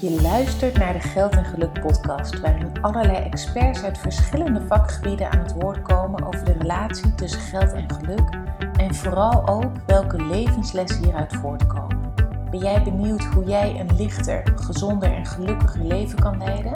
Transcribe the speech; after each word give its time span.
Je 0.00 0.20
luistert 0.22 0.78
naar 0.78 0.92
de 0.92 1.00
Geld 1.00 1.32
en 1.32 1.44
Geluk 1.44 1.80
podcast, 1.80 2.40
waarin 2.40 2.72
allerlei 2.80 3.16
experts 3.16 3.82
uit 3.82 3.98
verschillende 3.98 4.60
vakgebieden 4.66 5.30
aan 5.30 5.38
het 5.38 5.52
woord 5.52 5.82
komen 5.82 6.26
over 6.26 6.44
de 6.44 6.52
relatie 6.52 7.14
tussen 7.14 7.40
geld 7.40 7.72
en 7.72 7.92
geluk 7.92 8.28
en 8.76 8.94
vooral 8.94 9.48
ook 9.48 9.72
welke 9.86 10.24
levenslessen 10.24 11.04
hieruit 11.04 11.32
voortkomen. 11.32 12.12
Ben 12.50 12.60
jij 12.60 12.82
benieuwd 12.82 13.24
hoe 13.24 13.44
jij 13.44 13.80
een 13.80 13.96
lichter, 13.96 14.42
gezonder 14.56 15.12
en 15.12 15.26
gelukkiger 15.26 15.84
leven 15.84 16.18
kan 16.18 16.38
leiden? 16.38 16.72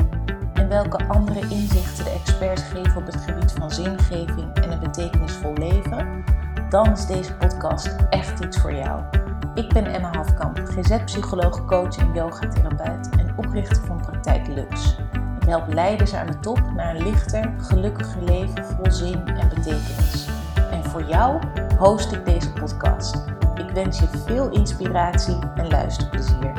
En 0.54 0.68
welke 0.68 1.04
andere 1.04 1.40
inzichten 1.40 2.04
de 2.04 2.10
experts 2.10 2.62
geven 2.62 2.96
op 2.96 3.06
het 3.06 3.16
gebied 3.16 3.52
van 3.52 3.70
zingeving 3.70 4.54
en 4.54 4.72
een 4.72 4.80
betekenisvol 4.80 5.52
leven? 5.52 6.24
Dan 6.70 6.92
is 6.92 7.06
deze 7.06 7.34
podcast 7.34 7.96
echt 8.10 8.40
iets 8.40 8.60
voor 8.60 8.74
jou. 8.74 9.23
Ik 9.54 9.68
ben 9.68 9.86
Emma 9.86 10.10
Hafkamp, 10.12 10.58
GZ-psycholoog, 10.64 11.64
coach 11.64 11.96
en 11.96 12.12
yogatherapeut 12.14 13.08
en 13.18 13.34
oprichter 13.36 13.84
van 13.86 14.00
Praktijk 14.00 14.46
Lux. 14.46 14.96
Ik 15.40 15.48
help 15.48 15.72
leiders 15.72 16.14
aan 16.14 16.26
de 16.26 16.40
top 16.40 16.72
naar 16.76 16.96
een 16.96 17.02
lichter, 17.02 17.54
gelukkiger 17.58 18.22
leven 18.22 18.64
vol 18.64 18.90
zin 18.90 19.26
en 19.26 19.48
betekenis. 19.48 20.28
En 20.70 20.84
voor 20.84 21.04
jou 21.04 21.40
host 21.78 22.12
ik 22.12 22.24
deze 22.24 22.52
podcast. 22.52 23.14
Ik 23.54 23.70
wens 23.74 23.98
je 23.98 24.08
veel 24.26 24.50
inspiratie 24.50 25.38
en 25.54 25.68
luisterplezier. 25.68 26.52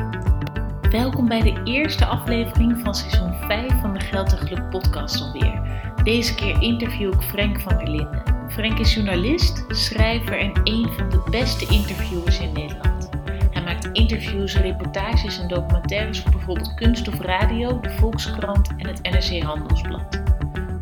Welkom 0.90 1.28
bij 1.28 1.40
de 1.40 1.60
eerste 1.64 2.04
aflevering 2.06 2.80
van 2.80 2.94
seizoen 2.94 3.34
5 3.34 3.80
van 3.80 3.92
de 3.92 4.00
Geld 4.00 4.32
en 4.32 4.38
Geluk 4.38 4.70
podcast 4.70 5.20
alweer. 5.20 5.60
Deze 6.02 6.34
keer 6.34 6.62
interview 6.62 7.12
ik 7.12 7.22
Frank 7.22 7.60
van 7.60 7.78
der 7.78 7.88
Linden. 7.88 8.22
Frank 8.48 8.78
is 8.78 8.94
journalist, 8.94 9.64
schrijver 9.68 10.38
en 10.38 10.60
een 10.64 10.92
van 10.96 11.10
de 11.10 11.22
beste 11.30 11.66
interviewers 11.66 12.40
in 12.40 12.52
Nederland. 12.52 12.85
Interviews, 14.06 14.56
reportages 14.56 15.38
en 15.38 15.48
documentaires 15.48 16.20
voor 16.20 16.30
bijvoorbeeld 16.30 16.74
Kunst 16.74 17.08
of 17.08 17.20
Radio, 17.20 17.80
de 17.80 17.90
Volkskrant 17.90 18.68
en 18.76 18.86
het 18.86 19.02
NRC 19.02 19.42
Handelsblad. 19.42 20.22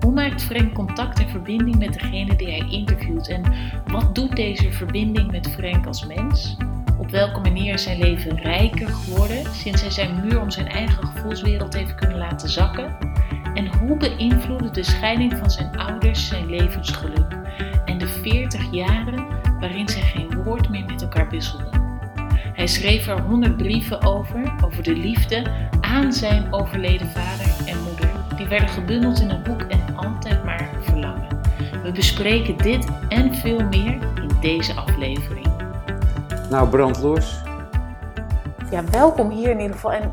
Hoe 0.00 0.12
maakt 0.12 0.42
Frank 0.42 0.74
contact 0.74 1.18
en 1.18 1.28
verbinding 1.28 1.78
met 1.78 1.92
degene 1.92 2.36
die 2.36 2.46
hij 2.46 2.66
interviewt 2.70 3.28
en 3.28 3.42
wat 3.86 4.14
doet 4.14 4.36
deze 4.36 4.72
verbinding 4.72 5.30
met 5.30 5.50
Frank 5.50 5.86
als 5.86 6.06
mens? 6.06 6.56
Op 6.98 7.10
welke 7.10 7.40
manier 7.40 7.74
is 7.74 7.82
zijn 7.82 7.98
leven 7.98 8.36
rijker 8.36 8.88
geworden 8.88 9.54
sinds 9.54 9.80
hij 9.80 9.90
zijn 9.90 10.20
muur 10.20 10.40
om 10.40 10.50
zijn 10.50 10.68
eigen 10.68 11.06
gevoelswereld 11.06 11.74
heeft 11.74 11.94
kunnen 11.94 12.18
laten 12.18 12.48
zakken? 12.48 12.96
En 13.54 13.78
hoe 13.78 13.96
beïnvloedde 13.96 14.70
de 14.70 14.82
scheiding 14.82 15.36
van 15.36 15.50
zijn 15.50 15.76
ouders 15.76 16.28
zijn 16.28 16.46
levensgeluk 16.46 17.36
en 17.84 17.98
de 17.98 18.08
40 18.08 18.72
jaren 18.72 19.26
waarin 19.60 19.88
zij 19.88 20.02
geen 20.02 20.42
woord 20.42 20.68
meer 20.68 20.84
met 20.84 21.02
elkaar 21.02 21.30
wisselden? 21.30 21.83
Hij 22.54 22.66
schreef 22.66 23.06
er 23.06 23.20
100 23.20 23.56
brieven 23.56 24.02
over, 24.02 24.54
over 24.64 24.82
de 24.82 24.92
liefde 24.92 25.68
aan 25.80 26.12
zijn 26.12 26.52
overleden 26.52 27.08
vader 27.08 27.66
en 27.66 27.82
moeder. 27.82 28.10
Die 28.36 28.46
werden 28.46 28.68
gebundeld 28.68 29.20
in 29.20 29.30
een 29.30 29.42
boek 29.42 29.60
en 29.62 29.96
altijd 29.96 30.44
maar 30.44 30.70
verlangen. 30.80 31.40
We 31.82 31.92
bespreken 31.92 32.56
dit 32.56 32.86
en 33.08 33.34
veel 33.34 33.64
meer 33.64 33.92
in 34.22 34.30
deze 34.40 34.74
aflevering. 34.74 35.46
Nou, 36.50 36.68
brand 36.68 36.98
los. 36.98 37.42
Ja, 38.70 38.84
welkom 38.84 39.30
hier 39.30 39.50
in 39.50 39.60
ieder 39.60 39.74
geval. 39.74 39.92
En 39.92 40.12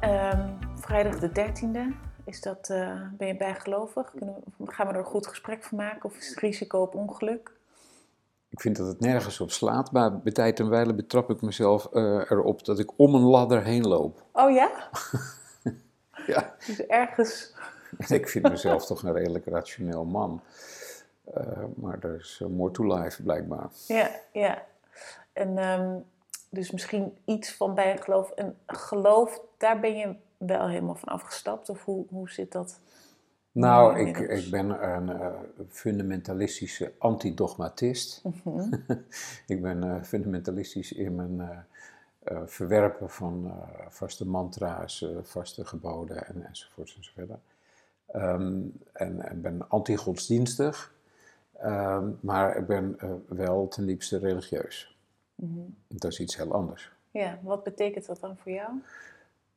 ehm, 0.00 0.48
vrijdag 0.74 1.18
de 1.18 1.30
13e, 1.32 1.94
is 2.24 2.40
dat, 2.40 2.68
eh, 2.70 2.88
ben 3.16 3.26
je 3.26 3.36
bijgelovig? 3.36 4.10
Kunnen 4.10 4.34
we, 4.56 4.72
gaan 4.72 4.86
we 4.86 4.92
er 4.92 4.98
een 4.98 5.04
goed 5.04 5.26
gesprek 5.26 5.64
van 5.64 5.78
maken 5.78 6.04
of 6.04 6.16
is 6.16 6.28
het 6.28 6.38
risico 6.38 6.78
op 6.80 6.94
ongeluk? 6.94 7.58
Ik 8.50 8.60
vind 8.60 8.76
dat 8.76 8.86
het 8.86 9.00
nergens 9.00 9.40
op 9.40 9.50
slaat, 9.50 9.92
maar 9.92 10.18
bij 10.18 10.32
tijd 10.32 10.60
en 10.60 10.68
wijle 10.68 10.94
betrap 10.94 11.30
ik 11.30 11.40
mezelf 11.40 11.86
eh, 11.92 12.30
erop 12.30 12.64
dat 12.64 12.78
ik 12.78 12.90
om 12.96 13.14
een 13.14 13.22
ladder 13.22 13.62
heen 13.62 13.86
loop. 13.86 14.22
Oh 14.32 14.50
ja? 14.50 14.70
Ja, 16.26 16.54
Dus 16.66 16.86
ergens. 16.86 17.54
ik 18.08 18.28
vind 18.28 18.48
mezelf 18.48 18.86
toch 18.86 19.02
een 19.02 19.12
redelijk 19.12 19.46
rationeel 19.46 20.04
man. 20.04 20.42
Eh, 21.34 21.64
maar 21.76 21.98
er 22.00 22.14
is 22.14 22.40
uh, 22.42 22.48
more 22.48 22.70
to 22.70 22.96
life, 22.96 23.22
blijkbaar. 23.22 23.68
Ja, 23.86 24.10
ja. 24.32 24.62
En 25.32 25.58
ehm, 25.58 25.98
dus 26.48 26.70
misschien 26.70 27.18
iets 27.24 27.52
van 27.52 27.74
bijgeloof. 27.74 28.30
En 28.30 28.58
geloof, 28.66 29.40
daar 29.56 29.80
ben 29.80 29.96
je 29.96 30.14
wel 30.36 30.68
helemaal 30.68 30.94
van 30.94 31.08
afgestapt? 31.08 31.68
Of 31.68 31.84
hoe, 31.84 32.06
hoe 32.08 32.30
zit 32.30 32.52
dat? 32.52 32.80
Nou, 33.52 33.98
ik, 33.98 34.18
ik 34.18 34.50
ben 34.50 34.94
een 34.94 35.08
eh, 35.08 35.40
fundamentalistische 35.68 36.92
antidogmatist. 36.98 38.22
Mhm. 38.44 38.74
ik 39.54 39.62
ben 39.62 39.82
eh, 39.82 40.02
fundamentalistisch 40.02 40.92
in 40.92 41.14
mijn 41.14 41.40
eh, 41.40 42.42
verwerpen 42.46 43.10
van 43.10 43.52
vaste 43.88 44.26
mantra's, 44.26 45.06
vaste 45.22 45.64
geboden 45.64 46.26
en, 46.26 46.46
enzovoorts 46.46 46.96
enzoverder. 46.96 47.38
Ehm 48.06 48.62
en, 48.92 49.28
en 49.28 49.40
ben 49.40 49.68
anti-godsdienstig, 49.68 50.94
ehm, 51.58 52.08
maar 52.20 52.56
ik 52.56 52.66
ben 52.66 52.98
wel 53.28 53.68
ten 53.68 53.86
diepste 53.86 54.18
religieus. 54.18 54.96
Mhm. 55.34 55.60
Dat 55.88 56.12
is 56.12 56.20
iets 56.20 56.36
heel 56.36 56.52
anders. 56.52 56.92
Ja, 57.10 57.38
wat 57.42 57.62
betekent 57.62 58.06
dat 58.06 58.20
dan 58.20 58.36
voor 58.36 58.52
jou? 58.52 58.70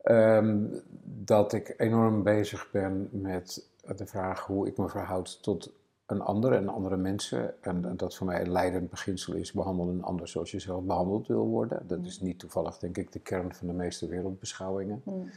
Ehm, 0.02 0.66
dat 1.04 1.52
ik 1.52 1.74
enorm 1.76 2.22
bezig 2.22 2.70
ben 2.70 3.08
met 3.12 3.68
de 3.96 4.06
vraag 4.06 4.46
hoe 4.46 4.66
ik 4.66 4.76
me 4.76 4.88
verhoud 4.88 5.42
tot 5.42 5.72
een 6.06 6.20
ander 6.20 6.52
en 6.52 6.68
andere 6.68 6.96
mensen. 6.96 7.62
En, 7.62 7.84
en 7.84 7.96
dat 7.96 8.16
voor 8.16 8.26
mij 8.26 8.40
een 8.40 8.50
leidend 8.52 8.90
beginsel 8.90 9.34
is: 9.34 9.52
behandel 9.52 9.88
een 9.88 10.02
ander 10.02 10.28
zoals 10.28 10.50
je 10.50 10.58
zelf 10.58 10.84
behandeld 10.84 11.26
wil 11.26 11.46
worden. 11.46 11.86
Dat 11.86 12.04
is 12.04 12.20
niet 12.20 12.38
toevallig, 12.38 12.78
denk 12.78 12.96
ik, 12.96 13.12
de 13.12 13.18
kern 13.18 13.54
van 13.54 13.66
de 13.66 13.72
meeste 13.72 14.06
wereldbeschouwingen. 14.08 15.02
Mm. 15.04 15.30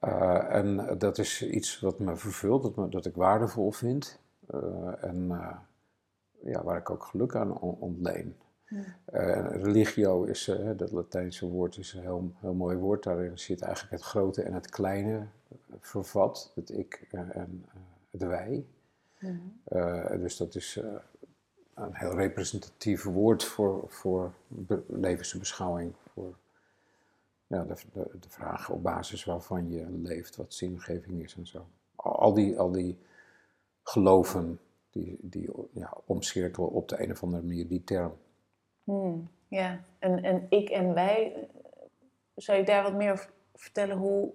Eh, 0.00 0.54
en 0.54 0.98
dat 0.98 1.18
is 1.18 1.42
iets 1.48 1.80
wat 1.80 1.98
me 1.98 2.16
vervult, 2.16 2.62
dat, 2.62 2.76
me, 2.76 2.88
dat 2.88 3.06
ik 3.06 3.14
waardevol 3.14 3.70
vind. 3.72 4.18
eh, 4.46 5.04
en 5.04 5.26
eh, 5.30 5.56
ja, 6.52 6.62
waar 6.64 6.76
ik 6.78 6.90
ook 6.90 7.04
geluk 7.04 7.34
aan 7.36 7.58
on- 7.60 7.76
ontleen. 7.78 8.36
Eh, 9.04 9.46
religio 9.50 10.24
is, 10.24 10.48
eh, 10.48 10.70
dat 10.76 10.92
Latijnse 10.92 11.46
woord 11.46 11.76
is 11.78 11.92
een 11.92 12.00
heel, 12.00 12.32
heel 12.40 12.54
mooi 12.54 12.76
woord. 12.76 13.02
Daarin 13.02 13.38
zit 13.38 13.60
eigenlijk 13.60 13.92
het 13.92 14.02
grote 14.02 14.42
en 14.42 14.54
het 14.54 14.70
kleine 14.70 15.26
vervat. 15.80 16.52
Het 16.54 16.70
ik 16.70 17.06
eh, 17.10 17.36
en 17.36 17.64
het 18.10 18.22
wij. 18.22 18.66
Dus 20.18 20.36
dat 20.36 20.54
is 20.54 20.80
een 21.74 21.94
heel 21.94 22.14
representatief 22.14 23.02
woord 23.02 23.44
voor, 23.44 23.84
voor 23.88 24.32
be- 24.48 24.82
levensbeschouwing. 24.88 25.94
Voor 26.12 26.34
ja, 27.46 27.64
de, 27.64 27.74
de, 27.92 28.10
de 28.20 28.28
vraag 28.28 28.70
op 28.70 28.82
basis 28.82 29.24
waarvan 29.24 29.70
je 29.70 29.90
leeft, 29.90 30.36
wat 30.36 30.54
zingeving 30.54 31.22
is 31.22 31.34
en 31.34 31.46
zo. 31.46 31.66
Al, 31.96 32.18
al 32.18 32.34
die, 32.34 32.58
al 32.58 32.70
die 32.70 32.98
geloven 33.82 34.58
die, 34.90 35.18
die 35.20 35.50
ja, 35.72 35.96
omcirkelen 36.04 36.70
op 36.70 36.88
de 36.88 37.02
een 37.02 37.10
of 37.10 37.22
andere 37.22 37.42
manier 37.42 37.68
die 37.68 37.84
term. 37.84 38.12
Hmm, 38.84 39.30
ja, 39.48 39.80
en, 39.98 40.22
en 40.22 40.46
ik 40.48 40.68
en 40.68 40.94
wij, 40.94 41.48
zou 42.34 42.58
je 42.58 42.64
daar 42.64 42.82
wat 42.82 42.94
meer 42.94 43.12
over 43.12 43.30
vertellen 43.54 43.96
hoe, 43.96 44.32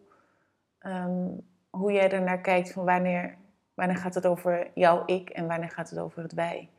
ehm, 0.79 1.27
hoe 1.69 1.91
jij 1.91 2.11
er 2.11 2.21
naar 2.21 2.41
kijkt 2.41 2.71
van 2.71 2.85
wanneer, 2.85 3.37
wanneer 3.73 3.97
gaat 3.97 4.15
het 4.15 4.25
over 4.25 4.71
jouw 4.73 5.03
ik 5.05 5.29
en 5.29 5.47
wanneer 5.47 5.69
gaat 5.69 5.89
het 5.89 5.99
over 5.99 6.21
het 6.21 6.33
wij? 6.33 6.69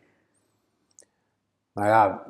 Nou 1.73 1.87
ja, 1.87 2.27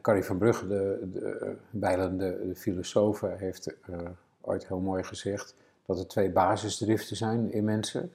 Carrie 0.00 0.24
van 0.24 0.38
Brugge, 0.38 0.66
de, 0.66 1.10
de, 1.12 1.38
eh, 1.38 1.48
bijlende 1.70 2.46
de 2.46 2.54
filosoof, 2.54 3.20
heeft 3.20 3.80
eh, 3.80 3.98
ooit 4.40 4.66
heel 4.66 4.80
mooi 4.80 5.04
gezegd 5.04 5.56
dat 5.86 5.98
er 5.98 6.06
twee 6.06 6.30
basisdriften 6.30 7.16
zijn 7.16 7.52
in 7.52 7.64
mensen. 7.64 8.12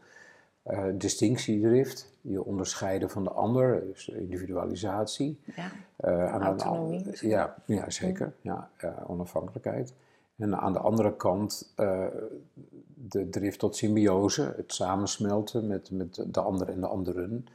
Eh, 0.67 0.83
distinctiedrift, 0.93 2.11
je 2.21 2.43
onderscheiden 2.43 3.09
van 3.09 3.23
de 3.23 3.29
ander, 3.29 3.83
dus 3.85 4.07
individualisatie. 4.07 5.39
Ja, 5.55 5.71
Eh, 5.97 6.33
aan 6.33 6.41
Autonomie 6.41 7.27
ja, 7.27 7.55
ja, 7.65 7.89
zeker. 7.89 8.33
Ja, 8.41 8.69
eh, 8.77 8.89
onafhankelijkheid. 9.07 9.93
En 10.37 10.57
aan 10.59 10.73
de 10.73 10.79
andere 10.79 11.15
kant 11.15 11.73
de 12.93 13.29
drift 13.29 13.59
tot 13.59 13.75
symbiose, 13.75 14.53
het 14.55 14.73
samensmelten 14.73 15.67
met, 15.67 15.91
met 15.91 16.25
de 16.27 16.39
ander 16.39 16.69
en 16.69 16.79
de 16.79 16.87
anderen. 16.87 17.47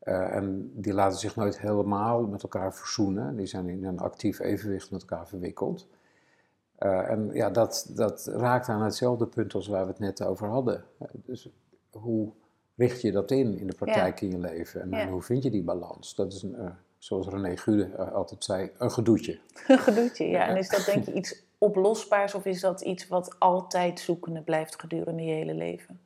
En 0.00 0.72
die 0.74 0.94
laten 0.94 1.18
zich 1.18 1.36
nooit 1.36 1.58
helemaal 1.58 2.22
met 2.22 2.42
elkaar 2.42 2.74
verzoenen. 2.74 3.36
Die 3.36 3.46
zijn 3.46 3.68
in 3.68 3.84
een 3.84 3.98
actief 3.98 4.38
evenwicht 4.38 4.90
met 4.90 5.00
elkaar 5.00 5.26
verwikkeld. 5.28 5.86
En 6.78 7.30
ja, 7.32 7.50
dat, 7.50 7.90
dat 7.94 8.26
raakt 8.26 8.68
aan 8.68 8.82
hetzelfde 8.82 9.26
punt 9.26 9.54
als 9.54 9.66
waar 9.66 9.84
we 9.84 9.90
het 9.90 10.00
net 10.00 10.22
over 10.22 10.48
hadden. 10.48 10.84
Dus 11.12 11.48
hoe 11.90 12.32
richt 12.76 13.00
je 13.00 13.12
dat 13.12 13.30
in 13.30 13.58
in 13.58 13.66
de 13.66 13.74
praktijk 13.74 14.20
in 14.20 14.30
je 14.30 14.38
leven? 14.38 14.80
En, 14.80 14.90
Ja. 14.90 14.98
en 15.00 15.08
hoe 15.08 15.22
vind 15.22 15.42
je 15.42 15.50
die 15.50 15.62
balans? 15.62 16.14
Dat 16.14 16.32
is, 16.32 16.42
een, 16.42 16.54
eh, 16.54 16.70
zoals 16.98 17.28
René 17.28 17.56
Gude 17.56 17.84
eh, 17.96 18.12
altijd 18.12 18.44
zei, 18.44 18.70
een 18.78 18.90
gedoetje. 18.90 19.38
een 19.66 19.78
gedoetje. 19.78 20.28
Ja, 20.28 20.46
en 20.48 20.56
is 20.56 20.68
dat 20.68 20.84
denk 20.84 21.04
je 21.04 21.12
iets 21.12 21.42
oplosbaars 21.58 22.34
of 22.34 22.44
is 22.44 22.60
dat 22.60 22.80
iets 22.80 23.08
wat 23.08 23.36
altijd 23.38 24.00
zoekende 24.00 24.40
blijft 24.42 24.80
gedurende 24.80 25.22
je 25.24 25.32
hele 25.32 25.54
leven? 25.54 26.00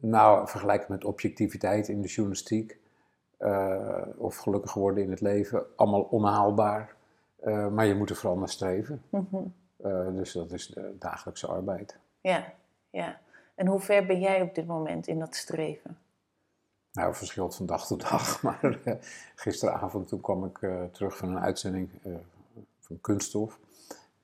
Nou, 0.00 0.48
vergelijk 0.48 0.88
met 0.88 1.04
objectiviteit 1.04 1.88
in 1.88 2.00
de 2.02 2.08
journalistiek. 2.08 2.78
eh, 3.38 4.02
of 4.16 4.36
gelukkig 4.36 4.74
worden 4.74 5.02
in 5.04 5.10
het 5.10 5.20
leven. 5.20 5.64
Allemaal 5.76 6.02
onhaalbaar. 6.02 6.94
Maar 7.44 7.86
je 7.86 7.94
moet 7.94 8.10
er 8.10 8.16
vooral 8.16 8.38
naar 8.38 8.48
streven. 8.48 9.02
Mhm. 9.08 9.36
dus 10.16 10.32
dat 10.32 10.52
is 10.52 10.66
de 10.66 10.94
dagelijkse 10.98 11.46
arbeid. 11.46 11.98
Ja, 12.20 12.52
ja. 12.90 13.20
En 13.60 13.66
hoe 13.66 13.80
ver 13.80 14.06
ben 14.06 14.20
jij 14.20 14.42
op 14.42 14.54
dit 14.54 14.66
moment 14.66 15.06
in 15.06 15.18
dat 15.18 15.34
streven? 15.34 15.98
Nou, 16.92 17.08
het 17.08 17.16
verschilt 17.16 17.56
van 17.56 17.66
dag 17.66 17.86
tot 17.86 18.00
dag. 18.00 18.42
Maar 18.42 18.78
gisteravond 19.34 20.08
toen 20.08 20.20
kwam 20.20 20.44
ik 20.44 20.58
terug 20.92 21.16
van 21.16 21.28
een 21.28 21.40
uitzending 21.40 21.90
van 22.80 23.00
Kunststof. 23.00 23.58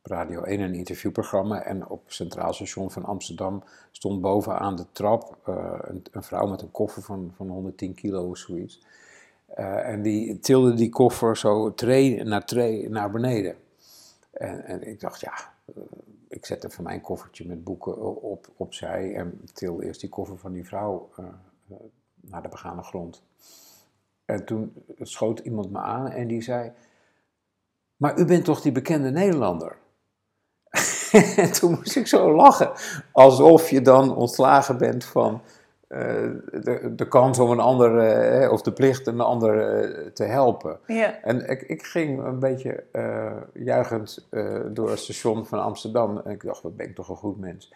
Radio 0.03 0.43
1 0.43 0.61
een 0.61 0.75
interviewprogramma. 0.75 1.63
En 1.63 1.89
op 1.89 2.03
Centraal 2.07 2.53
Station 2.53 2.91
van 2.91 3.05
Amsterdam 3.05 3.63
stond 3.91 4.21
bovenaan 4.21 4.77
de 4.77 4.87
trap 4.93 5.39
een, 5.45 6.05
een, 6.11 6.23
vrouw 6.23 6.47
met 6.47 6.63
een 6.63 6.71
koffer 6.71 7.03
van, 7.03 7.33
van 7.37 7.49
110 7.49 7.95
kilo 7.95 8.29
of 8.29 8.39
zoiets. 8.39 8.83
En 9.55 10.03
die 10.03 10.39
tilde 10.39 10.75
die 10.75 10.91
koffer 10.91 11.37
zo 11.37 11.75
tree 11.75 12.25
na 12.25 12.41
tree 12.41 12.89
naar 12.89 13.11
beneden. 13.11 13.57
En, 14.31 14.65
en 14.65 14.89
ik 14.89 15.01
dacht, 15.01 15.21
ja, 15.21 15.55
ik 16.37 16.47
zet 16.47 16.65
even 16.65 16.85
mijn 16.85 17.01
koffertje 17.01 17.47
met 17.47 17.65
boeken 17.65 18.23
op, 18.23 18.47
opzij 18.57 19.15
en 19.15 19.41
til 19.53 19.83
eerst 19.83 20.01
die 20.01 20.09
koffer 20.09 20.39
van 20.39 20.53
die 20.53 20.67
vrouw 20.67 21.11
uh, 21.21 21.27
naar 22.15 22.43
de 22.43 22.49
begane 22.49 22.83
grond. 22.83 23.23
En 24.25 24.45
toen 24.45 24.85
schoot 24.99 25.39
iemand 25.39 25.71
me 25.71 25.79
aan 25.79 26.11
en 26.11 26.29
die 26.29 26.43
zei, 26.43 26.73
maar 27.97 28.19
u 28.19 28.25
bent 28.25 28.45
toch 28.45 28.61
die 28.61 28.73
bekende 28.73 29.11
Nederlander? 29.11 29.79
en 31.37 31.53
toen 31.53 31.73
moest 31.73 31.97
ik 31.97 32.07
zo 32.07 32.35
lachen, 32.35 32.73
alsof 33.13 33.71
je 33.71 33.83
dan 33.83 34.17
ontslagen 34.17 34.79
bent 34.79 35.05
van 35.05 35.43
de, 35.89 36.93
de 36.97 37.09
kans 37.09 37.39
om 37.39 37.51
een 37.51 37.61
ander, 37.61 38.43
uh, 38.43 38.53
of 38.53 38.63
de 38.63 38.73
plicht 38.73 39.07
een 39.07 39.21
ander 39.21 40.13
te 40.13 40.25
helpen. 40.25 40.79
Ja. 40.87 41.23
En 41.23 41.49
ik, 41.49 41.63
ik 41.63 41.83
ging 41.83 42.25
een 42.25 42.39
beetje 42.39 42.85
juichend 43.53 44.29
door 44.73 44.91
het 44.91 44.99
station 44.99 45.47
van 45.47 45.63
Amsterdam 45.63 46.19
en 46.19 46.31
ik 46.31 46.43
dacht, 46.43 46.63
wat 46.63 46.77
ben 46.77 46.89
ik 46.89 46.95
toch 46.95 47.09
een 47.09 47.17
goed 47.17 47.39
mens. 47.39 47.73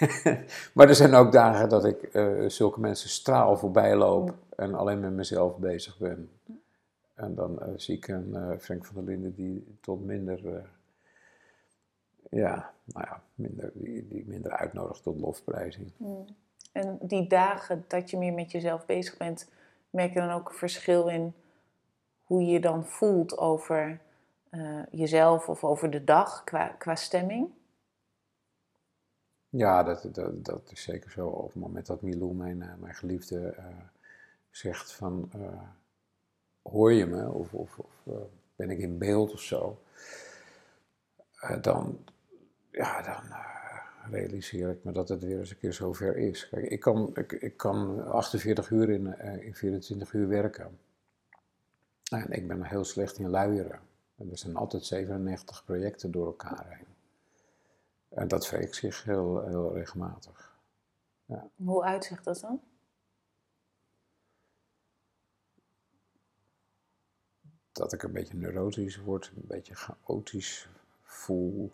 maar 0.74 0.88
er 0.88 0.94
zijn 0.94 1.14
ook 1.14 1.32
dagen 1.32 1.68
dat 1.68 1.84
ik 1.84 2.10
zulke 2.46 2.80
mensen 2.80 3.08
straal 3.08 3.56
voorbij 3.56 3.96
loop 3.96 4.34
en 4.56 4.74
alleen 4.74 5.00
met 5.00 5.12
mezelf 5.12 5.56
bezig 5.56 5.98
ben. 5.98 6.30
En 7.14 7.34
dan 7.34 7.62
zie 7.76 7.96
ik 7.96 8.08
een 8.08 8.56
Frank 8.60 8.84
van 8.84 8.94
der 8.94 9.04
Linden 9.04 9.34
die 9.34 9.76
tot 9.80 10.04
minder, 10.04 10.68
ja, 12.30 12.72
nou 12.84 13.06
ja, 13.08 13.22
minder, 13.34 13.70
die, 13.74 14.08
die 14.08 14.24
minder 14.26 14.52
uitnodigt 14.52 15.02
tot 15.02 15.20
lofprijzing. 15.20 15.92
Mm. 15.96 16.26
En 16.76 16.98
die 17.00 17.26
dagen 17.26 17.84
dat 17.88 18.10
je 18.10 18.18
meer 18.18 18.32
met 18.32 18.50
jezelf 18.50 18.86
bezig 18.86 19.16
bent, 19.16 19.50
merk 19.90 20.12
je 20.12 20.20
dan 20.20 20.30
ook 20.30 20.48
een 20.48 20.54
verschil 20.54 21.08
in 21.08 21.34
hoe 22.24 22.42
je 22.42 22.50
je 22.52 22.60
dan 22.60 22.86
voelt 22.86 23.38
over 23.38 24.00
uh, 24.50 24.82
jezelf 24.90 25.48
of 25.48 25.64
over 25.64 25.90
de 25.90 26.04
dag 26.04 26.44
qua, 26.44 26.68
qua 26.68 26.94
stemming? 26.94 27.48
Ja, 29.48 29.82
dat, 29.82 30.08
dat, 30.12 30.44
dat 30.44 30.70
is 30.72 30.82
zeker 30.82 31.10
zo. 31.10 31.28
Op 31.28 31.52
het 31.52 31.62
moment 31.62 31.86
dat 31.86 32.02
Milou, 32.02 32.34
mijn, 32.34 32.60
uh, 32.60 32.74
mijn 32.78 32.94
geliefde, 32.94 33.54
uh, 33.58 33.64
zegt 34.50 34.92
van 34.92 35.30
hoor 36.62 36.92
je 36.92 37.06
me 37.06 37.30
of, 37.30 37.54
of, 37.54 37.78
of 37.78 38.06
ben 38.56 38.70
ik 38.70 38.78
in 38.78 38.98
beeld 38.98 39.32
of 39.32 39.40
zo, 39.40 39.82
dan, 41.60 42.04
ja, 42.70 43.02
dan 43.02 43.36
realiseer 44.10 44.70
ik 44.70 44.84
me 44.84 44.92
dat 44.92 45.08
het 45.08 45.22
weer 45.22 45.38
eens 45.38 45.50
een 45.50 45.58
keer 45.58 45.72
zover 45.72 46.16
is. 46.16 46.48
Kijk, 46.48 46.70
ik 46.70 46.80
kan, 46.80 47.10
ik, 47.14 47.32
ik 47.32 47.56
kan 47.56 48.06
48 48.06 48.70
uur 48.70 48.90
in, 48.90 49.06
uh, 49.06 49.44
in 49.46 49.54
24 49.54 50.12
uur 50.12 50.28
werken. 50.28 50.78
En 52.10 52.30
ik 52.30 52.48
ben 52.48 52.62
heel 52.62 52.84
slecht 52.84 53.18
in 53.18 53.28
luieren. 53.28 53.80
En 54.16 54.30
er 54.30 54.38
zijn 54.38 54.56
altijd 54.56 54.84
97 54.84 55.64
projecten 55.64 56.10
door 56.10 56.26
elkaar 56.26 56.66
heen. 56.68 56.86
En 58.08 58.28
dat 58.28 58.50
wreekt 58.50 58.74
zich 58.74 59.04
heel, 59.04 59.46
heel 59.46 59.74
regelmatig. 59.74 60.56
Ja. 61.24 61.48
Hoe 61.56 61.84
uitzicht 61.84 62.24
dat 62.24 62.40
dan? 62.40 62.60
Dat 67.72 67.92
ik 67.92 68.02
een 68.02 68.12
beetje 68.12 68.36
neurotisch 68.36 68.96
word, 68.96 69.32
een 69.36 69.46
beetje 69.46 69.74
chaotisch 69.74 70.68
voel. 71.02 71.70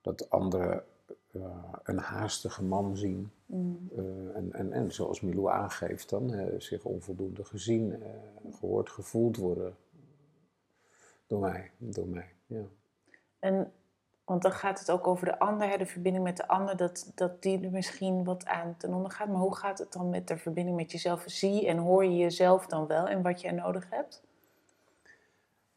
Dat 0.00 0.30
anderen 0.30 0.84
uh, 1.36 1.72
een 1.82 1.98
haastige 1.98 2.64
man 2.64 2.96
zien. 2.96 3.30
Mm. 3.46 3.88
Uh, 3.96 4.36
en, 4.36 4.52
en, 4.52 4.72
en 4.72 4.92
zoals 4.92 5.20
Milou 5.20 5.50
aangeeft 5.50 6.10
dan, 6.10 6.50
zich 6.58 6.84
onvoldoende 6.84 7.44
gezien, 7.44 8.02
gehoord, 8.50 8.90
gevoeld 8.90 9.36
worden 9.36 9.76
door 11.26 11.40
mij. 11.40 11.70
Door 11.78 12.08
mij 12.08 12.28
ja. 12.46 12.62
En, 13.38 13.72
want 14.24 14.42
dan 14.42 14.52
gaat 14.52 14.78
het 14.78 14.90
ook 14.90 15.06
over 15.06 15.26
de 15.26 15.38
ander, 15.38 15.68
hè, 15.68 15.76
de 15.76 15.86
verbinding 15.86 16.24
met 16.24 16.36
de 16.36 16.48
ander, 16.48 16.76
dat, 16.76 17.12
dat 17.14 17.42
die 17.42 17.64
er 17.64 17.70
misschien 17.70 18.24
wat 18.24 18.46
aan 18.46 18.74
ten 18.78 18.94
onder 18.94 19.10
gaat. 19.10 19.28
Maar 19.28 19.40
hoe 19.40 19.56
gaat 19.56 19.78
het 19.78 19.92
dan 19.92 20.10
met 20.10 20.28
de 20.28 20.36
verbinding 20.36 20.76
met 20.76 20.92
jezelf? 20.92 21.24
Zie 21.26 21.66
en 21.66 21.78
hoor 21.78 22.04
je 22.04 22.16
jezelf 22.16 22.66
dan 22.66 22.86
wel 22.86 23.08
en 23.08 23.22
wat 23.22 23.40
jij 23.40 23.52
nodig 23.52 23.90
hebt? 23.90 24.22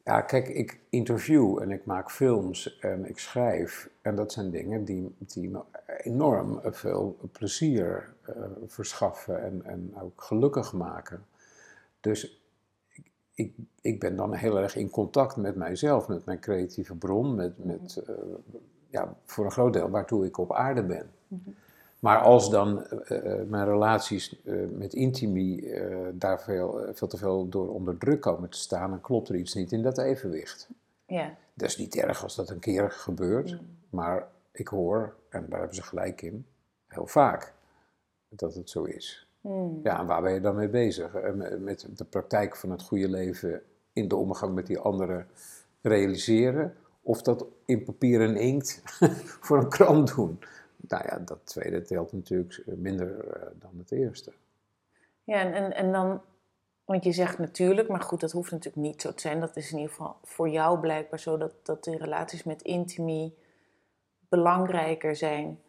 Ja, 0.03 0.21
kijk, 0.21 0.47
ik 0.47 0.79
interview 0.89 1.61
en 1.61 1.71
ik 1.71 1.85
maak 1.85 2.11
films 2.11 2.79
en 2.79 3.05
ik 3.05 3.19
schrijf. 3.19 3.89
En 4.01 4.15
dat 4.15 4.31
zijn 4.31 4.51
dingen 4.51 4.85
die, 4.85 5.15
die 5.17 5.49
me 5.49 5.61
enorm 5.97 6.59
veel 6.63 7.17
plezier 7.31 8.13
uh, 8.29 8.35
verschaffen 8.67 9.43
en, 9.43 9.65
en 9.65 9.93
ook 10.01 10.21
gelukkig 10.21 10.73
maken. 10.73 11.25
Dus 11.99 12.41
ik, 12.89 13.11
ik, 13.33 13.53
ik 13.81 13.99
ben 13.99 14.15
dan 14.15 14.33
heel 14.33 14.59
erg 14.59 14.75
in 14.75 14.89
contact 14.89 15.35
met 15.35 15.55
mijzelf, 15.55 16.07
met 16.07 16.25
mijn 16.25 16.39
creatieve 16.39 16.95
bron, 16.95 17.35
met, 17.35 17.65
met 17.65 18.03
uh, 18.09 18.15
ja, 18.87 19.15
voor 19.25 19.45
een 19.45 19.51
groot 19.51 19.73
deel 19.73 19.89
waartoe 19.89 20.25
ik 20.25 20.37
op 20.37 20.53
aarde 20.53 20.83
ben. 20.83 21.09
-hmm. 21.27 21.55
Maar 21.99 22.19
als 22.19 22.49
dan 22.49 22.85
uh, 23.09 23.41
mijn 23.47 23.65
relaties 23.65 24.41
uh, 24.43 24.67
met 24.71 24.93
intimie 24.93 25.61
uh, 25.61 26.07
daar 26.13 26.41
veel, 26.41 26.81
veel 26.93 27.07
te 27.07 27.17
veel 27.17 27.49
door 27.49 27.73
onder 27.73 27.97
druk 27.97 28.21
komen 28.21 28.49
te 28.49 28.57
staan, 28.57 28.89
dan 28.89 29.01
klopt 29.01 29.29
er 29.29 29.35
iets 29.35 29.53
niet 29.53 29.71
in 29.71 29.81
dat 29.81 29.97
evenwicht. 29.97 30.69
Ja. 31.05 31.33
Dat 31.53 31.69
is 31.69 31.77
niet 31.77 31.95
erg 31.95 32.23
als 32.23 32.35
dat 32.35 32.49
een 32.49 32.59
keer 32.59 32.91
gebeurt, 32.91 33.51
mm. 33.51 33.59
maar 33.89 34.27
ik 34.51 34.67
hoor, 34.67 35.15
en 35.29 35.45
daar 35.49 35.59
hebben 35.59 35.75
ze 35.75 35.83
gelijk 35.83 36.21
in, 36.21 36.45
heel 36.87 37.07
vaak 37.07 37.53
dat 38.29 38.53
het 38.53 38.69
zo 38.69 38.83
is. 38.83 39.27
Mm. 39.41 39.79
Ja, 39.83 39.99
en 39.99 40.05
waar 40.05 40.21
ben 40.21 40.33
je 40.33 40.41
dan 40.41 40.55
mee 40.55 40.69
bezig? 40.69 41.11
Met 41.59 41.87
de 41.95 42.05
praktijk 42.05 42.55
van 42.55 42.71
het 42.71 42.81
goede 42.81 43.09
leven 43.09 43.61
in 43.93 44.07
de 44.07 44.15
omgang 44.15 44.53
met 44.53 44.67
die 44.67 44.79
anderen 44.79 45.27
realiseren, 45.81 46.75
of 47.01 47.21
dat 47.21 47.45
in 47.65 47.83
papier 47.83 48.21
en 48.21 48.35
inkt 48.35 48.81
voor 49.45 49.57
een 49.57 49.69
krant 49.69 50.15
doen? 50.15 50.39
Nou 50.87 51.03
ja, 51.05 51.19
dat 51.19 51.45
tweede 51.45 51.81
telt 51.81 52.11
natuurlijk 52.11 52.63
minder 52.65 53.25
uh, 53.25 53.43
dan 53.59 53.71
het 53.77 53.91
eerste. 53.91 54.31
Ja, 55.23 55.39
en, 55.39 55.53
en, 55.53 55.75
en 55.75 55.91
dan, 55.91 56.21
want 56.85 57.03
je 57.03 57.11
zegt 57.11 57.37
natuurlijk, 57.37 57.87
maar 57.87 58.01
goed, 58.01 58.19
dat 58.19 58.31
hoeft 58.31 58.51
natuurlijk 58.51 58.85
niet 58.85 59.01
zo 59.01 59.13
te 59.13 59.21
zijn. 59.21 59.39
Dat 59.39 59.55
is 59.55 59.71
in 59.71 59.77
ieder 59.77 59.93
geval 59.93 60.17
voor 60.23 60.49
jou 60.49 60.79
blijkbaar 60.79 61.19
zo 61.19 61.37
dat, 61.37 61.53
dat 61.63 61.83
de 61.83 61.97
relaties 61.97 62.43
met 62.43 62.61
intimie 62.61 63.37
belangrijker 64.29 65.15
zijn 65.15 65.59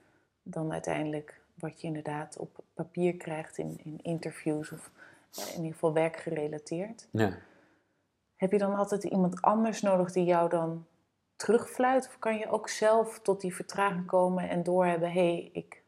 dan 0.42 0.72
uiteindelijk 0.72 1.40
wat 1.54 1.80
je 1.80 1.86
inderdaad 1.86 2.36
op 2.36 2.58
papier 2.74 3.16
krijgt 3.16 3.58
in, 3.58 3.80
in 3.84 3.98
interviews 4.02 4.72
of 4.72 4.90
in 5.36 5.56
ieder 5.56 5.72
geval 5.72 5.92
werkgerelateerd. 5.92 7.08
Ja. 7.10 7.38
Heb 8.36 8.52
je 8.52 8.58
dan 8.58 8.74
altijd 8.74 9.04
iemand 9.04 9.42
anders 9.42 9.82
nodig 9.82 10.12
die 10.12 10.24
jou 10.24 10.48
dan 10.48 10.86
terugfluit? 11.40 12.06
Of 12.06 12.18
kan 12.18 12.36
je 12.36 12.50
ook 12.50 12.68
zelf 12.68 13.20
tot 13.20 13.40
die 13.40 13.54
vertraging 13.54 14.06
komen 14.06 14.48
en 14.48 14.62
doorhebben: 14.62 15.12
hé, 15.12 15.34
hey, 15.34 15.50
ik 15.52 15.82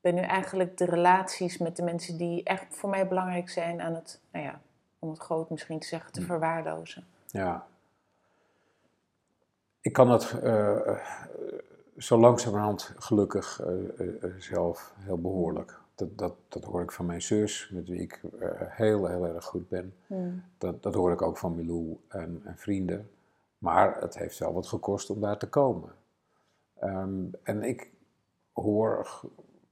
ben 0.00 0.14
nu 0.14 0.20
eigenlijk 0.20 0.76
de 0.76 0.84
relaties 0.84 1.58
met 1.58 1.76
de 1.76 1.82
mensen 1.82 2.16
die 2.16 2.42
echt 2.44 2.76
voor 2.76 2.90
mij 2.90 3.08
belangrijk 3.08 3.48
zijn 3.48 3.80
aan 3.80 3.94
het, 3.94 4.20
nou 4.32 4.44
ja, 4.44 4.60
om 4.98 5.10
het 5.10 5.18
groot 5.18 5.50
misschien 5.50 5.78
te 5.78 5.86
zeggen, 5.86 6.12
te 6.12 6.22
verwaarlozen? 6.22 7.06
Ja. 7.26 7.66
Ik 9.80 9.92
kan 9.92 10.10
het 10.10 10.34
uh, 10.44 10.98
zo 11.96 12.18
langzamerhand 12.18 12.94
gelukkig 12.96 13.60
uh, 13.60 13.98
uh, 13.98 14.34
zelf 14.38 14.92
heel 14.98 15.20
behoorlijk. 15.20 15.78
Dat, 15.94 16.18
dat, 16.18 16.34
dat 16.48 16.64
hoor 16.64 16.82
ik 16.82 16.92
van 16.92 17.06
mijn 17.06 17.22
zus, 17.22 17.70
met 17.72 17.88
wie 17.88 18.00
ik 18.00 18.20
heel, 18.58 19.06
heel 19.06 19.26
erg 19.26 19.44
goed 19.44 19.68
ben. 19.68 19.94
Hmm. 20.06 20.44
Dat, 20.58 20.82
dat 20.82 20.94
hoor 20.94 21.12
ik 21.12 21.22
ook 21.22 21.38
van 21.38 21.54
Milou 21.54 21.98
en, 22.08 22.40
en 22.44 22.56
vrienden. 22.56 23.10
Maar 23.60 24.00
het 24.00 24.18
heeft 24.18 24.38
wel 24.38 24.52
wat 24.52 24.66
gekost 24.66 25.10
om 25.10 25.20
daar 25.20 25.38
te 25.38 25.48
komen. 25.48 25.92
Um, 26.82 27.30
en 27.42 27.62
ik 27.62 27.90
hoor, 28.52 29.08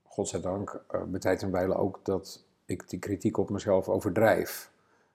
godzijdank, 0.02 0.84
uh, 0.94 1.02
bij 1.02 1.20
tijd 1.20 1.42
en 1.42 1.50
wijle 1.50 1.74
ook 1.74 2.00
dat 2.02 2.44
ik 2.64 2.88
die 2.88 2.98
kritiek 2.98 3.36
op 3.36 3.50
mezelf 3.50 3.88
overdrijf. 3.88 4.72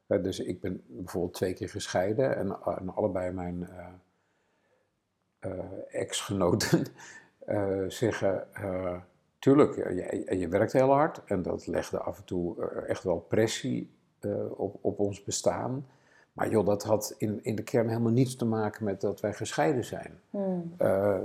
Uh, 0.08 0.24
dus 0.24 0.40
ik 0.40 0.62
ben 0.62 0.84
bijvoorbeeld 0.88 1.34
twee 1.34 1.54
keer 1.54 1.70
gescheiden 1.70 2.36
en, 2.36 2.58
en 2.66 2.96
allebei 2.96 3.32
mijn 3.32 3.70
ex-genoten 5.90 6.86
zeggen, 7.88 8.48
tuurlijk, 9.40 9.76
je, 9.76 10.38
je, 10.38 10.48
werkt 10.48 10.74
heel 10.74 10.92
hard 10.92 11.24
en 11.26 11.42
dat 11.42 11.68
legde 11.68 12.00
af 12.00 12.18
en 12.18 12.26
toe 12.26 12.66
echt 12.88 13.04
wel 13.04 13.20
pressie 13.20 13.92
op, 14.56 14.78
op 14.82 15.00
ons 15.00 15.24
bestaan. 15.24 15.86
Maar 16.34 16.50
joh, 16.50 16.66
dat 16.66 16.84
had 16.84 17.16
in, 17.18 17.44
in 17.44 17.56
de 17.56 17.64
kern 17.64 17.88
helemaal 17.88 18.12
niets 18.12 18.36
te 18.36 18.46
maken 18.46 18.84
met 18.84 19.02
dat 19.02 19.20
wij 19.20 19.34
gescheiden 19.34 19.86
zijn. 19.86 20.20
Hmm. 20.30 20.76
Uh, 20.82 21.20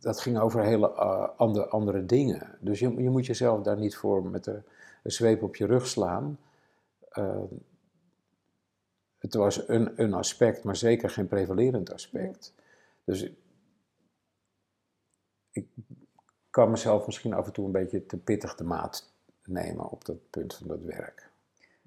dat 0.00 0.20
ging 0.20 0.38
over 0.38 0.62
hele 0.62 0.92
uh, 0.94 1.28
andere, 1.36 1.68
andere 1.68 2.06
dingen. 2.06 2.56
Dus 2.60 2.78
je, 2.78 3.02
je 3.02 3.10
moet 3.10 3.26
jezelf 3.26 3.62
daar 3.62 3.78
niet 3.78 3.96
voor 3.96 4.24
met 4.24 4.44
de, 4.44 4.62
een 5.02 5.10
zweep 5.10 5.42
op 5.42 5.56
je 5.56 5.66
rug 5.66 5.86
slaan. 5.86 6.38
Uh, 7.12 7.42
het 9.18 9.34
was 9.34 9.68
een, 9.68 10.02
een 10.02 10.14
aspect, 10.14 10.64
maar 10.64 10.76
zeker 10.76 11.10
geen 11.10 11.28
prevalerend 11.28 11.92
aspect. 11.92 12.54
Dus 13.04 13.30
ik 15.50 15.66
kan 16.50 16.70
mezelf 16.70 17.06
misschien 17.06 17.32
af 17.32 17.46
en 17.46 17.52
toe 17.52 17.66
een 17.66 17.72
beetje 17.72 18.06
te 18.06 18.16
pittig 18.16 18.54
de 18.54 18.64
maat 18.64 19.12
nemen 19.44 19.90
op 19.90 20.04
dat 20.04 20.30
punt 20.30 20.54
van 20.54 20.68
dat 20.68 20.82
werk. 20.82 21.30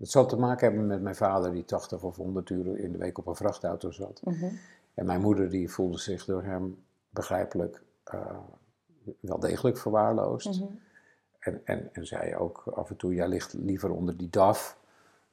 Het 0.01 0.11
zal 0.11 0.25
te 0.25 0.35
maken 0.37 0.67
hebben 0.67 0.87
met 0.87 1.01
mijn 1.01 1.15
vader 1.15 1.51
die 1.53 1.65
80 1.65 2.03
of 2.03 2.15
100 2.15 2.49
uur 2.49 2.79
in 2.79 2.91
de 2.91 2.97
week 2.97 3.17
op 3.17 3.27
een 3.27 3.35
vrachtauto 3.35 3.91
zat. 3.91 4.21
Mhm. 4.23 4.45
En 4.93 5.05
mijn 5.05 5.21
moeder 5.21 5.49
die 5.49 5.69
voelde 5.69 5.99
zich 5.99 6.25
door 6.25 6.43
hem 6.43 6.83
begrijpelijk 7.09 7.83
uh, 8.13 8.37
wel 9.19 9.39
degelijk 9.39 9.77
verwaarloosd. 9.77 10.59
Mhm. 10.59 10.71
en, 11.39 11.61
en, 11.63 11.89
en 11.93 12.07
zei 12.07 12.35
ook 12.35 12.63
af 12.75 12.89
en 12.89 12.95
toe, 12.95 13.13
jij 13.13 13.27
ligt 13.27 13.53
liever 13.53 13.91
onder 13.91 14.17
die 14.17 14.29
DAF, 14.29 14.77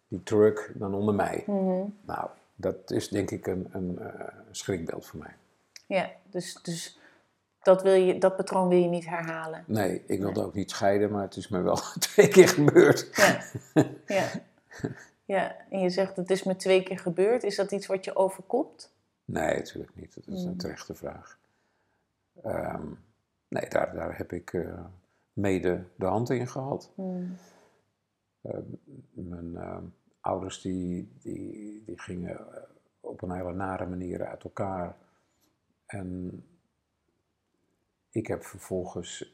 die 0.09 0.23
truck, 0.23 0.73
dan 0.75 0.95
onder 0.95 1.15
mij. 1.15 1.43
Mhm. 1.47 1.85
Nou, 2.01 2.29
dat 2.55 2.91
is 2.91 3.09
denk 3.09 3.31
ik 3.31 3.47
een, 3.47 3.69
een, 3.73 3.99
uh, 4.01 4.11
schrikbeeld 4.51 5.07
voor 5.07 5.19
mij. 5.19 5.35
Ja, 5.87 6.11
dus, 6.31 6.63
dus 6.63 6.99
dat, 7.63 7.83
wil 7.83 7.95
je, 7.95 8.19
dat 8.19 8.37
patroon 8.37 8.69
wil 8.69 8.79
je 8.79 8.89
niet 8.89 9.07
herhalen? 9.07 9.65
Nee, 9.67 10.05
ik 10.07 10.21
wilde 10.21 10.45
ook 10.45 10.55
niet 10.55 10.71
scheiden, 10.71 11.11
maar 11.11 11.23
het 11.23 11.37
is 11.37 11.49
me 11.49 11.61
wel 11.61 11.79
twee 11.99 12.29
keer 12.29 12.49
gebeurd. 12.49 13.09
Ja. 13.13 13.43
ja. 14.19 14.29
Ja, 15.25 15.57
en 15.71 15.81
je 15.81 15.91
zegt 15.91 16.17
het 16.17 16.31
is 16.31 16.43
me 16.43 16.57
twee 16.57 16.83
keer 16.83 16.99
gebeurd. 16.99 17.43
Is 17.43 17.57
dat 17.57 17.73
iets 17.73 17.87
wat 17.87 18.05
je 18.05 18.17
overkomt? 18.17 18.93
Nee, 19.25 19.57
natuurlijk 19.57 19.95
niet. 19.95 20.15
Dat 20.15 20.27
is 20.27 20.43
een 20.43 20.53
mm. 20.53 20.59
terechte 20.59 20.95
vraag. 20.95 21.39
Ehm, 22.43 22.87
nee, 23.49 23.69
daar, 23.69 23.95
daar 23.95 24.17
heb 24.17 24.33
ik 24.33 24.53
uh, 24.53 24.85
mede 25.33 25.85
de 25.97 26.07
hand 26.07 26.31
in 26.31 26.49
gehad. 26.49 26.93
Mm. 26.95 27.37
Uh, 28.43 28.59
mijn 29.13 29.53
uh, 29.53 29.79
ouders 30.21 30.61
die, 30.61 31.13
die, 31.21 31.83
die 31.85 32.01
gingen 32.01 32.47
op 33.01 33.23
een 33.23 33.33
hele 33.33 33.53
nare 33.53 33.87
manier 33.87 34.27
uit 34.27 34.45
elkaar. 34.45 34.97
En 35.87 36.43
ik 38.11 38.27
heb 38.27 38.45
vervolgens 38.45 39.33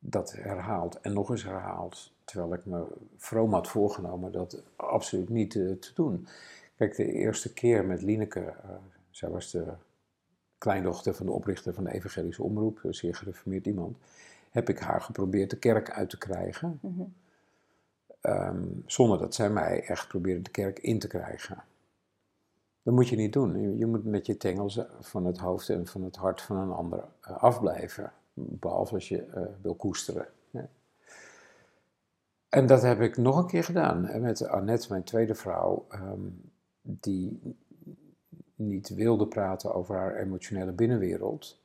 dat 0.00 0.32
herhaald 0.32 1.00
en 1.00 1.12
nog 1.12 1.30
eens 1.30 1.44
herhaald. 1.44 2.12
Terwijl 2.24 2.54
ik 2.54 2.66
me 2.66 2.86
vroom 3.16 3.52
had 3.52 3.68
voorgenomen 3.68 4.32
dat 4.32 4.62
absoluut 4.76 5.28
niet 5.28 5.50
te 5.50 5.90
doen. 5.94 6.26
Kijk, 6.76 6.96
de 6.96 7.12
eerste 7.12 7.52
keer 7.52 7.84
met 7.84 8.02
Lineke, 8.02 8.40
uh, 8.40 8.70
zij 9.10 9.28
was 9.28 9.50
de 9.50 9.72
kleindochter 10.58 11.14
van 11.14 11.26
de 11.26 11.32
oprichter 11.32 11.74
van 11.74 11.84
de 11.84 11.92
Evangelische 11.92 12.42
Omroep, 12.42 12.80
een 12.82 12.94
zeer 12.94 13.14
gereformeerd 13.14 13.66
iemand, 13.66 13.98
heb 14.50 14.68
ik 14.68 14.78
haar 14.78 15.00
geprobeerd 15.00 15.50
de 15.50 15.58
kerk 15.58 15.90
uit 15.90 16.10
te 16.10 16.18
krijgen. 16.18 16.78
Mhm. 16.82 17.02
Ehm, 18.20 18.64
zonder 18.86 19.18
dat 19.18 19.34
zij 19.34 19.50
mij 19.50 19.84
echt 19.84 20.08
probeerde 20.08 20.42
de 20.42 20.50
kerk 20.50 20.78
in 20.78 20.98
te 20.98 21.06
krijgen. 21.06 21.64
Dat 22.82 22.94
moet 22.94 23.08
je 23.08 23.16
niet 23.16 23.32
doen. 23.32 23.78
Je, 23.78 23.86
moet 23.86 24.04
met 24.04 24.26
je 24.26 24.36
tengels 24.36 24.80
van 25.00 25.24
het 25.24 25.38
hoofd 25.38 25.68
en 25.68 25.86
van 25.86 26.02
het 26.02 26.16
hart 26.16 26.42
van 26.42 26.56
een 26.56 26.70
ander 26.70 27.04
uh, 27.28 27.42
afblijven. 27.42 28.12
Behalve 28.48 28.94
als 28.94 29.08
je 29.08 29.26
uh, 29.26 29.42
wil 29.62 29.74
koesteren. 29.74 30.26
En 32.48 32.66
dat 32.66 32.82
heb 32.82 33.00
ik 33.00 33.16
nog 33.16 33.36
een 33.36 33.46
keer 33.46 33.64
gedaan. 33.64 34.20
Met 34.20 34.46
Annette, 34.46 34.86
mijn 34.88 35.04
tweede 35.04 35.34
vrouw. 35.34 35.86
Ehm, 35.88 36.20
die 36.82 37.56
niet 38.54 38.88
wilde 38.88 39.26
praten 39.26 39.74
over 39.74 39.96
haar 39.96 40.16
emotionele 40.16 40.72
binnenwereld, 40.72 41.60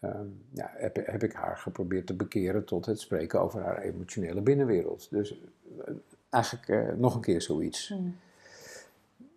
ehm, 0.00 0.26
ja, 0.50 0.70
heb, 0.74 1.06
heb, 1.06 1.22
ik 1.22 1.32
haar 1.32 1.56
geprobeerd 1.56 2.06
te 2.06 2.14
bekeren 2.14 2.64
tot 2.64 2.86
het 2.86 3.00
spreken 3.00 3.40
over 3.40 3.62
haar 3.62 3.78
emotionele 3.78 4.40
binnenwereld. 4.40 5.10
Dus 5.10 5.40
eh, 5.84 5.94
eigenlijk 6.30 6.68
uh, 6.68 6.96
nog 6.96 7.14
een 7.14 7.20
keer 7.20 7.42
zoiets. 7.42 7.88
Hmm. 7.88 8.16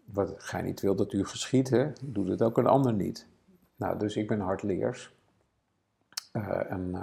Wat 0.05 0.33
gij 0.37 0.61
niet 0.61 0.81
wil 0.81 0.95
dat 0.95 1.13
u 1.13 1.25
geschiet, 1.25 1.69
hè, 1.69 1.91
doet 2.01 2.27
het 2.27 2.41
ook 2.41 2.57
een 2.57 2.67
ander 2.67 2.93
niet. 2.93 3.27
Nou, 3.75 3.99
dus 3.99 4.15
ik 4.15 4.27
ben 4.27 4.39
hardleers. 4.39 5.15
Uh, 6.37 6.71
en 6.71 6.95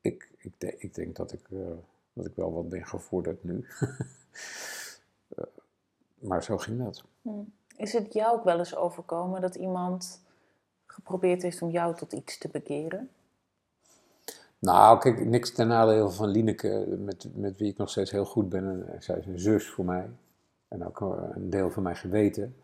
ik, 0.00 0.30
ik, 0.38 0.52
de, 0.58 0.78
ik, 0.78 0.94
denk 0.94 1.16
dat 1.16 1.32
ik, 1.32 1.40
dat 2.12 2.26
ik 2.26 2.34
wel 2.34 2.52
wat 2.52 2.68
ben 2.68 2.86
gevorderd 2.86 3.44
nu. 3.44 3.66
maar 6.28 6.42
zo 6.42 6.58
ging 6.58 6.84
dat. 6.84 7.04
Hmm. 7.22 7.52
Is 7.76 7.92
het 7.92 8.12
jou 8.12 8.38
ook 8.38 8.44
wel 8.44 8.58
eens 8.58 8.76
overkomen 8.76 9.40
dat 9.40 9.54
iemand 9.54 10.20
geprobeerd 10.86 11.42
heeft 11.42 11.62
om 11.62 11.70
jou 11.70 11.96
tot 11.96 12.12
iets 12.12 12.38
te 12.38 12.48
bekeren? 12.48 13.10
Nou, 14.58 14.98
kijk, 14.98 15.24
niks 15.24 15.52
ten 15.52 15.68
nadele 15.68 16.10
van 16.10 16.28
Lineke, 16.28 16.96
met, 16.98 17.26
met 17.34 17.56
wie 17.56 17.70
ik 17.70 17.76
nog 17.76 17.90
steeds 17.90 18.10
heel 18.10 18.24
goed 18.24 18.48
ben. 18.48 18.96
zij 18.98 19.18
is 19.18 19.26
een 19.26 19.40
zus 19.40 19.70
voor 19.70 19.84
mij. 19.84 20.10
En 20.68 20.86
ook 20.86 21.00
een 21.00 21.50
deel 21.50 21.70
van 21.70 21.82
mijn 21.82 21.96
geweten. 21.96 22.56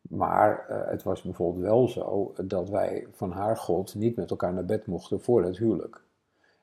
Maar 0.00 0.66
uh, 0.70 0.88
het 0.88 1.02
was 1.02 1.22
bijvoorbeeld 1.22 1.64
wel 1.64 1.88
zo 1.88 2.34
dat 2.44 2.68
wij 2.68 3.06
van 3.10 3.32
haar 3.32 3.56
God 3.56 3.94
niet 3.94 4.16
met 4.16 4.30
elkaar 4.30 4.52
naar 4.52 4.64
bed 4.64 4.86
mochten 4.86 5.20
voor 5.20 5.44
het 5.44 5.58
huwelijk. 5.58 6.02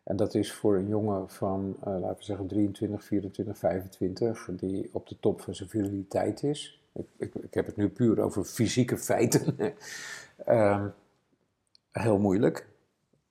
En 0.03 0.15
dat 0.15 0.34
is 0.34 0.53
voor 0.53 0.75
een 0.75 0.88
jongen 0.88 1.29
van, 1.29 1.75
uh, 1.79 2.00
laten 2.00 2.17
we 2.17 2.24
zeggen, 2.24 2.48
23, 2.48 3.03
24, 3.03 3.58
25, 3.58 4.50
die 4.51 4.89
op 4.91 5.08
de 5.08 5.20
top 5.20 5.41
van 5.41 5.56
zijn 5.56 5.70
viriliteit 5.70 6.44
is. 6.44 6.82
Ik, 6.94 7.08
ik, 7.17 7.36
ik 7.36 7.53
heb 7.53 7.65
het 7.65 7.75
nu 7.75 7.89
puur 7.89 8.20
over 8.20 8.44
fysieke 8.44 8.98
feiten. 8.98 9.56
uh, 10.48 10.86
heel 11.91 12.20
moeilijk. 12.20 12.67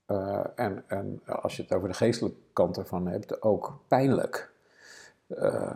Uh, 0.07 0.47
en, 0.55 0.85
en 0.87 1.21
als 1.27 1.57
je 1.57 1.63
het 1.63 1.73
over 1.73 1.89
de 1.89 1.95
geestelijke 1.95 2.39
kant 2.53 2.77
ervan 2.77 3.07
hebt, 3.07 3.43
ook 3.43 3.79
pijnlijk. 3.89 4.51
Uh, 5.29 5.71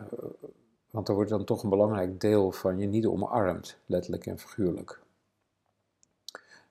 want 0.91 1.09
er 1.09 1.15
wordt 1.15 1.31
dan 1.31 1.45
toch 1.45 1.63
een 1.63 1.71
belangrijk 1.71 2.21
deel 2.21 2.53
van 2.53 2.79
je 2.79 2.87
niet 2.87 3.07
omarmd, 3.07 3.77
letterlijk 3.87 4.27
en 4.27 4.39
figuurlijk. 4.39 5.01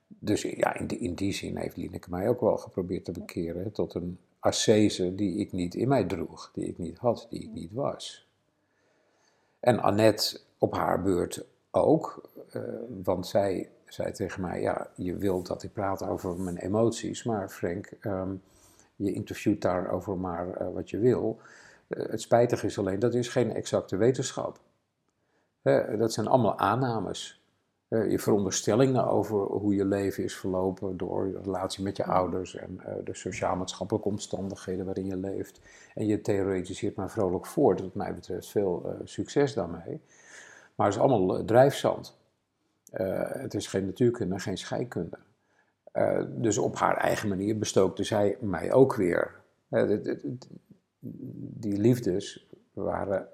Dus 0.06 0.42
ja, 0.42 0.74
in 0.74 0.86
die, 0.86 0.98
in 0.98 1.14
die 1.14 1.32
zin 1.32 1.56
heeft 1.56 1.76
Lineke 1.76 2.10
mij 2.10 2.28
ook 2.28 2.40
wel 2.40 2.56
geprobeerd 2.56 3.04
te 3.04 3.12
bekeren 3.12 3.72
tot 3.72 3.94
een 3.94 4.18
ascese 4.38 5.14
die 5.14 5.38
ik 5.38 5.52
niet 5.52 5.74
in 5.74 5.88
mij 5.88 6.04
droeg, 6.04 6.50
die 6.54 6.66
ik 6.66 6.78
niet 6.78 6.98
had, 6.98 7.26
die 7.30 7.42
ik 7.42 7.52
niet 7.52 7.72
was. 7.72 8.28
En 9.60 9.80
Annette 9.80 10.40
op 10.58 10.74
haar 10.74 11.02
beurt 11.02 11.44
ook, 11.70 12.30
uh, 12.52 12.62
want 13.02 13.26
zij 13.26 13.68
zei 13.86 14.12
tegen 14.12 14.40
mij, 14.40 14.60
ja, 14.60 14.90
je 14.94 15.16
wilt 15.16 15.46
dat 15.46 15.62
ik 15.62 15.72
praat 15.72 16.02
over 16.02 16.36
mijn 16.36 16.56
emoties, 16.56 17.22
maar 17.22 17.48
Frank, 17.48 17.90
um, 18.00 18.42
je 18.96 19.12
interviewt 19.12 19.62
daarover 19.62 20.16
maar 20.16 20.62
uh, 20.62 20.68
wat 20.74 20.90
je 20.90 20.98
wil. 20.98 21.38
Uh, 21.90 22.06
het 22.10 22.20
spijtige 22.20 22.66
is 22.66 22.78
alleen, 22.78 22.98
dat 22.98 23.14
is 23.14 23.28
geen 23.28 23.54
exacte 23.54 23.96
wetenschap. 23.96 24.60
dat 25.98 26.12
zijn 26.12 26.26
allemaal 26.26 26.58
aannames 26.58 27.42
uh, 27.88 28.10
je 28.10 28.18
veronderstellingen 28.18 29.06
over 29.06 29.38
hoe 29.38 29.74
je 29.74 29.84
leven 29.84 30.24
is 30.24 30.36
verlopen 30.36 30.96
door 30.96 31.26
je 31.26 31.40
relatie 31.42 31.84
met 31.84 31.96
je 31.96 32.04
ouders 32.04 32.56
en 32.56 32.80
uh, 32.80 32.94
de 33.04 33.14
sociaal-maatschappelijke 33.14 34.08
omstandigheden 34.08 34.84
waarin 34.84 35.06
je 35.06 35.16
leeft. 35.16 35.60
En 35.94 36.06
je 36.06 36.20
theoretiseert 36.20 36.96
maar 36.96 37.10
vrolijk 37.10 37.46
voort. 37.46 37.80
Wat 37.80 37.94
mij 37.94 38.14
betreft 38.14 38.48
veel 38.48 38.96
succes 39.04 39.54
daarmee. 39.54 40.00
Maar 40.74 40.86
het 40.86 40.96
is 40.96 41.02
allemaal 41.02 41.44
drijfzand. 41.44 42.16
het 42.92 43.54
is 43.54 43.66
geen 43.66 43.86
natuurkunde, 43.86 44.38
geen 44.38 44.58
scheikunde. 44.58 45.18
dus 46.28 46.58
op 46.58 46.76
haar 46.76 46.96
eigen 46.96 47.28
manier 47.28 47.58
bestookte 47.58 48.04
zij 48.04 48.36
mij 48.40 48.72
ook 48.72 48.94
weer. 48.94 49.40
Die 51.00 51.78
liefdes 51.78 52.46
waren 52.72 53.28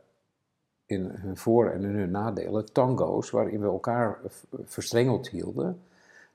in 0.86 1.04
hun 1.04 1.36
voor- 1.36 1.70
en 1.70 1.84
in 1.84 1.94
hun 1.94 2.10
nadelen 2.10 2.72
tango's 2.72 3.30
waarin 3.30 3.60
we 3.60 3.66
elkaar 3.66 4.20
verstrengeld 4.64 5.28
hielden. 5.28 5.80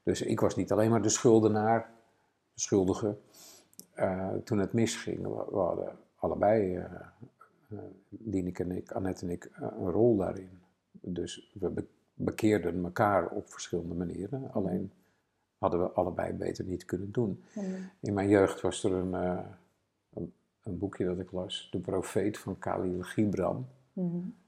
Dus 0.04 0.22
ik 0.22 0.40
was 0.40 0.56
niet 0.56 0.72
alleen 0.72 0.90
maar 0.90 1.02
de 1.02 1.10
schuldenaar, 1.10 1.90
de 2.54 2.62
schuldige, 2.62 3.18
uh, 3.98 4.34
toen 4.44 4.60
het 4.60 4.74
misging. 4.74 5.22
We, 5.22 5.58
hadden 5.58 5.98
allebei, 6.16 6.78
uh, 6.78 6.86
uh, 8.34 8.60
en 8.60 8.72
ik, 8.72 8.92
Annette 8.92 9.26
en 9.26 9.32
ik, 9.32 9.50
een 9.54 9.92
rol 9.92 10.18
daarin. 10.18 10.62
Dus 10.92 11.52
we 11.60 11.84
bekeerden 12.14 12.84
elkaar 12.84 13.30
op 13.30 13.52
verschillende 13.52 13.94
manieren. 13.94 14.52
Alleen 14.52 14.92
hadden 15.58 15.80
we 15.80 15.90
allebei 15.90 16.34
beter 16.34 16.66
niet 16.66 16.86
kunnen 16.86 17.12
doen. 17.12 17.44
In 18.00 18.14
mijn 18.14 18.30
jeugd 18.30 18.62
was 18.62 18.84
er 18.84 18.92
een, 18.92 19.14
een, 20.64 20.78
boekje 20.78 21.06
dat 21.06 21.20
ik 21.20 21.32
las, 21.32 21.68
De 21.72 21.80
Profeet 21.80 22.38
van 22.38 22.60
Khalil 22.60 23.02
Gibran. 23.02 23.68
Mm 23.94 24.40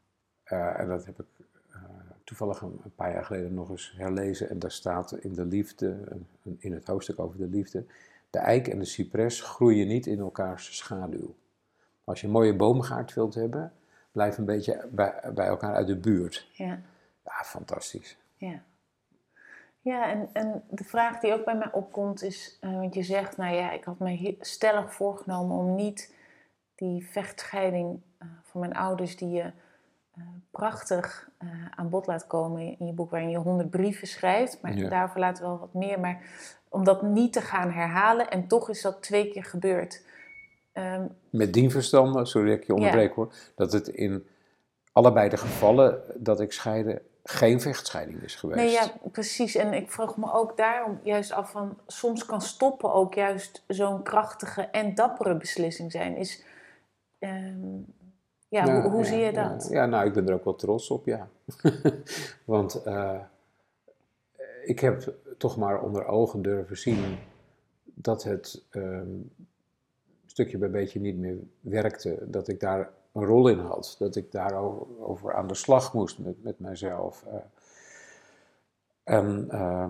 uh, 0.52 0.80
en 0.80 0.88
dat 0.88 1.06
heb 1.06 1.20
ik 1.20 1.26
uh, 1.70 1.76
toevallig 2.24 2.62
een, 2.62 2.80
een, 2.84 2.96
paar 2.96 3.14
jaar 3.14 3.26
geleden 3.26 3.54
nog 3.54 3.70
eens 3.70 3.94
herlezen. 3.98 4.50
En 4.50 4.60
daar 4.60 4.72
staat 4.72 5.12
in 5.12 5.34
de 5.34 5.46
liefde, 5.46 5.98
in 6.58 6.74
het 6.74 6.88
hoofdstuk 6.88 7.20
over 7.20 7.38
de 7.38 7.48
liefde, 7.48 7.86
de 8.30 8.40
eik 8.40 8.68
en 8.68 8.80
de 8.80 8.86
cipres 8.86 9.42
groeien 9.42 9.88
niet 9.88 10.06
in 10.06 10.20
elkaars 10.20 10.78
schaduw. 10.78 11.36
Als 12.04 12.22
je 12.22 12.28
een 12.28 12.34
mooie 12.34 12.56
boomgaard 12.56 13.14
wilt 13.14 13.34
hebben, 13.34 13.74
blijf 14.12 14.38
een 14.38 14.46
beetje 14.46 14.88
bij, 14.92 15.32
bij 15.34 15.48
elkaar 15.48 15.74
uit 15.74 15.88
de 15.88 15.98
buurt. 15.98 16.48
Ja. 16.54 16.82
Ja, 17.26 17.44
fantastisch. 17.44 18.18
Ja. 18.38 18.64
Ja, 19.84 20.10
en, 20.10 20.30
en 20.34 20.64
de 20.70 20.84
vraag 20.84 21.20
die 21.20 21.34
ook 21.34 21.46
bij 21.46 21.56
mij 21.56 21.72
opkomt 21.72 22.24
is, 22.24 22.58
uh, 22.62 22.80
want 22.80 22.94
je 22.94 23.04
zegt, 23.04 23.38
nou 23.38 23.56
ja, 23.56 23.72
ik 23.72 23.84
had 23.84 24.00
me 24.00 24.36
stellig 24.40 24.94
voorgenomen 24.94 25.58
om 25.58 25.76
niet 25.76 26.16
die 26.76 27.08
vechtscheiding 27.12 28.02
uh, 28.22 28.28
van 28.44 28.60
mijn 28.60 28.74
ouders, 28.76 29.18
die 29.18 29.30
je 29.30 29.52
uh, 30.18 30.24
prachtig 30.52 31.30
aan 31.76 31.90
bod 31.90 32.08
laat 32.08 32.28
komen 32.28 32.80
in 32.80 32.86
je 32.86 32.94
boek, 32.94 33.12
waarin 33.12 33.30
je 33.30 33.38
honderd 33.38 33.70
brieven 33.70 34.08
schrijft, 34.08 34.62
maar 34.62 34.78
ja. 34.78 34.90
daarvoor 34.90 35.20
laten 35.20 35.44
we 35.44 35.50
wel 35.50 35.60
wat 35.60 35.74
meer, 35.74 36.00
maar 36.00 36.22
om 36.70 36.84
dat 36.84 37.02
niet 37.02 37.34
te 37.34 37.42
gaan 37.42 37.72
herhalen 37.72 38.30
en 38.30 38.48
toch 38.48 38.70
is 38.70 38.82
dat 38.82 39.02
twee 39.02 39.32
keer 39.32 39.44
gebeurd. 39.44 40.06
Um, 40.74 41.10
Met 41.30 41.54
dien 41.54 41.72
verstande, 41.72 42.26
sorry 42.26 42.50
dat 42.50 42.58
ik 42.58 42.64
je 42.64 42.74
onderbreek 42.74 43.10
ja. 43.10 43.16
hoor, 43.16 43.34
dat 43.56 43.72
het 43.72 43.88
in 43.88 44.28
allebei 44.92 45.30
de 45.30 45.38
gevallen 45.38 46.02
dat 46.16 46.40
ik 46.40 46.52
scheide 46.52 47.02
geen 47.24 47.62
vechtscheiding 47.62 48.22
is 48.22 48.36
geweest. 48.36 48.60
Nee, 48.60 48.72
ja, 48.72 48.92
precies. 49.12 49.56
En 49.56 49.74
ik 49.74 49.92
vroeg 49.92 50.18
me 50.18 50.34
ook 50.34 50.58
daarom 50.58 51.00
juist 51.04 51.32
af 51.32 51.52
van... 51.52 51.78
soms 51.88 52.26
kan 52.26 52.42
stoppen 52.42 52.94
ook 52.94 53.14
juist 53.14 53.64
zo'n 53.68 54.04
krachtige 54.04 54.62
en 54.62 54.96
dappere 54.96 55.38
beslissing 55.38 55.92
zijn. 55.92 56.18
Is, 56.18 56.44
um, 57.20 57.86
ja, 58.48 58.66
nou, 58.66 58.82
hoe, 58.82 58.92
hoe 58.92 59.00
ja, 59.00 59.06
zie 59.06 59.18
je 59.18 59.32
dat? 59.32 59.68
Ja, 59.70 59.76
ja, 59.82 59.86
nou, 59.86 60.06
ik 60.06 60.14
ben 60.14 60.28
er 60.28 60.34
ook 60.34 60.44
wel 60.44 60.56
trots 60.56 60.90
op, 60.90 61.06
ja. 61.06 61.30
Want 62.46 62.82
uh, 62.88 63.20
ik 64.66 64.80
heb 64.80 65.14
toch 65.38 65.58
maar 65.58 65.82
onder 65.82 66.06
ogen 66.06 66.42
durven 66.42 66.78
zien... 66.78 67.18
dat 67.84 68.24
het 68.24 68.64
um, 68.72 69.32
stukje 70.26 70.58
bij 70.58 70.70
beetje 70.70 71.00
niet 71.00 71.18
meer 71.18 71.38
werkte. 71.60 72.18
Dat 72.22 72.48
ik 72.48 72.60
daar 72.60 72.92
een 73.14 73.26
rol 73.26 73.48
in 73.48 73.60
had. 73.60 73.96
Dat 74.00 74.16
ik 74.16 74.32
daarover 74.32 75.34
aan 75.34 75.48
de 75.48 75.56
slag 75.56 75.94
moest 75.94 76.20
met, 76.20 76.44
met 76.44 76.60
mijzelf. 76.60 77.26
Uh, 77.28 77.34
en 79.04 79.48
uh, 79.52 79.90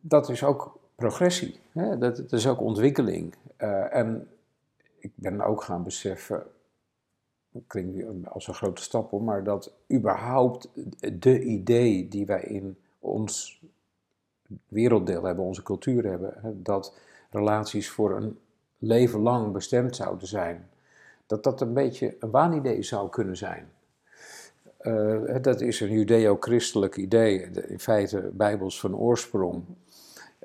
dat 0.00 0.28
is 0.28 0.44
ook 0.44 0.78
progressie. 0.94 1.60
Hè? 1.72 1.98
Dat, 1.98 2.32
is 2.32 2.48
ook 2.48 2.60
ontwikkeling. 2.60 3.34
Uh, 3.58 3.94
en 3.94 4.28
ik 4.98 5.12
ben 5.14 5.40
ook 5.40 5.62
gaan 5.62 5.82
beseffen, 5.82 6.42
klinkt 7.66 8.28
als 8.28 8.48
een 8.48 8.54
grote 8.54 8.82
stap 8.82 9.10
hoor, 9.10 9.22
maar 9.22 9.44
dat 9.44 9.72
überhaupt 9.92 10.68
de 11.20 11.42
idee 11.42 12.08
die 12.08 12.26
wij 12.26 12.42
in 12.42 12.78
ons 12.98 13.62
werelddeel 14.68 15.22
hebben, 15.24 15.44
onze 15.44 15.62
cultuur 15.62 16.04
hebben, 16.04 16.62
dat 16.62 16.98
relaties 17.30 17.90
voor 17.90 18.16
een 18.16 18.38
leven 18.78 19.20
lang 19.20 19.52
bestemd 19.52 19.96
zouden 19.96 20.28
zijn 20.28 20.68
dat 21.26 21.44
dat 21.44 21.60
een 21.60 21.74
beetje 21.74 22.16
een 22.20 22.30
waanidee 22.30 22.82
zou 22.82 23.08
kunnen 23.08 23.36
zijn. 23.36 23.68
Uh, 24.82 25.36
dat 25.42 25.60
is 25.60 25.80
een 25.80 25.90
judeo-christelijk 25.90 26.96
idee, 26.96 27.50
in 27.66 27.80
feite 27.80 28.30
bijbels 28.32 28.80
van 28.80 28.96
oorsprong, 28.96 29.64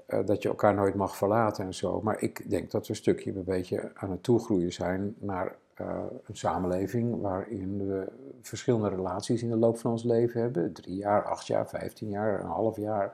uh, 0.08 0.26
dat 0.26 0.42
je 0.42 0.50
elkaar 0.50 0.74
nooit 0.74 0.96
mag 0.96 1.16
verlaten 1.16 1.66
en 1.66 1.74
zo. 1.74 2.02
Maar 2.02 2.22
ik 2.22 2.50
denk 2.50 2.72
dat 2.72 2.88
we 2.88 2.90
een 2.90 3.00
stukje 3.00 3.36
een 3.36 3.44
beetje 3.44 3.92
aan 3.94 4.12
het 4.12 4.24
toegroeien 4.24 4.74
zijn 4.74 5.16
naar 5.20 5.56
uh, 5.82 6.04
een 6.26 6.36
samenleving 6.36 7.22
waarin 7.22 7.88
we 7.88 8.08
verschillende 8.42 8.90
relaties 8.90 9.44
in 9.44 9.50
de 9.50 9.56
loop 9.56 9.78
van 9.78 9.92
ons 9.92 10.04
leven 10.04 10.42
hebben. 10.42 10.74
Drie 10.74 10.96
jaar, 10.96 11.24
acht 11.24 11.48
jaar, 11.48 11.70
vijftien 11.70 12.10
jaar, 12.10 12.40
een 12.40 12.46
half 12.46 12.78
jaar. 12.78 13.14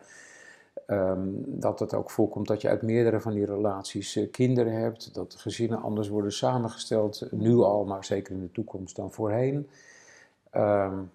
Um, 0.87 1.43
dat 1.45 1.79
het 1.79 1.93
ook 1.93 2.11
voorkomt 2.11 2.47
dat 2.47 2.61
je 2.61 2.69
uit 2.69 2.81
meerdere 2.81 3.19
van 3.19 3.33
die 3.33 3.45
relaties 3.45 4.15
uh, 4.15 4.31
kinderen 4.31 4.73
hebt, 4.73 5.13
dat 5.13 5.35
gezinnen 5.35 5.81
anders 5.81 6.07
worden 6.07 6.31
samengesteld, 6.31 7.27
nu 7.31 7.55
al, 7.55 7.85
maar 7.85 8.05
zeker 8.05 8.33
in 8.33 8.41
de 8.41 8.51
toekomst 8.51 8.95
dan 8.95 9.11
voorheen. 9.11 9.69
Um, 10.55 11.11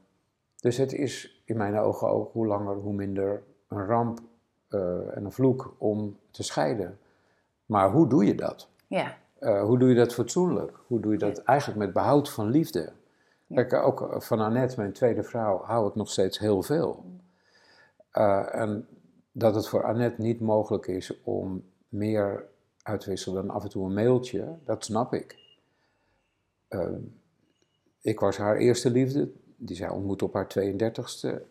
dus 0.57 0.77
het 0.77 0.93
is 0.93 1.43
in 1.45 1.57
mijn 1.57 1.79
ogen 1.79 2.09
ook 2.09 2.33
hoe 2.33 2.47
langer 2.47 2.75
hoe 2.77 2.93
minder 2.93 3.43
een 3.69 3.87
ramp 3.87 4.21
uh, 4.69 5.17
en 5.17 5.25
een 5.25 5.33
vloek 5.33 5.75
om 5.79 6.17
te 6.31 6.43
scheiden. 6.43 6.99
Maar 7.67 7.91
hoe 7.91 8.09
doe 8.09 8.25
je 8.25 8.35
dat? 8.35 8.69
Ja. 8.87 9.17
Uh, 9.41 9.63
hoe 9.63 9.79
doe 9.79 9.89
je 9.89 9.95
dat 9.95 10.15
fatsoenlijk? 10.15 10.79
Hoe 10.87 11.01
doe 11.01 11.13
je 11.13 11.19
dat 11.19 11.37
ja. 11.37 11.43
eigenlijk 11.45 11.79
met 11.79 11.93
behoud 11.93 12.31
van 12.31 12.49
liefde? 12.51 12.93
Ja. 13.47 13.63
Kijk, 13.65 13.85
ook 13.85 14.23
van 14.23 14.41
Annette, 14.41 14.81
mijn 14.81 14.93
tweede 14.93 15.23
vrouw, 15.23 15.63
hou 15.63 15.89
ik 15.89 15.95
nog 15.95 16.11
steeds 16.11 16.39
heel 16.39 16.63
veel. 16.63 17.05
en 18.53 18.87
dat 19.33 19.55
het 19.55 19.69
voor 19.69 19.85
Annette 19.85 20.21
niet 20.21 20.41
mogelijk 20.41 20.87
is 20.87 21.23
om 21.23 21.65
meer 21.89 22.45
uit 22.83 23.01
te 23.01 23.11
wisselen 23.11 23.47
dan 23.47 23.55
af 23.55 23.63
en 23.63 23.69
toe 23.69 23.85
een 23.85 23.95
mailtje, 23.95 24.59
dat 24.65 24.85
snap 24.85 25.15
ik. 25.15 25.39
Uh, 26.69 26.89
ik 28.01 28.21
was 28.21 28.37
haar 28.37 28.57
eerste 28.57 28.91
liefde, 28.91 29.31
die 29.57 29.77
zij 29.77 29.89
ontmoette 29.89 30.25
op 30.25 30.35
haar 30.35 30.53
32ste. 30.59 31.43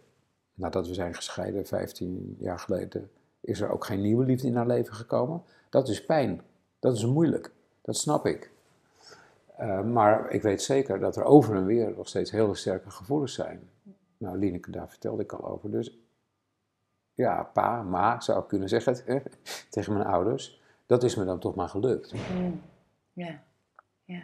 Nadat 0.54 0.88
we 0.88 0.94
zijn 0.94 1.16
gescheiden, 1.16 1.66
15 1.66 2.36
jaar 2.40 2.60
geleden, 2.60 3.10
is 3.40 3.62
er 3.62 3.70
ook 3.70 3.86
geen 3.86 4.02
nieuwe 4.02 4.26
liefde 4.26 4.48
in 4.48 4.56
haar 4.56 4.68
leven 4.68 4.94
gekomen. 4.94 5.44
Dat 5.70 5.90
is 5.90 6.06
pijn, 6.06 6.42
dat 6.80 6.96
is 6.96 7.06
moeilijk, 7.06 7.52
dat 7.82 7.98
snap 7.98 8.26
ik. 8.26 8.52
Uh, 9.60 9.84
maar 9.84 10.32
ik 10.32 10.42
weet 10.42 10.62
zeker 10.62 11.00
dat 11.00 11.16
er 11.16 11.24
over 11.24 11.56
en 11.56 11.66
weer 11.66 11.94
nog 11.96 12.08
steeds 12.08 12.32
hele 12.32 12.56
sterke 12.56 12.90
gevoelens 12.90 13.34
zijn. 13.34 13.70
Nou, 14.18 14.38
Lineke, 14.38 14.72
daar 14.72 14.90
vertelde 14.90 15.24
ik 15.24 15.34
al 15.34 15.48
over. 15.48 15.72
Dus 15.72 16.01
ja, 17.14 17.44
pa, 17.44 17.82
ma, 17.82 18.20
zou 18.20 18.40
ik 18.40 18.48
kunnen 18.48 18.70
zeggen 18.70 18.96
tegen 19.70 19.94
mijn 19.94 20.06
ouders. 20.06 20.62
Dat 20.86 21.04
is 21.04 21.16
me 21.16 21.26
dan 21.26 21.40
toch 21.40 21.56
maar 21.56 21.70
gelukt. 21.70 22.14
Mm. 22.34 22.62
Ja, 23.14 23.42
ja. 24.06 24.22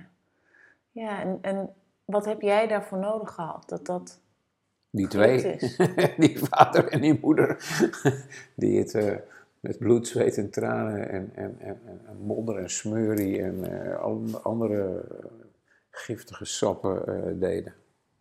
Ja, 0.91 1.21
en, 1.21 1.38
en 1.41 1.73
wat 2.06 2.26
heb 2.26 2.41
jij 2.41 2.67
daarvoor 2.67 2.97
nodig 2.97 3.34
gehad? 3.34 3.69
Dat 3.69 3.86
dat 3.86 4.19
Die 4.89 5.08
twee, 5.08 5.58
die 6.17 6.39
vader 6.39 6.88
en 6.88 7.02
die 7.02 7.19
moeder, 7.21 7.58
die 8.56 8.80
het 8.80 8.93
uh, 8.93 9.15
met 9.60 9.78
bloed, 9.78 10.08
zweet 10.08 10.38
en 10.38 10.50
tranen 10.50 11.10
en, 11.10 11.32
en, 11.36 11.56
en, 11.60 11.80
en 12.08 12.17
modder 12.17 12.58
en 12.58 12.69
smeurie 12.69 13.41
en 13.41 13.56
uh, 13.71 14.36
andere 14.43 15.06
giftige 15.89 16.45
sappen 16.45 17.04
uh, 17.08 17.39
deden. 17.39 17.73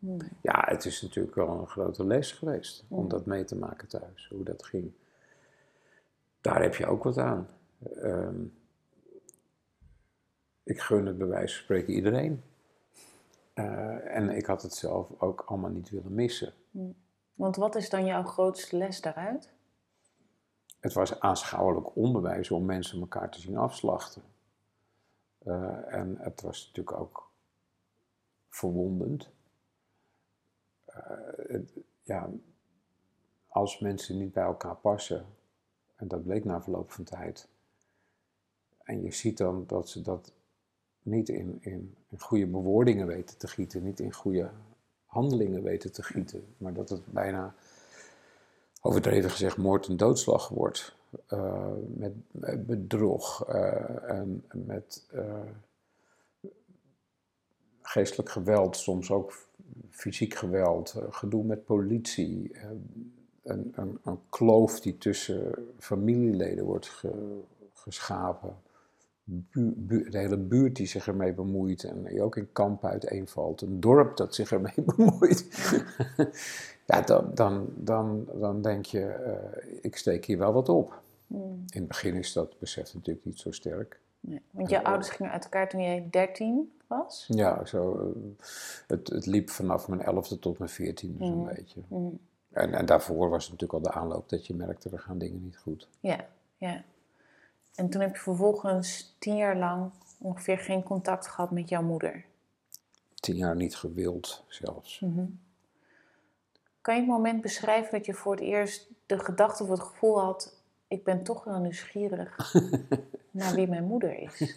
Hmm. 0.07 0.19
Ja, 0.43 0.65
het 0.67 0.85
is 0.85 1.03
natuurlijk 1.03 1.35
wel 1.35 1.49
een 1.49 1.67
grote 1.67 2.07
les 2.07 2.33
geweest 2.33 2.85
om 2.89 3.09
dat 3.09 3.27
mee 3.27 3.45
te 3.45 3.57
maken 3.57 3.89
thuis, 3.89 4.29
hoe 4.29 4.45
dat 4.45 4.65
ging. 4.65 4.93
Daar 6.41 6.63
heb 6.63 6.75
je 6.75 6.87
ook 6.87 7.03
wat 7.03 7.19
aan. 7.19 7.49
Um, 7.97 8.55
ik 10.63 10.81
gun 10.81 11.07
het 11.07 11.19
bij 11.19 11.27
wijze 11.27 11.55
van 11.55 11.63
spreken 11.63 11.95
iedereen. 11.95 12.43
Uh, 13.55 14.17
en 14.17 14.31
ik 14.31 14.47
had 14.47 14.63
het 14.63 14.73
zelf 14.73 15.21
ook 15.21 15.41
allemaal 15.41 15.71
niet 15.71 15.91
willen 15.91 16.15
missen. 16.15 16.53
Hmm. 16.71 16.95
Want 17.35 17.57
wat 17.57 17.75
is 17.75 17.91
dan 17.91 18.05
jouw 18.05 18.23
grootste 18.23 18.77
les 18.77 19.01
daaruit? 19.01 19.53
Het 20.81 20.93
was 20.93 21.21
aanschouwelijk 21.21 21.97
onderwijs 21.97 22.51
om 22.51 22.65
mensen 22.65 23.01
elkaar 23.01 23.31
te 23.31 23.41
zien 23.41 23.57
afslachten. 23.57 24.23
Uh, 25.45 25.95
en 25.95 26.17
het 26.19 26.41
was 26.41 26.67
natuurlijk 26.67 26.99
ook 27.01 27.31
verwondend. 28.49 29.35
Uh, 30.97 31.61
ja, 32.03 32.31
als 33.49 33.79
mensen 33.79 34.19
niet 34.19 34.33
bij 34.33 34.45
elkaar 34.45 34.77
passen, 34.77 35.27
en 35.97 36.09
dat 36.09 36.25
bleek 36.25 36.45
na 36.45 36.63
verloop 36.63 36.91
van 36.91 37.05
tijd, 37.05 37.49
en 38.83 39.03
je 39.03 39.13
ziet 39.13 39.39
dan 39.39 39.65
dat 39.67 39.89
ze 39.89 40.03
dat 40.03 40.33
niet 41.03 41.29
in, 41.29 41.59
in, 41.61 41.97
goede 42.19 42.47
bewoordingen 42.47 43.07
weten 43.07 43.39
te 43.39 43.49
gieten, 43.49 43.83
niet 43.83 44.01
in 44.01 44.13
goede 44.13 44.51
handelingen 45.07 45.63
weten 45.63 45.93
te 45.93 46.03
gieten, 46.03 46.55
maar 46.57 46.73
dat 46.73 46.89
het 46.89 47.07
bijna, 47.07 47.55
overdreven 48.81 49.31
gezegd, 49.31 49.57
moord 49.57 49.87
en 49.87 49.97
doodslag 49.97 50.49
wordt. 50.49 50.97
Uh, 51.29 51.73
met, 51.95 52.13
bedrog 52.67 53.49
uh, 53.49 54.11
en 54.11 54.45
met 54.53 55.07
geestelijk 57.83 58.31
geweld, 58.31 58.77
soms 58.77 59.11
ook 59.11 59.47
fysiek 59.91 60.35
geweld, 60.35 60.95
uh, 60.97 61.05
gedoe 61.11 61.45
met 61.45 61.65
politie, 61.65 62.53
uh, 62.53 62.63
een, 63.43 63.73
een, 63.75 63.99
een, 64.05 64.19
kloof 64.29 64.81
die 64.81 64.99
tussen 64.99 65.55
familieleden 65.79 66.65
wordt 66.65 66.87
ge, 66.87 67.41
geschapen, 67.73 68.57
bu, 69.25 69.75
bu, 69.77 70.11
de 70.11 70.19
hele 70.19 70.39
buurt 70.39 70.77
die 70.77 70.87
zich 70.87 71.07
ermee 71.07 71.33
bemoeit 71.33 71.85
en 71.85 72.07
je 72.15 72.23
ook 72.23 72.37
in 72.37 72.53
kampen 72.53 72.91
uiteenvalt, 72.91 73.61
een 73.61 73.81
dorp 73.81 74.17
dat 74.17 74.35
zich 74.35 74.53
ermee 74.53 74.85
bemoeit. 74.97 75.47
ja, 76.87 77.01
dan, 77.01 77.31
dan, 77.35 77.69
dan, 77.75 78.29
dan 78.35 78.63
denk 78.63 78.85
je, 78.85 79.01
uh, 79.01 79.79
ik 79.81 79.97
steek 79.97 80.25
hier 80.25 80.39
wel 80.39 80.53
wat 80.53 80.69
op. 80.69 81.03
Hmm. 81.27 81.65
In 81.67 81.81
het 81.81 81.89
begin 81.89 82.15
is 82.15 82.33
dat 82.33 82.59
besef 82.59 82.95
natuurlijk 82.95 83.27
niet 83.27 83.39
zo 83.39 83.51
sterk. 83.51 84.01
Nee, 84.21 84.43
want 84.51 84.71
je 84.71 84.85
ouders 84.85 85.11
gingen 85.11 85.33
uit 85.33 85.45
elkaar 85.45 85.69
toen 85.69 85.83
jij 85.83 86.09
13 86.11 86.71
was? 86.87 87.25
Ja, 87.29 87.65
zo, 87.65 88.13
het, 88.87 89.09
het 89.09 89.27
liep 89.27 89.51
vanaf 89.51 89.89
mijn 89.89 90.01
11e 90.01 90.39
tot 90.41 90.59
mijn 90.59 90.71
14e 90.71 91.19
zo'n 91.19 91.39
mm. 91.39 91.45
beetje. 91.55 91.83
Mm. 91.89 92.19
En, 92.53 92.75
en 92.75 92.87
daarvoor 92.87 93.29
was 93.29 93.43
het 93.49 93.53
natuurlijk 93.53 93.85
al 93.85 93.93
de 93.93 93.99
aanloop 93.99 94.29
dat 94.29 94.47
je 94.47 94.55
merkte, 94.55 94.91
er 94.91 94.99
gaan 94.99 95.19
dingen 95.19 95.43
niet 95.43 95.59
goed. 95.59 95.89
Ja, 96.01 96.27
ja. 96.57 96.83
En 97.75 97.91
toen 97.91 98.01
heb 98.01 98.15
je 98.15 98.21
vervolgens 98.21 99.17
tien 99.19 99.37
jaar 99.37 99.57
lang 99.57 99.91
ongeveer 100.19 100.59
geen 100.59 100.83
contact 100.83 101.27
gehad 101.27 101.51
met 101.51 101.69
jouw 101.69 101.83
moeder? 101.83 102.25
Tien 103.15 103.37
jaar 103.37 103.57
niet 103.57 103.77
gewild 103.77 104.45
zelfs. 104.49 105.01
Mm 105.01 105.15
-hmm. 105.15 105.41
Kan 106.81 106.95
je 106.95 107.01
het 107.01 107.11
moment 107.11 107.41
beschrijven 107.41 107.93
dat 107.93 108.07
je 108.07 108.15
voor 108.15 108.33
het 108.33 108.45
eerst 108.45 108.91
de 109.07 109.19
gedachte 109.19 109.63
of 109.63 109.69
het 109.69 109.81
gevoel 109.81 110.21
had, 110.21 110.63
ik 110.89 111.05
ben 111.05 111.23
toch 111.23 111.45
wel 111.45 111.59
nieuwsgierig 111.59 112.55
naar 113.31 113.55
wie 113.55 113.69
mijn 113.69 113.85
moeder 113.85 114.19
is. 114.19 114.57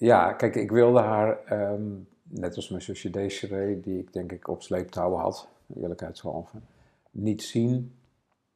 ja, 0.00 0.32
kijk, 0.32 0.54
ik 0.54 0.70
wilde 0.70 1.00
haar, 1.00 1.44
ehm, 1.44 1.92
net 2.22 2.56
als 2.56 2.68
mijn 2.68 2.82
zusje 2.82 3.10
Desiree, 3.10 3.80
die 3.80 3.98
ik 3.98 4.12
denk 4.12 4.32
ik 4.32 4.48
op 4.48 4.62
sleeptouw 4.62 5.14
had, 5.14 5.48
eerlijkheidshalve, 5.76 6.56
niet 7.10 7.42
zien, 7.42 7.94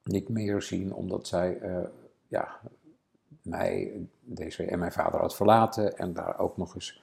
niet 0.02 0.28
meer 0.28 0.62
zien, 0.62 0.94
omdat 0.94 1.26
zij 1.26 1.58
uh, 1.62 1.78
ja, 2.28 2.60
mij, 3.42 3.92
Desiree 4.20 4.70
en 4.70 4.78
mijn 4.78 4.92
vader 4.92 5.20
had 5.20 5.36
verlaten 5.36 5.98
en 5.98 6.12
daar 6.12 6.38
ook 6.38 6.56
nog 6.56 6.74
eens 6.74 7.02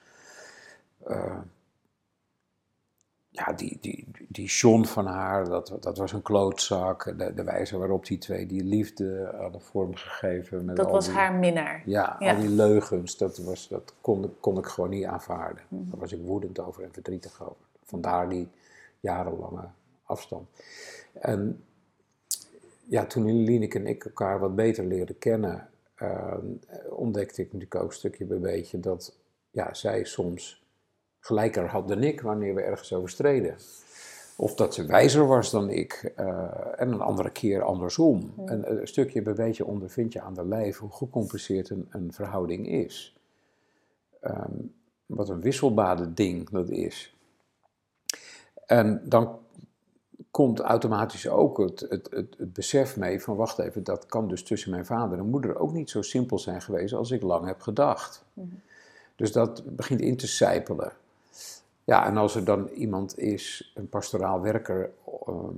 uh, 1.08 1.38
ja, 3.34 3.54
die, 3.54 3.78
die, 3.82 4.08
die 4.28 4.48
John 4.48 4.84
van 4.84 5.06
haar, 5.06 5.50
dat, 5.50 5.78
dat 5.80 5.98
was 5.98 6.12
een 6.12 6.22
klootzak. 6.22 7.18
De, 7.18 7.34
de 7.34 7.44
wijze 7.44 7.78
waarop 7.78 8.06
die 8.06 8.18
twee 8.18 8.46
die 8.46 8.64
liefde 8.64 9.36
hadden 9.38 9.62
vormgegeven. 9.62 10.66
Met 10.66 10.76
dat 10.76 10.92
was 10.92 11.10
haar 11.10 11.34
minnaar. 11.34 11.84
Ja, 11.86 12.16
al 12.20 12.36
die 12.36 12.50
leugens, 12.50 13.18
dat, 13.18 13.38
was, 13.38 13.68
dat 13.68 13.94
kon, 14.02 14.34
kon 14.40 14.58
ik 14.58 14.66
gewoon 14.66 14.90
niet 14.90 15.06
aanvaarden. 15.06 15.64
Mhm. 15.68 15.90
Daar 15.90 16.00
was 16.00 16.12
ik 16.12 16.22
woedend 16.24 16.60
over 16.60 16.84
en 16.84 16.94
verdrietig 16.94 17.42
over. 17.42 17.66
Vandaar 17.84 18.30
die 18.30 18.48
jarenlange 19.00 19.68
afstand. 20.04 20.50
En 21.14 21.64
ja, 22.88 23.06
toen 23.06 23.44
Lieneke 23.44 23.80
en 23.80 23.88
ik 23.88 24.06
elkaar 24.06 24.40
wat 24.40 24.56
beter 24.56 24.86
leerden 24.86 25.18
kennen, 25.18 25.70
uh, 26.02 26.34
ontdekte 26.90 27.42
ik 27.42 27.54
natuurlijk 27.54 27.84
ook 27.84 27.94
stukje 27.94 28.26
bij 28.26 28.40
beetje 28.40 28.80
dat 28.80 29.18
ja, 29.52 29.74
zij 29.74 30.04
soms 30.04 30.61
gelijker 31.22 31.68
had 31.68 31.88
dan 31.88 32.04
ik 32.04 32.22
wanneer 32.22 32.56
we 32.56 32.62
ergens 32.62 32.94
over 32.94 33.10
streden. 33.10 33.56
Of 34.36 34.56
dat 34.56 34.74
ze 34.74 34.86
wijzer 34.86 35.28
was 35.28 35.52
dan 35.52 35.70
ik. 35.70 36.14
Uh, 36.20 36.82
en 36.82 36.92
een 36.92 37.02
andere 37.02 37.30
keer 37.30 37.64
andersom. 37.64 38.34
Een, 38.46 38.80
een, 38.80 38.88
stukje 38.88 39.22
bij 39.22 39.34
beetje 39.34 39.66
ondervind 39.66 40.14
je 40.14 40.22
aan 40.22 40.34
de 40.34 40.46
lijf 40.46 40.78
hoe 40.78 40.92
gecompliceerd 40.92 41.70
een, 41.70 41.88
een 41.90 42.14
verhouding 42.14 42.68
is. 42.68 43.18
Um, 44.22 44.74
wat 45.06 45.30
een 45.30 45.42
wisselbare 45.42 46.14
ding 46.14 46.50
dat 46.50 46.70
is. 46.70 47.16
En 48.66 49.02
dan 49.06 49.40
komt 50.32 50.60
automatisch 50.60 51.28
ook 51.28 51.58
het, 51.58 51.80
het, 51.80 52.08
het, 52.12 52.36
het, 52.38 52.54
besef 52.54 52.98
mee 52.98 53.22
van 53.22 53.36
wacht 53.36 53.60
even, 53.60 53.84
dat 53.84 54.06
kan 54.06 54.28
dus 54.28 54.44
tussen 54.44 54.72
mijn 54.72 54.86
vader 54.86 55.18
en 55.18 55.30
moeder 55.30 55.60
ook 55.60 55.74
niet 55.74 55.90
zo 55.90 56.02
simpel 56.02 56.40
zijn 56.40 56.62
geweest 56.62 56.94
als 56.94 57.12
ik 57.12 57.22
lang 57.22 57.46
heb 57.46 57.62
gedacht. 57.62 58.26
Mm. 58.34 58.62
Dus 59.16 59.32
dat 59.32 59.76
begint 59.76 60.02
in 60.02 60.18
te 60.18 60.28
sijpelen. 60.28 60.92
Ja, 61.92 62.06
en 62.06 62.18
als 62.18 62.36
er 62.36 62.46
dan 62.46 62.68
iemand 62.68 63.18
is, 63.18 63.72
een 63.76 63.90
pastoraal 63.90 64.42
werker, 64.42 64.92
ehm, 65.26 65.56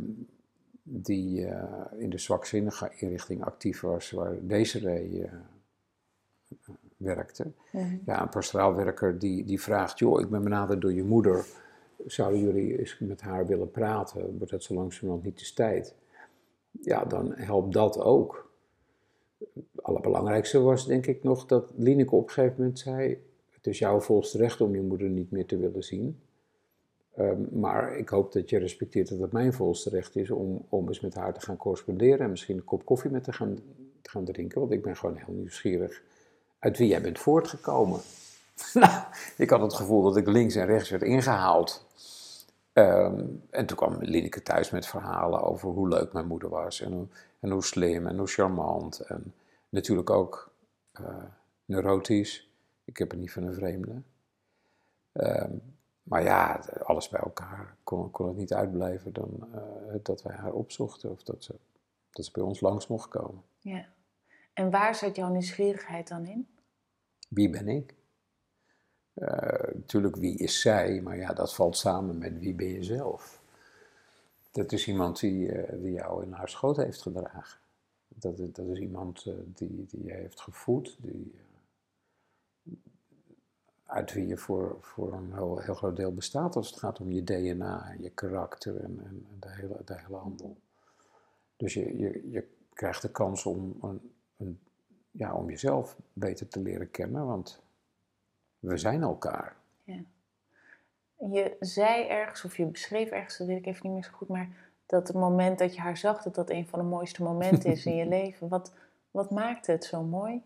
die 0.83 1.39
uh, 1.39 1.63
in 1.97 2.09
de 2.09 2.17
zwakzinnige 2.17 2.91
inrichting 2.95 3.43
actief 3.43 3.81
was, 3.81 4.11
waar 4.11 4.35
deze 4.41 4.81
uh, 4.81 5.31
werkte. 6.97 7.51
Mhm. 7.71 7.97
Ja, 8.05 8.21
een 8.21 8.29
pastoraal 8.29 8.75
werker 8.75 9.19
die, 9.19 9.45
die 9.45 9.61
vraagt, 9.61 9.99
joh, 9.99 10.21
ik 10.21 10.29
ben 10.29 10.43
benaderd 10.43 10.81
door 10.81 10.93
je 10.93 11.03
moeder, 11.03 11.45
zouden 12.05 12.39
jullie 12.39 12.79
eens 12.79 12.99
met 12.99 13.21
haar 13.21 13.47
willen 13.47 13.71
praten? 13.71 14.37
Wordt 14.37 14.51
dat 14.51 14.63
zo 14.63 14.73
langzamerhand 14.73 15.25
niet 15.25 15.39
de 15.39 15.53
tijd? 15.53 15.95
Ja, 16.81 17.05
dan 17.05 17.33
helpt 17.35 17.73
dat 17.73 17.99
ook. 17.99 18.51
Het 19.53 19.83
allerbelangrijkste 19.83 20.59
was 20.59 20.85
denk 20.85 21.05
ik 21.05 21.23
nog 21.23 21.45
dat 21.45 21.71
Lineke 21.75 22.15
op 22.15 22.27
een 22.27 22.33
gegeven 22.33 22.55
moment 22.57 22.79
zei, 22.79 23.23
het 23.63 23.73
is 23.73 23.79
jouw 23.79 23.99
volste 23.99 24.37
recht 24.37 24.61
om 24.61 24.75
je 24.75 24.81
moeder 24.81 25.09
niet 25.09 25.31
meer 25.31 25.45
te 25.45 25.57
willen 25.57 25.83
zien. 25.83 26.19
Ehm, 27.15 27.59
maar 27.59 27.97
ik 27.97 28.09
hoop 28.09 28.31
dat 28.31 28.49
je 28.49 28.57
respecteert 28.57 29.09
dat 29.09 29.19
het 29.19 29.31
mijn 29.31 29.53
volste 29.53 29.89
recht 29.89 30.15
is 30.15 30.29
om, 30.29 30.65
om 30.69 30.87
eens 30.87 30.99
met 30.99 31.13
haar 31.13 31.33
te 31.33 31.41
gaan 31.41 31.57
corresponderen 31.57 32.19
en 32.19 32.29
misschien 32.29 32.57
een 32.57 32.63
kop 32.63 32.85
koffie 32.85 33.11
met 33.11 33.23
te 33.23 33.33
gaan, 33.33 33.55
te 34.01 34.09
gaan 34.09 34.25
drinken. 34.25 34.59
Want 34.59 34.71
ik 34.71 34.81
ben 34.81 34.95
gewoon 34.95 35.15
heel 35.15 35.33
nieuwsgierig 35.33 36.01
uit 36.59 36.77
wie 36.77 36.87
jij 36.87 37.01
bent 37.01 37.19
voortgekomen. 37.19 37.99
nou, 38.73 39.03
ik 39.37 39.49
had 39.49 39.61
het 39.61 39.73
gevoel 39.73 40.03
dat 40.03 40.17
ik 40.17 40.27
links 40.27 40.55
en 40.55 40.65
rechts 40.65 40.89
werd 40.89 41.03
ingehaald. 41.03 41.85
Ehm, 42.73 43.25
en 43.49 43.65
toen 43.65 43.77
kwam 43.77 43.97
Lineke 43.99 44.43
thuis 44.43 44.69
met 44.69 44.85
verhalen 44.85 45.41
over 45.41 45.69
hoe 45.69 45.87
leuk 45.87 46.13
mijn 46.13 46.27
moeder 46.27 46.49
was 46.49 46.81
en 46.81 47.09
en 47.43 47.49
hoe 47.49 47.63
slim 47.63 48.07
en 48.07 48.17
hoe 48.17 48.27
charmant. 48.27 48.99
En 48.99 49.33
natuurlijk 49.69 50.09
ook 50.09 50.51
uh, 51.01 51.07
neurotisch. 51.65 52.49
Ik 52.85 52.97
heb 52.97 53.11
het 53.11 53.19
niet 53.19 53.31
van 53.31 53.43
een 53.43 53.53
vreemde. 53.53 54.01
Ehm, 55.11 55.55
maar 56.03 56.23
ja, 56.23 56.63
alles 56.83 57.09
bij 57.09 57.19
elkaar 57.19 57.75
kon, 57.83 58.11
kon 58.11 58.27
het 58.27 58.37
niet 58.37 58.53
uitblijven 58.53 59.13
dan 59.13 59.47
uh, 59.55 59.95
dat 60.03 60.21
wij 60.21 60.35
haar 60.35 60.53
opzochten 60.53 61.11
of 61.11 61.23
dat 61.23 61.43
ze, 61.43 61.55
dat 62.11 62.25
ze 62.25 62.31
bij 62.31 62.43
ons 62.43 62.61
langs 62.61 62.87
mocht 62.87 63.07
komen. 63.07 63.43
Ja. 63.59 63.85
En 64.53 64.69
waar 64.69 64.95
zit 64.95 65.15
jouw 65.15 65.29
nieuwsgierigheid 65.29 66.07
dan 66.07 66.25
in? 66.25 66.47
Wie 67.29 67.49
ben 67.49 67.67
ik? 67.67 67.95
Uh, 69.15 69.29
natuurlijk, 69.73 70.15
wie 70.15 70.37
is 70.37 70.61
zij? 70.61 71.01
Maar 71.01 71.17
ja, 71.17 71.33
dat 71.33 71.55
valt 71.55 71.77
samen 71.77 72.17
met 72.17 72.39
wie 72.39 72.53
ben 72.53 72.67
je 72.67 72.83
zelf. 72.83 73.41
Dat 74.51 74.71
is 74.71 74.87
iemand 74.87 75.19
die, 75.19 75.47
uh, 75.47 75.81
die 75.81 75.91
jou 75.91 76.23
in 76.23 76.31
haar 76.31 76.49
schoot 76.49 76.77
heeft 76.77 77.01
gedragen. 77.01 77.59
Dat, 78.07 78.37
dat 78.37 78.65
is 78.65 78.79
iemand 78.79 79.23
die, 79.45 79.85
die 79.85 80.03
je 80.03 80.11
heeft 80.11 80.41
gevoed, 80.41 80.97
die 80.99 81.35
uit 83.93 84.13
wie 84.13 84.27
je 84.27 84.37
voor, 84.37 84.77
voor 84.81 85.13
een 85.13 85.33
heel, 85.33 85.59
heel, 85.59 85.73
groot 85.73 85.95
deel 85.95 86.13
bestaat 86.13 86.55
als 86.55 86.69
het 86.69 86.79
gaat 86.79 86.99
om 86.99 87.11
je 87.11 87.23
DNA 87.23 87.91
en 87.91 88.01
je 88.01 88.09
karakter 88.09 88.83
en, 88.83 89.01
en 89.05 89.27
de, 89.39 89.49
hele, 89.49 89.81
de 89.85 89.99
hele 89.99 90.17
handel. 90.17 90.57
Dus 91.55 91.73
je, 91.73 91.97
je, 91.97 92.29
je 92.29 92.47
krijgt 92.73 93.01
de 93.01 93.11
kans 93.11 93.45
om, 93.45 93.77
een, 93.81 94.13
een, 94.37 94.59
ja, 95.11 95.33
om 95.33 95.49
jezelf 95.49 95.97
beter 96.13 96.47
te 96.47 96.61
leren 96.61 96.91
kennen, 96.91 97.25
want 97.25 97.61
we 98.59 98.77
zijn 98.77 99.01
elkaar. 99.01 99.55
Ja. 99.83 100.01
Je 101.17 101.55
zei 101.59 102.07
ergens, 102.07 102.43
of 102.43 102.57
je 102.57 102.65
beschreef 102.65 103.09
ergens, 103.09 103.37
dat 103.37 103.47
weet 103.47 103.57
ik 103.57 103.65
even 103.65 103.81
niet 103.83 103.93
meer 103.93 104.03
zo 104.03 104.17
goed, 104.17 104.27
maar 104.27 104.71
dat 104.85 105.07
het 105.07 105.17
moment 105.17 105.59
dat 105.59 105.75
je 105.75 105.81
haar 105.81 105.97
zag, 105.97 106.23
dat 106.23 106.35
dat 106.35 106.49
een 106.49 106.67
van 106.67 106.79
de 106.79 106.85
mooiste 106.85 107.23
momenten 107.23 107.71
is 107.71 107.85
in 107.85 107.95
je 107.95 108.05
leven. 108.17 108.47
Wat, 108.47 108.73
wat 109.11 109.31
maakte 109.31 109.71
het 109.71 109.85
zo 109.85 110.03
mooi? 110.03 110.41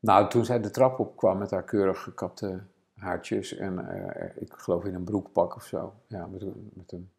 Nou, 0.00 0.28
toen 0.28 0.44
zij 0.44 0.60
de 0.60 0.70
trap 0.70 0.98
opkwam 0.98 1.38
met 1.38 1.50
haar 1.50 1.64
keurig 1.64 2.02
gekapte 2.02 2.60
haartjes 3.00 3.56
en 3.56 3.78
uh, 3.78 4.42
ik 4.42 4.52
geloof 4.52 4.84
in 4.84 4.94
een 4.94 5.04
broekpak 5.04 5.56
of 5.56 5.64
zo, 5.64 5.94
ja, 6.06 6.26
met, 6.26 6.42
een, 6.42 6.70
met 6.72 6.92
een, 6.92 7.10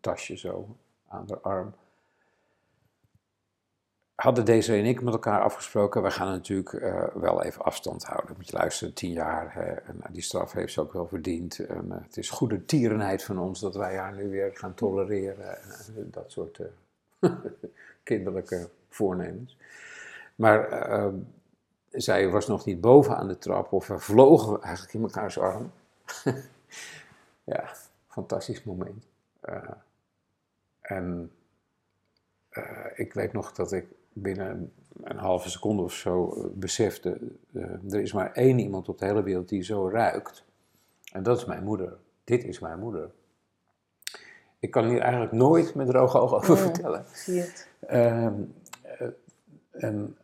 tasje 0.00 0.36
zo 0.36 0.76
aan 1.08 1.24
haar 1.28 1.40
arm. 1.40 1.74
Hadden 4.14 4.44
deze 4.44 4.72
en 4.72 4.84
ik 4.84 5.02
met 5.02 5.12
elkaar 5.12 5.42
afgesproken, 5.42 6.02
we 6.02 6.10
gaan 6.10 6.30
natuurlijk 6.30 6.72
uh, 6.72 7.04
wel 7.14 7.42
even 7.42 7.64
afstand 7.64 8.04
houden. 8.04 8.34
Moet 8.36 8.48
je 8.48 8.56
luisteren, 8.56 8.94
tien 8.94 9.12
jaar, 9.12 9.56
en 9.86 9.96
uh, 9.96 10.04
die 10.10 10.22
straf 10.22 10.52
heeft 10.52 10.72
ze 10.72 10.80
ook 10.80 10.92
wel 10.92 11.06
verdiend. 11.06 11.58
En, 11.58 11.90
het 11.90 12.16
is 12.16 12.30
goede 12.30 12.64
tierenheid 12.64 13.24
van 13.24 13.38
ons 13.38 13.60
dat 13.60 13.74
wij 13.74 13.96
haar 13.96 14.14
nu 14.14 14.28
weer 14.28 14.50
gaan 14.54 14.74
tolereren. 14.74 15.62
En, 15.62 16.08
dat 16.10 16.32
soort 16.32 16.60
kinderlijke 18.02 18.68
voornemens. 18.88 19.56
Maar 20.34 20.68
zij 21.94 22.28
was 22.28 22.46
nog 22.46 22.64
niet 22.64 22.80
boven 22.80 23.16
aan 23.16 23.28
de 23.28 23.38
trap 23.38 23.72
of 23.72 23.86
we 23.86 23.98
vlogen 23.98 24.62
eigenlijk 24.62 24.94
in 24.94 25.00
mekaars 25.00 25.38
arm. 25.38 25.72
ja, 27.44 27.74
fantastisch 28.06 28.64
moment. 28.64 29.06
Uh, 29.48 29.70
en 30.80 31.32
uh, 32.50 32.86
ik 32.94 33.12
weet 33.12 33.32
nog 33.32 33.52
dat 33.52 33.72
ik 33.72 33.86
binnen 34.12 34.72
een 35.02 35.18
halve 35.18 35.50
seconde 35.50 35.82
of 35.82 35.92
zo 35.92 36.34
uh, 36.36 36.44
besefte: 36.52 37.18
er 37.90 38.00
is 38.00 38.12
maar 38.12 38.32
één 38.32 38.58
iemand 38.58 38.88
op 38.88 38.98
de 38.98 39.06
hele 39.06 39.22
wereld 39.22 39.48
die 39.48 39.62
zo 39.62 39.88
ruikt. 39.88 40.44
En 41.12 41.22
dat 41.22 41.38
is 41.38 41.44
mijn 41.44 41.64
moeder. 41.64 41.96
Dit 42.24 42.44
is 42.44 42.58
mijn 42.58 42.78
moeder. 42.78 43.10
Ik 44.58 44.70
kan 44.70 44.88
hier 44.88 45.00
eigenlijk 45.00 45.32
nooit 45.32 45.74
met 45.74 45.86
droge 45.86 46.18
ogen 46.18 46.36
over 46.36 46.58
vertellen. 46.58 47.04
Zie 47.12 47.40
het. 47.40 47.68
Ehm, 47.80 48.42
en 49.70 50.16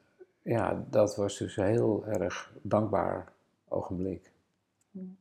ja, 0.42 0.85
dat 0.90 1.16
was 1.16 1.38
dus 1.38 1.57
een 1.57 1.66
heel 1.66 2.07
erg 2.07 2.53
dankbaar 2.62 3.33
ogenblik. 3.68 4.33
Mm. 4.90 5.18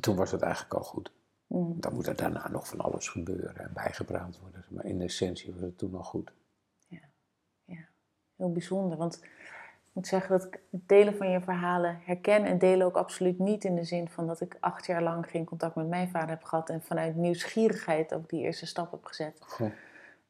Toen 0.00 0.16
was 0.16 0.30
het 0.30 0.42
eigenlijk 0.42 0.74
al 0.74 0.82
goed. 0.82 1.12
Mm. 1.46 1.80
Dan 1.80 1.94
moet 1.94 2.06
er 2.06 2.16
daarna 2.16 2.48
nog 2.50 2.68
van 2.68 2.80
alles 2.80 3.08
gebeuren 3.08 3.56
en 3.56 3.70
bijgepraat 3.74 4.40
worden. 4.40 4.64
Maar 4.68 4.84
in 4.84 5.00
essentie 5.00 5.52
was 5.52 5.60
het 5.60 5.78
toen 5.78 5.94
al 5.94 6.02
goed. 6.02 6.32
Ja, 6.88 7.00
ja. 7.64 7.86
heel 8.36 8.52
bijzonder. 8.52 8.98
Want 8.98 9.22
ik 9.22 10.00
moet 10.00 10.06
zeggen 10.06 10.38
dat 10.38 10.46
ik 10.46 10.60
delen 10.70 11.16
van 11.16 11.30
je 11.30 11.40
verhalen 11.40 12.00
herken 12.04 12.44
en 12.44 12.58
delen 12.58 12.86
ook 12.86 12.96
absoluut 12.96 13.38
niet 13.38 13.64
in 13.64 13.74
de 13.74 13.84
zin 13.84 14.08
van 14.08 14.26
dat 14.26 14.40
ik 14.40 14.56
acht 14.60 14.86
jaar 14.86 15.02
lang 15.02 15.26
geen 15.30 15.44
contact 15.44 15.74
met 15.74 15.88
mijn 15.88 16.08
vader 16.08 16.28
heb 16.28 16.44
gehad 16.44 16.68
en 16.68 16.82
vanuit 16.82 17.16
nieuwsgierigheid 17.16 18.14
ook 18.14 18.28
die 18.28 18.40
eerste 18.40 18.66
stap 18.66 18.90
heb 18.90 19.04
gezet. 19.04 19.44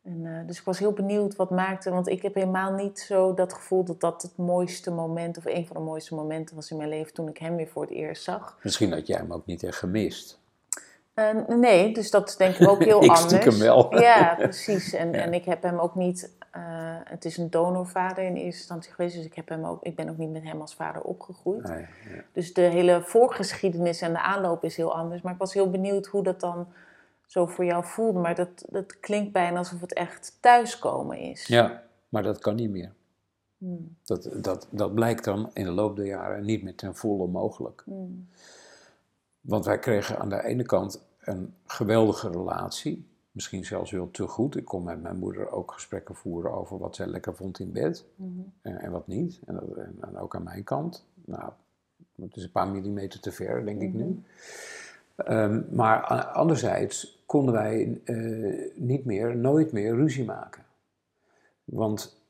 En, 0.04 0.24
uh, 0.24 0.38
dus 0.46 0.58
ik 0.58 0.64
was 0.64 0.78
heel 0.78 0.92
benieuwd 0.92 1.36
wat 1.36 1.50
maakte, 1.50 1.90
want 1.90 2.08
ik 2.08 2.22
heb 2.22 2.34
helemaal 2.34 2.72
niet 2.72 2.98
zo 2.98 3.34
dat 3.34 3.52
gevoel 3.52 3.84
dat 3.84 4.00
dat 4.00 4.22
het 4.22 4.36
mooiste 4.36 4.90
moment 4.90 5.38
of 5.38 5.44
een 5.44 5.66
van 5.66 5.76
de 5.76 5.82
mooiste 5.82 6.14
momenten 6.14 6.56
was 6.56 6.70
in 6.70 6.76
mijn 6.76 6.88
leven 6.88 7.14
toen 7.14 7.28
ik 7.28 7.38
hem 7.38 7.56
weer 7.56 7.68
voor 7.68 7.82
het 7.82 7.90
eerst 7.90 8.22
zag. 8.22 8.58
Misschien 8.62 8.92
had 8.92 9.06
jij 9.06 9.16
hem 9.16 9.32
ook 9.32 9.46
niet 9.46 9.62
echt 9.62 9.76
gemist. 9.76 10.42
Uh, 11.14 11.56
nee, 11.56 11.94
dus 11.94 12.10
dat 12.10 12.28
is 12.28 12.36
denk 12.36 12.56
ik 12.56 12.68
ook 12.68 12.84
heel 12.84 13.04
ik 13.04 13.10
anders. 13.10 13.58
wel. 13.58 13.94
Ja, 14.00 14.34
precies. 14.38 14.92
En, 14.92 15.12
ja. 15.12 15.18
en 15.18 15.34
ik 15.34 15.44
heb 15.44 15.62
hem 15.62 15.78
ook 15.78 15.94
niet. 15.94 16.30
Uh, 16.56 16.62
het 17.04 17.24
is 17.24 17.36
een 17.36 17.50
donorvader 17.50 18.24
in 18.24 18.34
eerste 18.34 18.58
instantie 18.58 18.92
geweest, 18.92 19.16
dus 19.16 19.24
ik, 19.24 19.34
heb 19.34 19.48
hem 19.48 19.64
ook, 19.64 19.82
ik 19.82 19.96
ben 19.96 20.08
ook 20.08 20.16
niet 20.16 20.32
met 20.32 20.42
hem 20.42 20.60
als 20.60 20.74
vader 20.74 21.02
opgegroeid. 21.02 21.68
Nee, 21.68 21.80
ja. 21.80 22.22
Dus 22.32 22.52
de 22.52 22.60
hele 22.60 23.02
voorgeschiedenis 23.02 24.00
en 24.00 24.12
de 24.12 24.20
aanloop 24.20 24.64
is 24.64 24.76
heel 24.76 24.96
anders. 24.96 25.22
Maar 25.22 25.32
ik 25.32 25.38
was 25.38 25.54
heel 25.54 25.70
benieuwd 25.70 26.06
hoe 26.06 26.22
dat 26.22 26.40
dan 26.40 26.66
zo 27.34 27.46
voor 27.46 27.64
jou 27.64 27.84
voelde. 27.84 28.18
Maar 28.20 28.34
dat, 28.34 28.64
dat 28.68 29.00
klinkt 29.00 29.32
bijna 29.32 29.58
alsof 29.58 29.80
het 29.80 29.92
echt 29.92 30.36
thuiskomen 30.40 31.18
is. 31.18 31.46
Ja, 31.46 31.82
maar 32.08 32.22
dat 32.22 32.38
kan 32.38 32.54
niet 32.54 32.70
meer. 32.70 32.92
Hmm. 33.58 33.96
Dat, 34.04 34.28
dat, 34.34 34.66
dat 34.70 34.94
blijkt 34.94 35.24
dan 35.24 35.50
in 35.52 35.64
de 35.64 35.70
loop 35.70 35.96
der 35.96 36.06
jaren 36.06 36.44
niet 36.44 36.62
meer 36.62 36.74
ten 36.74 36.94
volle 36.94 37.26
mogelijk. 37.26 37.82
Hmm. 37.84 38.28
Want 39.40 39.64
wij 39.64 39.78
kregen 39.78 40.18
aan 40.18 40.28
de 40.28 40.44
ene 40.44 40.62
kant 40.62 41.02
een 41.20 41.54
geweldige 41.66 42.28
relatie, 42.30 43.06
misschien 43.30 43.64
zelfs 43.64 43.90
wel 43.90 44.10
te 44.10 44.26
goed. 44.28 44.56
Ik 44.56 44.64
kon 44.64 44.84
met 44.84 45.02
mijn 45.02 45.18
moeder 45.18 45.50
ook 45.50 45.72
gesprekken 45.72 46.14
voeren 46.14 46.52
over 46.52 46.78
wat 46.78 46.96
zij 46.96 47.06
lekker 47.06 47.34
vond 47.34 47.58
in 47.58 47.72
bed 47.72 48.04
Hmm. 48.16 48.52
en, 48.62 48.78
en 48.80 48.90
wat 48.90 49.06
niet. 49.06 49.40
En, 49.46 49.54
dat- 49.54 49.76
en, 49.76 49.96
en 50.00 50.18
ook 50.18 50.34
aan 50.36 50.42
mijn 50.42 50.64
kant. 50.64 51.04
Nou, 51.24 51.50
het 52.20 52.36
is 52.36 52.42
een 52.42 52.50
paar 52.50 52.68
millimeter 52.68 53.20
te 53.20 53.32
ver, 53.32 53.64
denk 53.64 53.80
ik 53.82 53.92
nu. 53.94 54.22
Ehm, 55.16 55.60
maar 55.70 56.02
anderzijds 56.32 57.13
konden 57.34 57.54
wij 57.54 58.00
eh, 58.04 58.72
niet 58.74 59.04
meer, 59.04 59.36
nooit 59.36 59.72
meer 59.72 59.94
ruzie 59.94 60.24
maken. 60.24 60.64
Want 61.64 62.22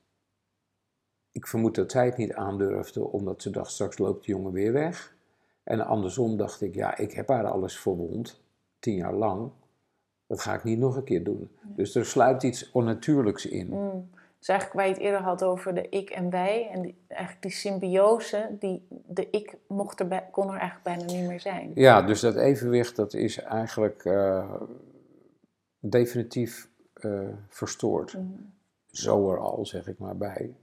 ik 1.33 1.47
vermoed 1.47 1.75
dat 1.75 1.90
zij 1.90 2.05
het 2.05 2.17
niet 2.17 2.33
aandurfde, 2.33 3.05
omdat 3.05 3.43
ze 3.43 3.51
dacht, 3.51 3.71
straks 3.71 3.99
loopt 3.99 4.25
de 4.27 4.33
jongen 4.33 4.53
weer 4.53 4.73
weg. 4.73 5.14
En 5.62 5.87
andersom 5.87 6.37
dacht 6.37 6.61
ik, 6.61 6.75
ja, 6.75 6.97
ik 6.97 7.12
heb 7.12 7.29
haar 7.29 7.47
alles 7.47 7.79
verwond, 7.79 8.40
tien 8.79 8.95
jaar 8.95 9.14
lang. 9.14 9.51
Dat 10.27 10.40
ga 10.40 10.55
ik 10.55 10.64
niet 10.64 10.79
nog 10.79 10.97
een 10.97 11.05
keer 11.05 11.25
doen. 11.25 11.51
Dus 11.62 11.95
er 11.95 12.07
sluipt 12.07 12.43
iets 12.43 12.71
onnatuurlijks 12.73 13.47
in. 13.47 13.67
Hmm. 13.67 14.11
Dus 14.38 14.49
eigenlijk 14.49 14.81
waar 14.81 14.88
je 14.88 14.95
het 14.95 15.03
eerder 15.03 15.23
had 15.23 15.43
over 15.43 15.75
de 15.75 15.88
ik 15.88 16.11
en 16.11 16.31
wij. 16.31 16.69
En 16.73 16.83
die, 16.83 16.97
eigenlijk 17.09 17.43
die 17.43 17.53
symbiose, 17.53 18.57
die, 18.59 18.87
de 19.07 19.31
ik 19.31 19.57
mocht 19.67 20.01
er 20.01 20.09
bij, 20.09 20.29
kon 20.31 20.47
er 20.53 20.59
eigenlijk 20.59 20.83
bijna 20.83 21.12
niet 21.12 21.29
meer 21.29 21.40
zijn. 21.40 21.71
Ja, 21.75 22.03
dus 22.03 22.21
dat 22.21 22.37
evenwicht 22.37 22.97
dat 22.97 23.14
is 23.14 23.38
eigenlijk 23.38 24.05
eh, 24.05 24.55
definitief 25.90 26.68
eh, 26.92 27.29
verstoord. 27.49 28.12
Hmm. 28.12 28.53
Zo 28.90 29.31
er 29.31 29.38
al, 29.38 29.66
zeg 29.66 29.87
ik 29.87 29.99
maar, 29.99 30.16
bij 30.16 30.55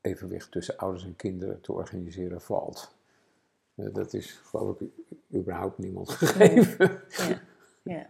evenwicht 0.00 0.50
tussen 0.50 0.76
ouders 0.76 1.04
en 1.04 1.16
kinderen 1.16 1.60
te 1.60 1.72
organiseren 1.72 2.40
valt. 2.40 2.94
Eh, 3.74 3.86
dat 3.92 4.14
is, 4.14 4.40
geloof 4.44 4.80
ik, 4.80 4.90
überhaupt 5.34 5.78
niemand 5.78 6.10
gegeven. 6.10 6.90
Ja. 7.82 8.06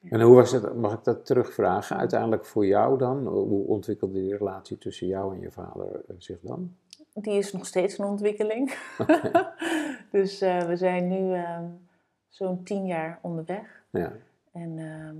ja. 0.00 0.10
En 0.10 0.20
hoe 0.20 0.34
was 0.34 0.52
het, 0.52 0.74
mag 0.74 0.92
ik 0.92 1.04
dat 1.04 1.26
terugvragen, 1.26 1.96
uiteindelijk 1.96 2.44
voor 2.44 2.66
jou 2.66 2.98
dan? 2.98 3.26
Hoe 3.26 3.66
ontwikkelde 3.66 4.20
die 4.20 4.36
relatie 4.36 4.78
tussen 4.78 5.06
jou 5.06 5.34
en 5.34 5.40
je 5.40 5.50
vader 5.50 6.04
eh, 6.08 6.14
zich 6.18 6.40
dan? 6.40 6.76
Die 7.14 7.38
is 7.38 7.52
nog 7.52 7.66
steeds 7.66 7.98
in 7.98 8.04
ontwikkeling. 8.04 8.74
dus 10.10 10.38
we 10.40 10.76
zijn 10.76 11.08
nu 11.08 11.34
ehm, 11.34 11.64
zo'n 12.28 12.62
tien 12.62 12.86
jaar 12.86 13.18
onderweg. 13.22 13.84
Ja, 13.90 14.12
En 14.52 14.78
ehm, 14.78 15.16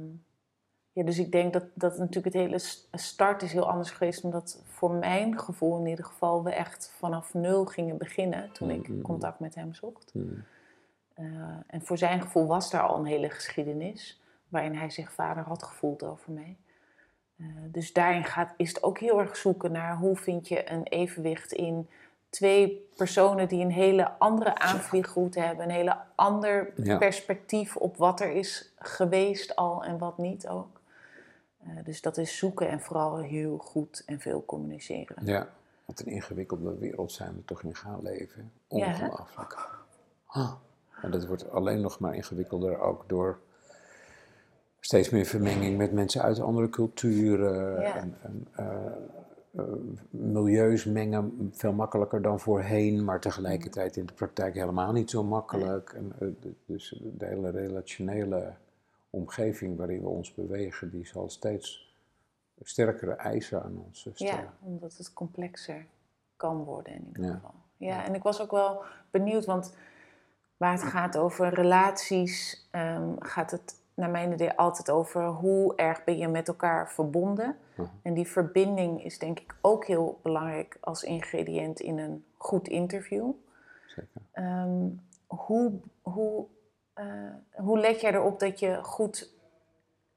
ja, 0.98 1.04
dus 1.04 1.18
ik 1.18 1.32
denk 1.32 1.52
dat, 1.52 1.64
dat 1.74 1.98
natuurlijk 1.98 2.34
het 2.34 2.44
hele 2.44 2.58
start 2.92 3.42
is 3.42 3.52
heel 3.52 3.70
anders 3.70 3.90
geweest. 3.90 4.24
Omdat 4.24 4.62
voor 4.66 4.90
mijn 4.90 5.38
gevoel 5.38 5.78
in 5.78 5.86
ieder 5.86 6.04
geval 6.04 6.44
we 6.44 6.50
echt 6.50 6.92
vanaf 6.96 7.34
nul 7.34 7.64
gingen 7.64 7.96
beginnen 7.96 8.52
toen 8.52 8.70
ik 8.70 9.02
contact 9.02 9.40
met 9.40 9.54
hem 9.54 9.74
zocht. 9.74 10.10
Hmm. 10.12 10.44
Eh, 11.14 11.24
en 11.66 11.82
voor 11.82 11.98
zijn 11.98 12.22
gevoel 12.22 12.46
was 12.46 12.70
daar 12.70 12.82
al 12.82 12.98
een 12.98 13.04
hele 13.04 13.30
geschiedenis 13.30 14.22
waarin 14.48 14.74
hij 14.74 14.90
zich 14.90 15.12
vader 15.12 15.42
had 15.42 15.62
gevoeld 15.62 16.02
over 16.02 16.32
mij. 16.32 16.56
Eh, 17.36 17.46
dus 17.68 17.92
daarin 17.92 18.24
gaat, 18.24 18.54
is 18.56 18.68
het 18.68 18.82
ook 18.82 18.98
heel 18.98 19.20
erg 19.20 19.36
zoeken 19.36 19.72
naar 19.72 19.96
hoe 19.96 20.16
vind 20.16 20.48
je 20.48 20.70
een 20.70 20.82
evenwicht 20.82 21.52
in 21.52 21.88
twee 22.30 22.88
personen 22.96 23.48
die 23.48 23.64
een 23.64 23.72
hele 23.72 24.18
andere 24.18 24.58
aanvliegroute 24.58 25.40
hebben, 25.40 25.64
een 25.64 25.70
hele 25.70 25.96
ander 26.14 26.72
Ja. 26.76 26.98
perspectief 26.98 27.76
op 27.76 27.96
wat 27.96 28.20
er 28.20 28.30
is 28.30 28.72
geweest 28.78 29.56
al 29.56 29.84
en 29.84 29.98
wat 29.98 30.18
niet 30.18 30.48
ook. 30.48 30.77
Eh, 31.58 31.84
dus 31.84 32.00
dat 32.00 32.16
is 32.16 32.36
zoeken 32.36 32.68
en 32.68 32.80
vooral 32.80 33.18
heel 33.18 33.58
goed 33.58 34.02
en 34.06 34.20
veel 34.20 34.44
communiceren. 34.44 35.26
ja. 35.26 35.48
Wat 35.84 36.00
een 36.00 36.06
ingewikkelde 36.06 36.78
wereld 36.78 37.12
zijn 37.12 37.34
we 37.34 37.44
toch 37.44 37.62
in 37.62 37.74
gaan 37.74 38.02
leven. 38.02 38.52
Ja? 38.68 38.86
Ongelooflijk. 38.86 39.68
Ah. 40.26 40.52
En 41.02 41.10
dat 41.10 41.26
wordt 41.26 41.50
alleen 41.50 41.80
nog 41.80 41.98
maar 41.98 42.14
ingewikkelder 42.14 42.80
ook 42.80 43.04
door 43.08 43.38
steeds 44.80 45.10
meer 45.10 45.24
vermenging 45.24 45.76
met 45.76 45.92
mensen 45.92 46.22
uit 46.22 46.40
andere 46.40 46.68
culturen. 46.68 47.80
Ja. 47.80 47.96
En, 47.96 48.14
en, 48.22 48.46
eh, 48.52 48.66
eh, 49.50 49.64
milieus 50.10 50.84
mengen 50.84 51.50
veel 51.52 51.72
makkelijker 51.72 52.22
dan 52.22 52.40
voorheen, 52.40 53.04
maar 53.04 53.20
tegelijkertijd 53.20 53.96
in 53.96 54.06
de 54.06 54.12
praktijk 54.12 54.54
helemaal 54.54 54.92
niet 54.92 55.10
zo 55.10 55.24
makkelijk. 55.24 55.92
En, 55.92 56.36
dus 56.66 57.02
de 57.18 57.26
hele 57.26 57.50
relationele 57.50 58.52
omgeving 59.10 59.76
waarin 59.76 60.02
we 60.02 60.08
ons 60.08 60.34
bewegen, 60.34 60.90
die 60.90 61.06
zal 61.06 61.28
steeds 61.28 61.94
sterkere 62.62 63.12
eisen 63.12 63.62
aan 63.62 63.82
ons 63.86 64.08
stellen. 64.14 64.42
Ja, 64.42 64.54
omdat 64.60 64.96
het 64.96 65.12
complexer 65.12 65.86
kan 66.36 66.64
worden 66.64 66.94
in 66.94 67.06
ieder 67.06 67.24
Ja. 67.24 67.32
geval. 67.34 67.54
Ja, 67.76 68.04
en 68.04 68.14
ik 68.14 68.22
was 68.22 68.40
ook 68.40 68.50
wel 68.50 68.82
benieuwd, 69.10 69.44
want 69.44 69.76
waar 70.56 70.72
het 70.72 70.82
gaat 70.82 71.16
over 71.16 71.54
relaties, 71.54 72.66
ehm, 72.70 73.12
gaat 73.18 73.50
het 73.50 73.80
naar 73.94 74.10
mijn 74.10 74.32
idee 74.32 74.52
altijd 74.52 74.90
over 74.90 75.26
hoe 75.26 75.74
erg 75.76 76.04
ben 76.04 76.18
je 76.18 76.28
met 76.28 76.48
elkaar 76.48 76.90
verbonden. 76.90 77.56
En 78.02 78.14
die 78.14 78.26
verbinding 78.26 79.04
is 79.04 79.18
denk 79.18 79.40
ik 79.40 79.54
ook 79.60 79.84
heel 79.86 80.18
belangrijk 80.22 80.78
als 80.80 81.02
ingrediënt 81.02 81.80
in 81.80 81.98
een 81.98 82.24
goed 82.36 82.68
interview. 82.68 83.30
Zeker. 83.86 84.20
Ehm, 84.32 84.88
hoe, 85.26 85.72
hoe, 86.02 86.46
hoe 87.52 87.78
let 87.78 88.00
jij 88.00 88.12
erop 88.12 88.40
dat 88.40 88.58
je 88.58 88.78
goed 88.82 89.30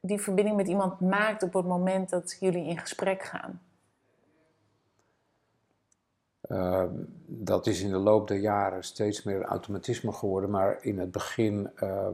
die 0.00 0.20
verbinding 0.20 0.56
met 0.56 0.68
iemand 0.68 1.00
maakt 1.00 1.42
op 1.42 1.52
het 1.52 1.66
moment 1.66 2.10
dat 2.10 2.36
jullie 2.40 2.66
in 2.66 2.78
gesprek 2.78 3.22
gaan? 3.22 3.60
Uh, 6.48 6.84
dat 7.26 7.66
is 7.66 7.82
in 7.82 7.90
de 7.90 7.96
loop 7.96 8.28
der 8.28 8.38
jaren 8.38 8.84
steeds 8.84 9.22
meer 9.22 9.36
een 9.36 9.44
automatisme 9.44 10.12
geworden, 10.12 10.50
maar 10.50 10.84
in 10.84 10.98
het 10.98 11.10
begin 11.10 11.70
uh, 11.82 12.08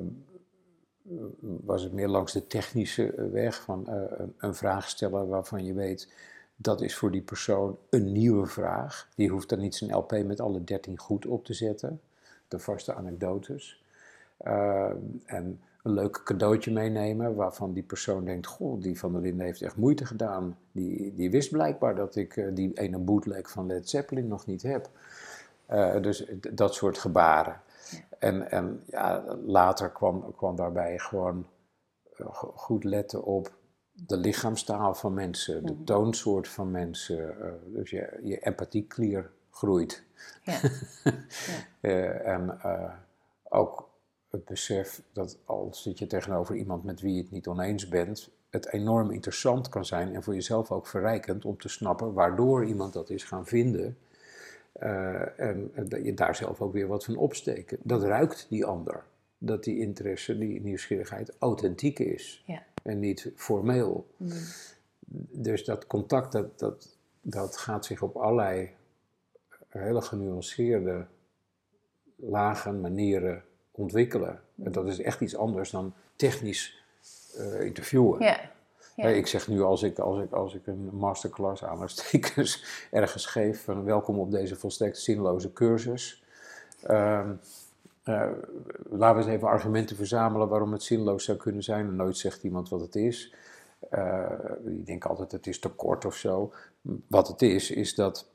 was 1.41 1.83
het 1.83 1.93
meer 1.93 2.09
langs 2.09 2.33
de 2.33 2.47
technische 2.47 3.29
weg 3.31 3.63
van 3.63 3.87
uh, 3.89 4.27
een, 4.37 4.55
vraag 4.55 4.89
stellen 4.89 5.29
waarvan 5.29 5.65
je 5.65 5.75
weet 5.75 6.13
dat 6.57 6.81
is 6.81 6.97
voor 6.97 7.11
die 7.11 7.23
persoon 7.23 7.79
een 7.91 8.13
nieuwe 8.13 8.47
vraag. 8.47 9.09
Die 9.15 9.29
hoeft 9.29 9.49
dan 9.49 9.59
niet 9.59 9.75
zijn 9.75 9.95
LP 9.95 10.11
met 10.25 10.41
alle 10.41 10.65
13 10.65 10.99
goed 10.99 11.27
op 11.27 11.45
te 11.45 11.55
zetten, 11.55 12.01
de 12.49 12.59
vaste 12.59 12.95
anekdotes. 12.95 13.83
Uh, 14.47 14.91
en 15.27 15.61
een 15.83 15.95
leuk 15.95 16.21
cadeautje 16.25 16.73
meenemen 16.73 17.35
waarvan 17.35 17.73
die 17.73 17.83
persoon 17.83 18.25
denkt: 18.25 18.47
Goh, 18.47 18.81
die 18.81 18.99
van 18.99 19.13
der 19.13 19.21
Linden 19.21 19.47
heeft 19.47 19.63
echt 19.63 19.77
moeite 19.77 20.07
gedaan. 20.07 20.59
Die, 20.73 21.15
die 21.15 21.31
wist 21.31 21.51
blijkbaar 21.51 21.95
dat 21.95 22.17
ik 22.17 22.37
uh, 22.37 22.55
die 22.55 22.73
ene 22.73 22.99
bootleg 22.99 23.51
van 23.51 23.67
Led 23.67 23.89
Zeppelin 23.89 24.29
nog 24.29 24.47
niet 24.47 24.63
heb. 24.63 24.91
Uh, 25.71 26.01
dus 26.01 26.27
dat 26.53 26.75
soort 26.75 26.99
gebaren. 26.99 27.61
Ja. 27.91 27.99
En, 28.19 28.51
en 28.51 28.83
ja, 28.87 29.37
later 29.47 29.91
kwam, 29.91 30.35
kwam 30.37 30.57
daarbij 30.57 30.99
gewoon 30.99 31.47
uh, 32.21 32.27
goed 32.35 32.85
letten 32.85 33.25
op 33.25 33.53
de 33.93 34.17
lichaamstaal 34.17 34.95
van 34.95 35.15
mensen, 35.15 35.67
de 35.67 35.85
toonsoort 35.85 36.49
van 36.49 36.71
mensen. 36.71 37.19
Uh, 37.19 37.53
dus 37.65 37.91
je, 37.91 38.21
je 38.23 38.39
empathieklier 38.39 39.31
groeit. 39.51 40.03
Ja. 40.43 40.61
ja. 41.91 42.11
en 42.11 42.61
ook 43.49 43.88
het 44.31 44.45
besef 44.45 45.03
dat 45.13 45.39
als 45.45 45.83
zit 45.83 45.99
je 45.99 46.07
tegenover 46.07 46.57
iemand 46.57 46.85
met 46.85 47.01
wie 47.01 47.15
je 47.15 47.23
het 47.23 47.31
niet 47.31 47.47
oneens 47.47 47.89
bent, 47.89 48.31
het 48.51 48.73
enorm 48.73 49.11
interessant 49.11 49.69
kan 49.69 49.85
zijn 49.85 50.15
en 50.15 50.23
voor 50.23 50.35
jezelf 50.35 50.71
ook 50.71 50.87
verrijkend 50.87 51.45
om 51.45 51.59
te 51.59 51.69
snappen 51.69 52.13
waardoor 52.13 52.65
iemand 52.65 52.93
dat 52.93 53.11
is 53.11 53.25
gaan 53.25 53.47
vinden. 53.47 53.99
Uh, 54.83 55.41
en, 55.41 55.71
en, 55.75 55.89
dat 55.89 56.05
je 56.05 56.15
daar 56.15 56.35
zelf 56.35 56.61
ook 56.61 56.73
weer 56.73 56.87
wat 56.87 57.05
van 57.05 57.17
opsteken. 57.17 57.79
Dat 57.83 58.03
ruikt 58.03 58.47
die 58.49 58.65
ander. 58.65 59.05
Dat 59.39 59.65
die 59.65 59.79
interesse, 59.79 60.39
die 60.39 60.61
nieuwsgierigheid 60.61 61.37
authentiek 61.39 61.99
is 61.99 62.43
ja. 62.47 62.63
en 62.83 62.99
niet 62.99 63.33
formeel. 63.35 64.07
Mm. 64.17 64.31
Dus 65.31 65.65
dat 65.65 65.87
contact, 65.87 66.33
dat, 66.33 66.59
dat, 66.59 66.97
dat 67.21 67.57
gaat 67.57 67.85
zich 67.85 68.03
op 68.03 68.17
allerlei 68.17 68.71
hele 69.69 70.03
genuanceerde 70.03 71.07
lagen, 72.17 72.81
manieren 72.81 73.45
ontwikkelen. 73.79 74.41
En 74.63 74.73
dat 74.73 74.87
is 74.87 75.01
echt 75.01 75.21
iets 75.21 75.37
anders 75.37 75.71
dan 75.71 75.95
technisch 76.17 76.85
uh, 77.39 77.61
interviewen. 77.61 78.23
Ja. 78.23 78.41
Ja. 78.97 79.09
Ik 79.09 79.27
zeg 79.27 79.49
nu 79.49 79.63
als 79.63 79.83
ik, 79.83 79.99
als 79.99 80.23
ik, 80.23 80.33
als 80.33 80.55
ik 80.55 80.67
een 80.67 80.91
masterclass 80.93 81.63
ergens 82.91 83.27
geef 83.27 83.65
van 83.65 83.85
welkom 83.85 84.19
op 84.19 84.31
deze 84.31 84.57
volstrekt 84.57 84.99
zinloze 84.99 85.53
cursus. 85.53 86.25
Uh, 86.91 87.27
uh, 88.05 88.31
laten 88.91 89.17
we 89.17 89.23
eens 89.23 89.33
even 89.37 89.49
argumenten 89.49 89.97
verzamelen 89.97 90.49
waarom 90.49 90.73
het 90.73 90.83
zinloos 90.83 91.25
zou 91.25 91.39
kunnen 91.39 91.63
zijn. 91.63 91.87
En 91.87 91.97
nooit 91.97 92.17
zegt 92.17 92.43
iemand 92.43 92.69
wat 92.69 92.81
het 92.81 92.97
is. 92.97 93.35
Uh, 93.91 94.31
ik 94.67 94.87
denk 94.87 95.05
altijd 95.05 95.33
het 95.33 95.47
is 95.47 95.59
te 95.59 95.69
kort 95.69 96.05
of 96.05 96.15
zo. 96.15 96.53
Wat 97.07 97.29
het 97.29 97.43
is, 97.43 97.71
is 97.71 97.95
dat 97.95 98.29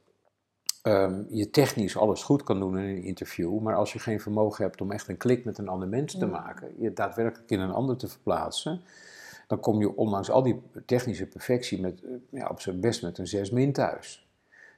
um, 0.83 1.25
je 1.29 1.49
technisch 1.49 1.97
alles 1.97 2.23
goed 2.23 2.43
kan 2.43 2.59
doen 2.59 2.77
in 2.79 2.95
een 2.95 3.03
interview. 3.03 3.59
Maar 3.59 3.75
als 3.75 3.93
je 3.93 3.99
geen 3.99 4.19
vermogen 4.19 4.63
hebt 4.63 4.81
om 4.81 4.91
echt 4.91 5.07
een 5.07 5.17
klik 5.17 5.45
met 5.45 5.57
een 5.57 5.67
ander 5.67 5.87
mens 5.87 6.17
te 6.17 6.25
maken, 6.25 6.75
je 6.79 6.93
daadwerkelijk 6.93 7.51
in 7.51 7.59
een 7.59 7.71
ander 7.71 7.97
te 7.97 8.07
verplaatsen, 8.07 8.81
dan 9.47 9.59
kom 9.59 9.79
je 9.79 9.95
ondanks 9.95 10.29
al 10.29 10.43
die 10.43 10.61
technische 10.85 11.25
perfectie 11.25 11.81
met, 11.81 12.01
ja, 12.29 12.47
op 12.47 12.61
zijn 12.61 12.79
best 12.79 13.01
met 13.01 13.17
een 13.17 13.27
6 13.27 13.49
min 13.49 13.73
thuis. 13.73 14.27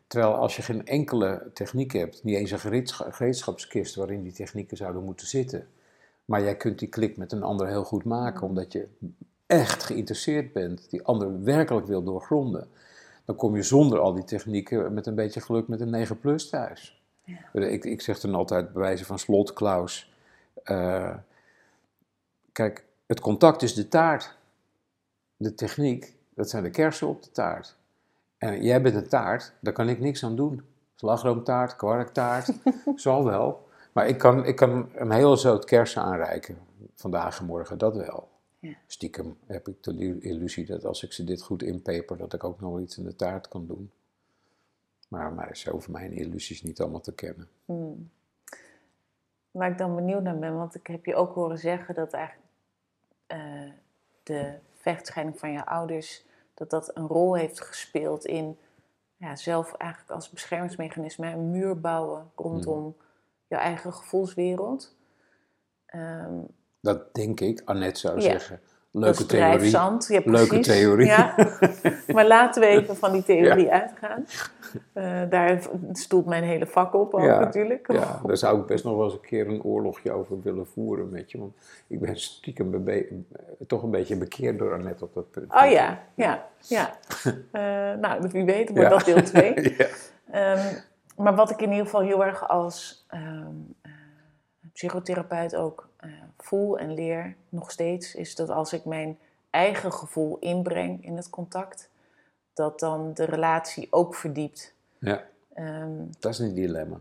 Terwijl 0.08 0.34
als 0.34 0.56
je 0.56 0.62
geen 0.62 0.86
enkele 0.86 1.50
techniek 1.54 1.92
hebt, 1.92 2.24
niet 2.24 2.36
eens 2.36 2.52
een 2.52 2.88
gereedschapskist 3.12 3.96
waarin 3.96 4.24
die 4.24 4.32
technieken 4.32 4.78
zouden 4.78 5.04
moeten 5.04 5.28
zitten, 5.28 5.68
maar 6.26 6.44
jij 6.44 6.56
kunt 6.56 6.80
die 6.80 6.88
klik 6.88 7.18
met 7.18 7.32
een 7.32 7.44
ander 7.44 7.68
heel 7.68 7.84
goed 7.84 8.04
maken 8.04 8.48
omdat 8.48 8.72
je 8.72 8.88
echt 9.46 9.84
geïnteresseerd 9.84 10.54
bent, 10.54 10.90
die 10.90 11.04
ander 11.04 11.44
werkelijk 11.44 11.88
wil 11.88 12.04
doorgronden, 12.04 12.68
dan 13.26 13.36
kom 13.36 13.56
je 13.56 13.64
zonder 13.64 14.00
al 14.00 14.14
die 14.14 14.24
technieken 14.24 14.94
met 14.94 15.06
een 15.06 15.16
beetje 15.16 15.42
geluk 15.42 15.68
met 15.68 15.82
een 15.82 15.90
9 15.90 16.20
plus 16.20 16.50
thuis. 16.50 17.04
Ja. 17.24 17.62
Ik, 17.62 17.86
ik 17.86 18.02
zeg 18.02 18.20
dan 18.20 18.36
altijd 18.36 18.74
bij 18.74 18.82
wijze 18.82 19.06
van 19.06 19.20
slot, 19.20 19.54
Klaus, 19.54 20.14
uh, 20.64 21.16
kijk, 22.52 22.86
het 23.06 23.20
contact 23.20 23.62
is 23.62 23.74
de 23.74 23.88
taart. 23.88 24.38
De 25.38 25.54
techniek, 25.54 26.14
dat 26.34 26.50
zijn 26.50 26.64
de 26.64 26.70
kersen 26.70 27.08
op 27.08 27.24
de 27.24 27.32
taart. 27.32 27.76
En 28.38 28.64
jij 28.64 28.82
bent 28.82 28.96
een 28.96 29.08
taart, 29.08 29.54
daar 29.60 29.74
kan 29.74 29.90
ik 29.90 30.00
niks 30.00 30.24
aan 30.24 30.36
doen. 30.36 30.62
Slagroomtaart, 30.96 31.76
kwarktaart, 31.76 32.54
zal 32.96 33.26
wel. 33.26 33.68
Maar 33.92 34.08
ik 34.08 34.18
kan, 34.18 34.46
ik 34.46 34.56
kan 34.56 34.90
een 34.96 35.12
hele 35.12 35.36
zoot 35.36 35.66
kersen 35.66 36.02
aanreiken, 36.02 36.58
vandaag 36.96 37.40
en 37.40 37.46
morgen, 37.46 37.78
dat 37.78 37.96
wel. 37.96 38.28
Ja. 38.66 38.76
Stiekem 38.88 39.38
heb 39.46 39.68
ik 39.68 39.84
de 39.84 40.20
illusie 40.20 40.66
dat 40.66 40.86
als 40.86 41.04
ik 41.04 41.12
ze 41.12 41.24
dit 41.24 41.42
goed 41.42 41.64
inpeper, 41.64 42.18
dat 42.18 42.34
ik 42.34 42.44
ook 42.44 42.60
nog 42.60 42.80
iets 42.80 42.98
in 42.98 43.04
de 43.04 43.16
taart 43.16 43.48
kan 43.48 43.68
doen. 43.68 43.92
Maar, 45.08 45.34
maar 45.34 45.52
is 45.52 45.70
over 45.70 45.92
mijn 45.92 46.12
illusies 46.12 46.62
niet 46.62 46.82
allemaal 46.82 47.02
te 47.02 47.14
kennen. 47.14 47.50
Hmm. 47.66 48.10
Waar 49.52 49.72
ik 49.72 49.78
dan 49.78 49.96
benieuwd 49.96 50.24
naar 50.24 50.40
ben, 50.40 50.56
want 50.56 50.76
ik 50.76 50.88
heb 50.88 51.06
je 51.06 51.16
ook 51.16 51.34
horen 51.34 51.58
zeggen 51.58 51.96
dat 51.96 52.14
eigenlijk 52.14 52.50
uh, 53.28 53.72
de 54.24 54.58
vechtscheiding 54.74 55.40
van 55.40 55.52
je 55.52 55.66
ouders 55.66 56.26
dat 56.54 56.70
dat 56.70 56.98
een 56.98 57.08
rol 57.08 57.36
heeft 57.36 57.62
gespeeld 57.62 58.26
in 58.26 58.58
ja, 59.18 59.36
zelf 59.36 59.74
eigenlijk 59.74 60.12
als 60.12 60.30
beschermingsmechanisme 60.30 61.28
een 61.28 61.52
muur 61.52 61.80
bouwen 61.80 62.32
rondom 62.36 62.82
hmm. 62.82 62.96
je 63.48 63.56
eigen 63.56 63.94
gevoelswereld. 63.94 64.96
Um, 65.96 66.48
dat 66.86 67.14
denk 67.14 67.40
ik, 67.40 67.62
Annette 67.66 68.00
zou 68.00 68.22
zeggen. 68.22 68.60
Leuke 68.92 69.26
theorie. 69.26 69.72
Ja, 69.72 69.98
Leuke 70.26 70.60
theorie. 70.60 71.06
Ja. 71.06 71.36
maar 72.14 72.28
laten 72.28 72.62
we 72.62 72.68
even 72.68 72.96
van 72.96 73.12
die 73.12 73.24
theorie 73.24 73.72
uitgaan. 73.72 74.26
Uh, 74.94 75.22
daar 75.30 75.62
stoelt 75.92 76.26
mijn 76.26 76.44
hele 76.44 76.66
vak 76.66 76.94
op 76.94 77.14
ook 77.14 77.22
natuurlijk. 77.22 77.92
Ja, 77.92 78.22
daar 78.26 78.38
zou 78.38 78.60
ik 78.60 78.66
best 78.66 78.84
nog 78.84 78.96
wel 78.96 79.04
eens 79.04 79.14
een 79.14 79.22
keer 79.22 79.48
een 79.48 79.64
oorlogje 79.64 80.12
over 80.12 80.42
willen 80.42 80.68
voeren 80.68 81.10
met 81.10 81.32
je. 81.32 81.38
Want 81.38 81.54
ik 81.88 82.00
ben 82.00 82.20
stiekem 82.20 82.86
toch 83.68 83.84
een 83.84 83.92
beetje 83.92 84.18
bekeerd 84.18 84.58
door 84.60 84.74
Annette 84.74 85.04
op 85.04 85.14
dat 85.14 85.32
punt. 85.32 85.54
Oh 85.54 85.72
ja, 85.72 86.00
ja, 86.14 86.48
ja. 86.60 86.98
Uh, 87.26 87.32
nou, 88.02 88.30
wie 88.32 88.46
weet 88.46 88.70
wordt 88.70 88.90
dat 88.90 89.06
deel 89.06 89.24
2. 89.24 89.58
um, 89.58 89.88
ehm, 90.32 90.76
maar 91.18 91.36
wat 91.36 91.50
ik 91.50 91.62
in 91.62 91.70
ieder 91.70 91.86
geval 91.86 92.02
heel 92.02 92.26
erg 92.26 92.48
als 92.48 93.06
um, 93.14 93.76
uh, 93.86 93.92
psychotherapeut 94.74 95.56
ook 95.56 95.85
voel 96.38 96.80
en 96.80 96.94
leer 96.94 97.36
nog 97.50 97.72
steeds, 97.72 98.16
is 98.16 98.36
dat 98.36 98.50
als 98.50 98.74
ik 98.74 98.86
mijn 98.86 99.18
eigen 99.50 99.94
gevoel 99.94 100.38
inbreng 100.40 101.06
in 101.06 101.16
het 101.16 101.30
contact, 101.30 101.90
dat 102.54 102.80
dan 102.80 103.14
de 103.14 103.26
relatie 103.26 103.88
ook 103.90 104.16
verdiept. 104.16 104.74
Ja. 105.00 105.24
Ehm, 105.54 106.06
dat 106.20 106.32
is 106.32 106.40
een 106.40 106.54
dilemma. 106.54 107.00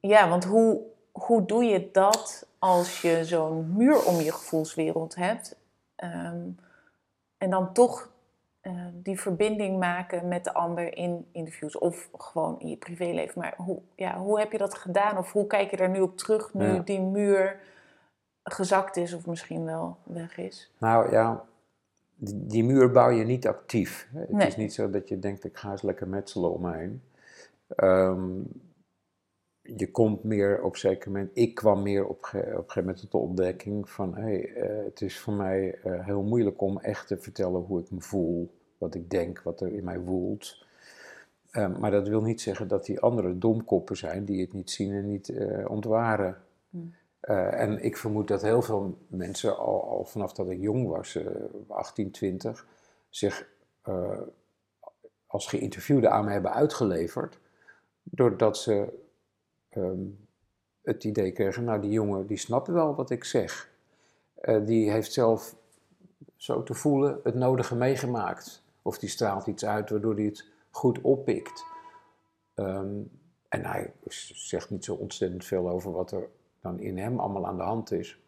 Ja, 0.00 0.28
want 0.28 0.44
hoe, 0.44 0.80
hoe 1.12 1.44
doe 1.44 1.64
je 1.64 1.88
dat 1.92 2.46
als 2.58 3.00
je 3.00 3.24
zo'n 3.24 3.72
muur 3.76 4.04
om 4.04 4.20
je 4.20 4.32
gevoelswereld 4.32 5.14
hebt 5.14 5.56
ehm, 5.94 6.48
en 7.38 7.50
dan 7.50 7.72
toch 7.72 8.10
uh, 8.62 8.86
die 8.92 9.20
verbinding 9.20 9.78
maken 9.78 10.28
met 10.28 10.44
de 10.44 10.54
ander 10.54 10.96
in 10.96 11.26
interviews 11.32 11.78
of 11.78 12.08
gewoon 12.16 12.60
in 12.60 12.68
je 12.68 12.76
privéleven. 12.76 13.40
Maar 13.40 13.54
hoe, 13.56 13.78
ja, 13.94 14.18
hoe 14.18 14.38
heb 14.38 14.52
je 14.52 14.58
dat 14.58 14.74
gedaan 14.74 15.18
of 15.18 15.32
hoe 15.32 15.46
kijk 15.46 15.70
je 15.70 15.76
daar 15.76 15.88
nu 15.88 16.00
op 16.00 16.16
terug 16.16 16.54
nu 16.54 16.84
die 16.84 17.00
muur 17.00 17.60
gezakt 18.42 18.96
is 18.96 19.12
of 19.12 19.26
misschien 19.26 19.64
wel 19.64 19.96
weg 20.02 20.38
is? 20.38 20.72
Nou 20.78 21.10
ja, 21.10 21.44
die, 22.24 22.64
muur 22.64 22.90
bouw 22.90 23.10
je 23.10 23.24
niet 23.24 23.46
actief. 23.46 24.08
Het 24.12 24.46
is 24.46 24.56
niet 24.56 24.74
zo 24.74 24.90
dat 24.90 25.08
je 25.08 25.18
denkt, 25.18 25.44
ik 25.44 25.56
ga 25.56 25.70
eens 25.70 25.82
lekker 25.82 26.08
metselen 26.08 26.52
om 26.52 26.60
me 26.60 26.76
heen. 26.76 27.02
Ehm, 27.66 28.40
je 29.62 29.90
komt 29.90 30.24
meer 30.24 30.62
op 30.62 30.72
een 30.72 30.78
zeker 30.78 31.10
moment, 31.10 31.30
ik 31.34 31.54
kwam 31.54 31.82
meer 31.82 32.06
op, 32.06 32.10
op 32.10 32.32
een 32.34 32.40
gegeven 32.40 32.66
moment 32.74 33.00
tot 33.00 33.10
de 33.10 33.18
ontdekking 33.18 33.90
van, 33.90 34.14
hé, 34.14 34.22
hey, 34.22 34.48
uh, 34.48 34.84
het 34.84 35.00
is 35.00 35.18
voor 35.18 35.32
mij 35.32 35.78
uh, 35.84 36.06
heel 36.06 36.22
moeilijk 36.22 36.60
om 36.60 36.78
echt 36.78 37.06
te 37.06 37.18
vertellen 37.18 37.60
hoe 37.60 37.80
ik 37.80 37.90
me 37.90 38.00
voel, 38.00 38.50
wat 38.78 38.94
ik 38.94 39.10
denk, 39.10 39.42
wat 39.42 39.60
er 39.60 39.72
in 39.72 39.84
mij 39.84 40.00
woelt. 40.00 40.64
Um, 41.52 41.78
maar 41.78 41.90
dat 41.90 42.08
wil 42.08 42.22
niet 42.22 42.40
zeggen 42.40 42.68
dat 42.68 42.84
die 42.86 43.00
andere 43.00 43.38
domkoppen 43.38 43.96
zijn 43.96 44.24
die 44.24 44.40
het 44.40 44.52
niet 44.52 44.70
zien 44.70 44.92
en 44.92 45.06
niet 45.06 45.28
uh, 45.28 45.70
ontwaren. 45.70 46.36
Uh, 47.22 47.60
en 47.60 47.82
ik 47.82 47.96
vermoed 47.96 48.28
dat 48.28 48.42
heel 48.42 48.62
veel 48.62 48.98
mensen 49.06 49.58
al, 49.58 49.88
al 49.88 50.04
vanaf 50.04 50.32
dat 50.32 50.50
ik 50.50 50.60
jong 50.60 50.88
was, 50.88 51.14
uh, 51.14 51.26
18, 51.68 52.10
20, 52.10 52.66
zich 53.08 53.48
uh, 53.88 54.20
als 55.26 55.46
geïnterviewde 55.46 56.08
aan 56.08 56.24
me 56.24 56.30
hebben 56.30 56.52
uitgeleverd. 56.52 57.38
Doordat 58.02 58.58
ze 58.58 58.88
um, 59.70 60.26
het 60.82 61.04
idee 61.04 61.32
kregen, 61.32 61.64
nou 61.64 61.80
die 61.80 61.90
jongen 61.90 62.26
die 62.26 62.36
snapt 62.36 62.68
wel 62.68 62.94
wat 62.94 63.10
ik 63.10 63.24
zeg. 63.24 63.70
Uh, 64.42 64.66
die 64.66 64.90
heeft 64.90 65.12
zelf 65.12 65.54
zo 66.36 66.62
te 66.62 66.74
voelen 66.74 67.20
het 67.22 67.34
nodige 67.34 67.74
meegemaakt. 67.74 68.62
Of 68.82 68.98
die 68.98 69.08
straalt 69.08 69.46
iets 69.46 69.64
uit 69.64 69.90
waardoor 69.90 70.14
hij 70.14 70.24
het 70.24 70.46
goed 70.70 71.00
oppikt. 71.00 71.64
Um, 72.54 73.10
en 73.48 73.64
hij 73.64 73.92
zegt 74.34 74.70
niet 74.70 74.84
zo 74.84 74.94
ontzettend 74.94 75.44
veel 75.44 75.68
over 75.68 75.92
wat 75.92 76.12
er 76.12 76.28
dan 76.62 76.80
in 76.80 76.98
hem 76.98 77.18
allemaal 77.18 77.46
aan 77.46 77.56
de 77.56 77.62
hand 77.62 77.92
is. 77.92 78.20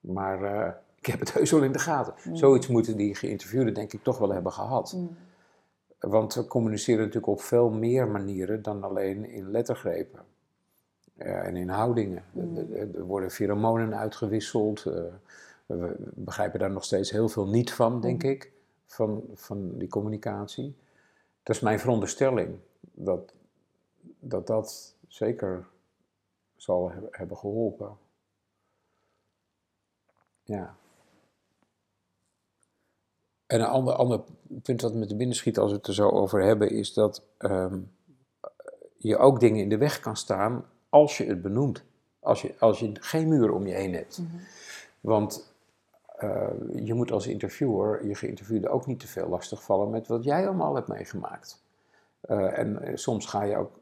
Maar 0.00 0.42
uh, 0.42 0.70
ik 0.94 1.06
heb 1.06 1.20
het 1.20 1.32
heus 1.34 1.50
wel 1.50 1.62
in 1.62 1.72
de 1.72 1.78
gaten. 1.78 2.14
Mm. 2.24 2.36
Zoiets 2.36 2.66
moeten 2.66 2.96
die 2.96 3.14
geïnterviewden 3.14 3.74
denk 3.74 3.92
ik 3.92 4.02
toch 4.02 4.18
wel 4.18 4.32
hebben 4.32 4.52
gehad. 4.52 4.92
Mm. 4.92 5.16
Want 5.98 6.34
we 6.34 6.46
communiceren 6.46 6.98
natuurlijk 6.98 7.32
op 7.32 7.40
veel 7.40 7.70
meer 7.70 8.08
manieren 8.08 8.62
dan 8.62 8.82
alleen 8.82 9.24
in 9.24 9.50
lettergrepen. 9.50 10.20
Uh, 11.16 11.46
en 11.46 11.56
in 11.56 11.68
houdingen. 11.68 12.24
Mm. 12.32 12.56
Er, 12.56 13.04
worden 13.04 13.30
pheromonen 13.30 13.96
uitgewisseld. 13.96 14.84
Uh, 14.86 14.94
we 15.66 15.94
begrijpen 16.14 16.58
daar 16.58 16.70
nog 16.70 16.84
steeds 16.84 17.10
heel 17.10 17.28
veel 17.28 17.46
niet 17.46 17.72
van, 17.72 18.00
denk 18.00 18.22
ik, 18.22 18.52
van, 18.86 19.22
van 19.34 19.78
die 19.78 19.88
communicatie. 19.88 20.76
Dat 21.42 21.56
is 21.56 21.62
mijn 21.62 21.78
veronderstelling, 21.80 22.56
dat 22.80 23.34
dat, 24.20 24.46
dat 24.46 24.94
zeker 25.08 25.66
zal 26.62 26.92
hebben 27.10 27.36
geholpen. 27.36 27.96
Ja. 30.42 30.76
En 33.46 33.60
een 33.60 33.66
ander, 33.66 33.94
ander 33.94 34.20
punt 34.62 34.80
wat 34.80 34.94
me 34.94 35.06
te 35.06 35.16
binnen 35.16 35.36
schiet 35.36 35.58
als 35.58 35.70
we 35.70 35.76
het 35.76 35.86
er 35.86 35.94
zo 35.94 36.08
over 36.08 36.42
hebben, 36.42 36.70
is 36.70 36.92
dat 36.92 37.22
ehm, 37.38 37.80
je 38.96 39.16
ook 39.16 39.40
dingen 39.40 39.62
in 39.62 39.68
de 39.68 39.78
weg 39.78 40.00
kan 40.00 40.16
staan 40.16 40.64
als 40.88 41.16
je 41.18 41.24
het 41.24 41.42
benoemt. 41.42 41.84
Als 42.20 42.42
je, 42.42 42.54
als 42.58 42.78
je 42.78 42.92
geen 43.00 43.28
muur 43.28 43.52
om 43.52 43.66
je 43.66 43.74
heen 43.74 43.94
hebt. 43.94 44.18
Mhm. 44.18 44.36
Want 45.00 45.54
uh, 46.22 46.50
je 46.74 46.94
moet 46.94 47.12
als 47.12 47.26
interviewer 47.26 48.06
je 48.06 48.14
geïnterviewde 48.14 48.68
ook 48.68 48.86
niet 48.86 49.00
te 49.00 49.06
veel 49.06 49.28
lastigvallen 49.28 49.90
met 49.90 50.06
wat 50.06 50.24
jij 50.24 50.46
allemaal 50.46 50.74
hebt 50.74 50.88
meegemaakt. 50.88 51.62
Uh, 52.28 52.58
en 52.58 52.82
eh, 52.82 52.96
soms 52.96 53.26
ga 53.26 53.42
je 53.42 53.56
ook 53.56 53.80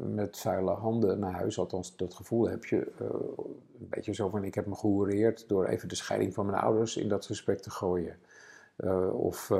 met 0.00 0.38
vuile 0.38 0.70
handen 0.70 1.18
naar 1.18 1.32
huis. 1.32 1.58
Althans, 1.58 1.96
dat 1.96 2.14
gevoel 2.14 2.48
heb 2.48 2.64
je 2.64 2.76
uh, 2.76 3.08
een 3.80 3.88
beetje 3.88 4.14
zo 4.14 4.28
van: 4.28 4.44
ik 4.44 4.54
heb 4.54 4.66
me 4.66 4.74
gehoereerd 4.74 5.48
door 5.48 5.66
even 5.66 5.88
de 5.88 5.94
scheiding 5.94 6.34
van 6.34 6.46
mijn 6.46 6.62
ouders 6.62 6.96
in 6.96 7.08
dat 7.08 7.26
gesprek 7.26 7.60
te 7.60 7.70
gooien. 7.70 8.18
Uh, 8.76 9.24
of 9.24 9.52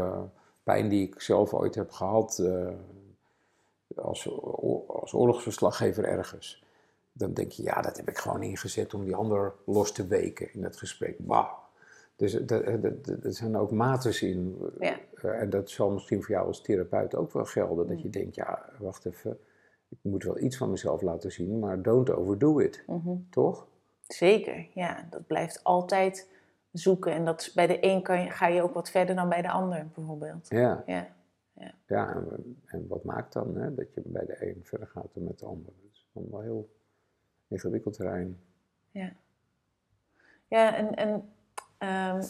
pijn 0.62 0.88
die 0.88 1.08
ik 1.08 1.20
zelf 1.20 1.54
ooit 1.54 1.74
heb 1.74 1.90
gehad 1.90 2.42
als, 3.96 4.28
als 4.86 5.12
oorlogsverslaggever 5.12 6.04
ergens. 6.04 6.64
Dan 7.12 7.34
denk 7.34 7.52
je, 7.52 7.62
ja, 7.62 7.80
dat 7.80 7.96
heb 7.96 8.08
ik 8.08 8.18
gewoon 8.18 8.42
ingezet 8.42 8.94
om 8.94 9.04
die 9.04 9.14
ander 9.14 9.52
los 9.64 9.92
te 9.92 10.06
weken 10.06 10.52
in 10.52 10.60
dat 10.60 10.76
gesprek. 10.76 11.16
Bah. 11.18 11.48
Dus 12.16 12.34
er 12.34 13.34
zijn 13.34 13.56
ook 13.56 13.70
mates 13.70 14.22
in. 14.22 14.58
Ja. 14.78 14.98
en 15.22 15.50
dat 15.50 15.70
zal 15.70 15.90
misschien 15.90 16.22
voor 16.22 16.34
jou 16.34 16.46
als 16.46 16.62
therapeut 16.62 17.14
ook 17.14 17.32
wel 17.32 17.44
gelden. 17.44 17.86
Dat 17.86 17.96
mm. 17.96 18.02
je 18.02 18.10
denkt, 18.10 18.34
ja, 18.34 18.68
wacht 18.78 19.06
even 19.06 19.38
ik 19.88 19.98
moet 20.02 20.24
wel 20.24 20.38
iets 20.38 20.56
van 20.56 20.70
mezelf 20.70 21.02
laten 21.02 21.32
zien, 21.32 21.58
maar 21.58 21.82
don't 21.82 22.10
overdo 22.10 22.58
it. 22.58 22.84
Mhm. 22.86 23.16
Toch? 23.30 23.66
Zeker, 24.00 24.68
ja. 24.74 25.06
Dat 25.10 25.26
blijft 25.26 25.64
altijd 25.64 26.28
zoeken. 26.72 27.12
En 27.12 27.24
dat 27.24 27.40
is, 27.40 27.52
bij 27.52 27.66
de 27.66 27.78
een 27.80 28.02
kan 28.02 28.22
je, 28.22 28.30
ga 28.30 28.46
je 28.46 28.62
ook 28.62 28.74
wat 28.74 28.90
verder 28.90 29.14
dan 29.14 29.28
bij 29.28 29.42
de 29.42 29.50
ander, 29.50 29.86
bijvoorbeeld. 29.94 30.48
Ja, 30.48 30.82
Ja, 30.86 31.08
ja. 31.52 31.74
ja 31.86 32.14
en, 32.14 32.60
en 32.64 32.86
wat 32.88 33.04
maakt 33.04 33.32
dan 33.32 33.56
hè, 33.56 33.74
dat 33.74 33.94
je 33.94 34.02
bij 34.04 34.26
de 34.26 34.48
een 34.48 34.60
verder 34.64 34.86
gaat 34.86 35.14
dan 35.14 35.24
met 35.24 35.38
de 35.38 35.46
ander? 35.46 35.72
Dat 35.82 35.92
is 35.92 36.06
wel 36.12 36.40
heel 36.40 36.74
ingewikkeld 37.48 37.94
terrein. 37.94 38.40
Ja, 38.90 39.12
ja 40.48 40.74
en, 40.74 40.94
en 40.94 41.32
ehm, 41.78 42.22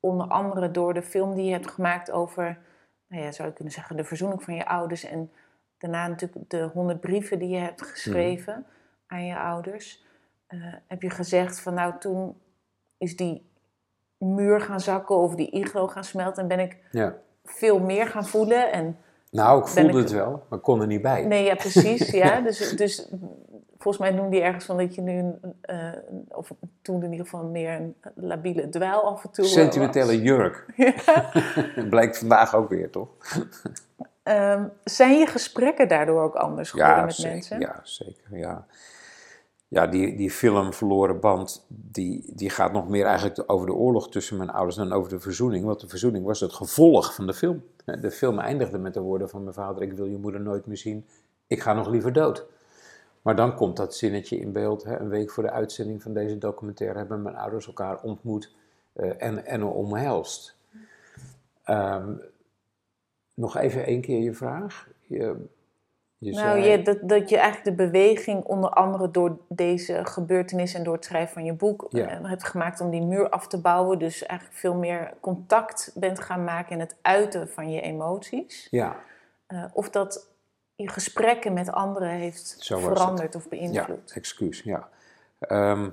onder 0.00 0.26
andere 0.26 0.70
door 0.70 0.94
de 0.94 1.02
film 1.02 1.34
die 1.34 1.44
je 1.44 1.52
hebt 1.52 1.70
gemaakt 1.70 2.10
over, 2.10 2.58
nou 3.06 3.22
ja, 3.22 3.32
zou 3.32 3.48
je 3.48 3.54
kunnen 3.54 3.72
zeggen, 3.72 3.96
de 3.96 4.04
verzoening 4.04 4.42
van 4.42 4.54
je 4.54 4.66
ouders. 4.66 5.04
En 5.04 5.30
daarna 5.78 6.08
natuurlijk 6.08 6.50
de 6.50 6.70
honderd 6.72 7.00
brieven 7.00 7.38
die 7.38 7.48
je 7.48 7.58
hebt 7.58 7.82
geschreven 7.82 8.66
aan 9.06 9.24
je 9.26 9.38
ouders. 9.38 10.04
eh, 10.46 10.58
heb 10.86 11.02
je 11.02 11.10
gezegd 11.10 11.60
van 11.60 11.74
nou 11.74 11.92
toen 11.98 12.36
is 12.98 13.16
die 13.16 13.50
muur 14.18 14.60
gaan 14.60 14.80
zakken 14.80 15.16
of 15.16 15.34
die 15.34 15.50
iglo 15.50 15.86
gaan 15.88 16.04
smelten 16.04 16.42
en 16.42 16.48
ben 16.48 16.58
ik 16.60 16.76
Ja. 16.90 17.14
veel 17.44 17.78
meer 17.80 18.06
gaan 18.06 18.24
voelen. 18.26 18.72
En 18.72 18.96
Nou, 19.30 19.60
ik 19.60 19.66
voelde 19.66 19.88
ik- 19.88 19.94
het 19.94 20.10
wel, 20.12 20.42
maar 20.48 20.58
kon 20.58 20.80
er 20.80 20.86
niet 20.86 21.02
bij. 21.02 21.24
Nee, 21.24 21.44
ja, 21.44 21.54
precies. 21.54 22.10
ja. 22.22 22.40
Dus, 22.40 22.70
dus 22.76 23.08
volgens 23.78 23.98
mij 23.98 24.10
noemde 24.10 24.36
je 24.36 24.42
ergens 24.42 24.64
van 24.64 24.76
dat 24.76 24.94
je 24.94 25.00
nu, 25.02 25.32
eh, 25.60 25.92
of 26.28 26.52
toen 26.82 27.02
in 27.02 27.10
ieder 27.10 27.26
geval 27.26 27.44
meer 27.44 27.72
een 27.72 27.96
labiele 28.14 28.68
dweil 28.68 29.02
af 29.02 29.24
en 29.24 29.30
toe 29.30 29.44
was. 29.44 29.52
Sentimentele 29.52 30.22
jurk. 30.22 30.64
Blijkt 31.90 32.18
vandaag 32.18 32.54
ook 32.54 32.68
weer, 32.68 32.90
toch? 32.90 33.08
Ehm, 34.26 34.64
zijn 34.84 35.18
je 35.18 35.26
gesprekken 35.26 35.88
daardoor 35.88 36.22
ook 36.22 36.34
anders 36.34 36.70
geworden 36.70 36.96
Ja, 36.96 37.04
met 37.04 37.14
zeker. 37.14 37.32
mensen? 37.32 37.60
Ja, 37.60 37.80
zeker. 37.82 38.38
Ja, 38.38 38.66
ja 39.68 39.86
die, 39.86 40.16
die 40.16 40.30
film 40.30 40.72
Verloren 40.72 41.20
Band, 41.20 41.66
die, 41.68 42.32
die 42.34 42.50
gaat 42.50 42.72
nog 42.72 42.88
meer 42.88 43.04
eigenlijk 43.04 43.42
over 43.46 43.66
de 43.66 43.72
oorlog 43.72 44.10
tussen 44.10 44.36
mijn 44.36 44.50
ouders 44.50 44.76
dan 44.76 44.92
over 44.92 45.10
de 45.10 45.20
verzoening. 45.20 45.64
Want 45.64 45.80
de 45.80 45.88
verzoening 45.88 46.24
was 46.24 46.40
het 46.40 46.52
gevolg 46.52 47.14
van 47.14 47.26
de 47.26 47.34
film. 47.34 47.64
De 47.84 48.10
film 48.10 48.38
eindigde 48.38 48.78
met 48.78 48.94
de 48.94 49.00
woorden 49.00 49.28
van 49.28 49.42
mijn 49.42 49.54
vader, 49.54 49.82
ik 49.82 49.92
wil 49.92 50.06
je 50.06 50.18
moeder 50.18 50.40
nooit 50.40 50.66
meer 50.66 50.76
zien, 50.76 51.06
ik 51.46 51.60
ga 51.62 51.72
nog 51.72 51.88
liever 51.88 52.12
dood. 52.12 52.46
Maar 53.22 53.36
dan 53.36 53.54
komt 53.54 53.76
dat 53.76 53.94
zinnetje 53.94 54.38
in 54.38 54.52
beeld. 54.52 54.84
Hè, 54.84 54.98
een 54.98 55.08
week 55.08 55.30
voor 55.30 55.42
de 55.42 55.50
uitzending 55.50 56.02
van 56.02 56.12
deze 56.12 56.38
documentaire 56.38 56.98
hebben 56.98 57.22
mijn 57.22 57.36
ouders 57.36 57.66
elkaar 57.66 58.02
ontmoet 58.02 58.54
eh, 58.92 59.22
en, 59.22 59.46
en 59.46 59.64
omhelst. 59.64 60.56
Ehm, 61.64 62.12
nog 63.36 63.56
even 63.56 63.84
één 63.86 64.00
keer 64.00 64.18
je 64.22 64.32
vraag. 64.34 64.88
Je, 65.06 65.46
je 66.18 66.32
Nou, 66.32 66.62
zei- 66.62 66.82
dat, 66.82 66.98
dat 67.02 67.28
je 67.28 67.36
eigenlijk 67.38 67.76
de 67.78 67.84
beweging 67.84 68.44
onder 68.44 68.70
andere 68.70 69.10
door 69.10 69.38
deze 69.48 70.00
gebeurtenis 70.04 70.74
en 70.74 70.82
door 70.82 70.94
het 70.94 71.04
schrijven 71.04 71.32
van 71.34 71.44
je 71.44 71.52
boek 71.52 71.86
Ja. 71.88 72.08
eh, 72.08 72.28
hebt 72.28 72.44
gemaakt 72.44 72.80
om 72.80 72.90
die 72.90 73.02
muur 73.02 73.28
af 73.28 73.46
te 73.48 73.60
bouwen. 73.60 73.98
Dus 73.98 74.26
eigenlijk 74.26 74.58
veel 74.58 74.74
meer 74.74 75.12
contact 75.20 75.92
bent 75.94 76.20
gaan 76.20 76.44
maken 76.44 76.72
in 76.72 76.80
het 76.80 76.96
uiten 77.02 77.48
van 77.48 77.70
je 77.70 77.80
emoties. 77.80 78.66
Ja, 78.70 78.96
Eh, 79.46 79.64
of 79.72 79.90
dat 79.90 80.28
je 80.74 80.88
gesprekken 80.88 81.52
met 81.52 81.72
anderen 81.72 82.08
heeft 82.10 82.56
Zo 82.58 82.78
veranderd 82.78 83.34
of 83.34 83.42
ja, 83.42 83.48
beïnvloed. 83.48 84.12
excuus, 84.14 84.60
ja. 84.62 84.88
Ehm, 85.38 85.90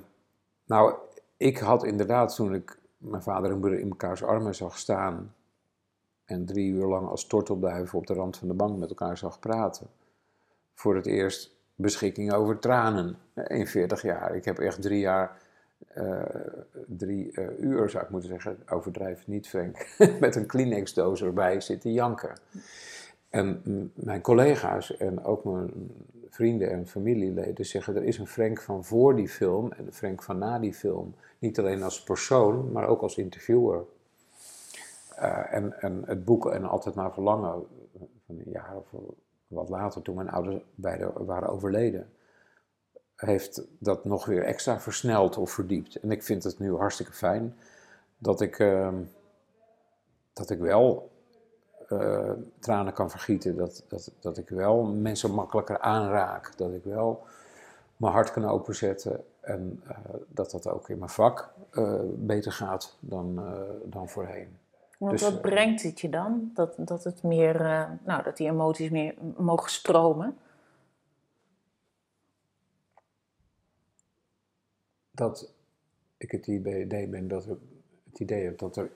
nou, 0.66 0.94
ik 1.36 1.58
had 1.58 1.84
inderdaad 1.84 2.34
toen 2.34 2.54
ik 2.54 2.78
mijn 2.96 3.22
vader 3.22 3.50
en 3.50 3.58
moeder 3.58 3.78
in 3.78 3.88
mekaars 3.88 4.22
armen 4.22 4.54
zag 4.54 4.78
staan 4.78 5.34
en 6.24 6.44
drie 6.44 6.70
uur 6.70 6.86
lang 6.86 7.08
als 7.08 7.26
tortelduiven 7.26 7.98
op 7.98 8.06
de 8.06 8.14
rand 8.14 8.36
van 8.36 8.48
de 8.48 8.54
bank 8.54 8.78
met 8.78 8.88
elkaar 8.88 9.18
zag 9.18 9.38
praten, 9.38 9.86
voor 10.74 10.96
het 10.96 11.06
eerst 11.06 11.56
beschikking 11.74 12.32
over 12.32 12.58
tranen 12.58 13.16
in 13.46 13.66
40 13.66 14.02
jaar. 14.02 14.36
Ik 14.36 14.44
heb 14.44 14.58
echt 14.58 14.82
drie 14.82 15.00
jaar, 15.00 15.38
eh, 15.86 16.22
drie 16.86 17.32
eh, 17.32 17.58
uur 17.58 17.90
zou 17.90 18.04
ik 18.04 18.10
moeten 18.10 18.28
zeggen, 18.28 18.58
overdrijf 18.68 19.26
niet 19.26 19.48
Frank, 19.48 19.96
met 20.20 20.36
een 20.36 20.46
Kleenex-doos 20.46 21.22
erbij 21.22 21.60
zitten 21.60 21.92
janken. 21.92 22.38
En 23.28 23.62
mijn 23.94 24.20
collega's 24.20 24.96
en 24.96 25.24
ook 25.24 25.44
mijn 25.44 25.70
vrienden 26.34 26.70
en 26.70 26.86
familieleden 26.86 27.66
zeggen: 27.66 27.96
er 27.96 28.04
is 28.04 28.18
een 28.18 28.26
Frank 28.26 28.60
van 28.60 28.84
voor 28.84 29.16
die 29.16 29.28
film 29.28 29.72
en 29.72 29.86
een 29.86 29.92
Frank 29.92 30.22
van 30.22 30.38
na 30.38 30.58
die 30.58 30.74
film. 30.74 31.14
Niet 31.38 31.58
alleen 31.58 31.82
als 31.82 32.02
persoon, 32.02 32.72
maar 32.72 32.86
ook 32.86 33.00
als 33.00 33.16
interviewer. 33.16 33.84
Eh, 35.24 35.54
en, 35.54 35.80
en 35.80 36.02
het 36.06 36.24
boek 36.24 36.50
En 36.50 36.64
Altijd 36.64 36.94
maar 36.94 37.12
Verlangen, 37.12 37.66
van 38.26 38.38
een 38.38 38.50
jaar 38.50 38.76
of 38.76 39.00
wat 39.46 39.68
later, 39.68 40.02
toen 40.02 40.14
mijn 40.14 40.30
ouders 40.30 40.62
beide 40.74 41.12
waren 41.14 41.48
overleden, 41.48 42.12
heeft 43.16 43.62
dat 43.78 44.04
nog 44.04 44.26
weer 44.26 44.42
extra 44.42 44.80
versneld 44.80 45.36
of 45.36 45.50
verdiept. 45.50 45.96
En 45.96 46.10
ik 46.10 46.22
vind 46.22 46.44
het 46.44 46.58
nu 46.58 46.76
hartstikke 46.76 47.12
fijn 47.12 47.56
dat 48.18 48.40
ik, 48.40 48.58
ehm, 48.58 49.02
dat 50.32 50.50
ik 50.50 50.58
wel 50.58 51.12
eh, 51.88 52.30
tranen 52.58 52.92
kan 52.92 53.10
vergieten. 53.10 53.56
Dat, 53.56 53.84
dat, 53.88 54.12
dat 54.20 54.38
ik 54.38 54.48
wel 54.48 54.82
mensen 54.82 55.30
makkelijker 55.30 55.78
aanraak. 55.78 56.56
Dat 56.56 56.72
ik 56.72 56.84
wel 56.84 57.26
mijn 57.96 58.12
hart 58.12 58.30
kan 58.30 58.48
openzetten. 58.48 59.24
En 59.40 59.82
eh, 59.86 59.96
dat 60.28 60.50
dat 60.50 60.68
ook 60.68 60.88
in 60.88 60.98
mijn 60.98 61.10
vak 61.10 61.52
beter 62.14 62.52
gaat 62.52 62.96
dan, 63.00 63.40
dan 63.84 64.08
voorheen. 64.08 64.56
Want 64.98 65.12
Dus, 65.12 65.22
wat 65.22 65.34
eh, 65.34 65.40
brengt 65.40 65.82
het 65.82 66.00
je 66.00 66.08
dan? 66.08 66.50
Dat, 66.54 66.76
dat 66.78 67.04
het 67.04 67.22
meer, 67.22 67.60
eh, 67.60 67.90
nou, 68.04 68.22
dat 68.22 68.36
die 68.36 68.48
emoties 68.48 68.90
meer 68.90 69.14
mogen 69.36 69.70
stromen? 69.70 70.36
Dat 75.10 75.54
ik 76.16 76.30
het 76.30 76.46
idee 76.46 77.08
ben 77.08 77.28
dat 77.28 77.46
er, 77.46 77.58
het 78.04 78.20
idee 78.20 78.44
heb 78.44 78.58
dat 78.58 78.76
er 78.76 78.90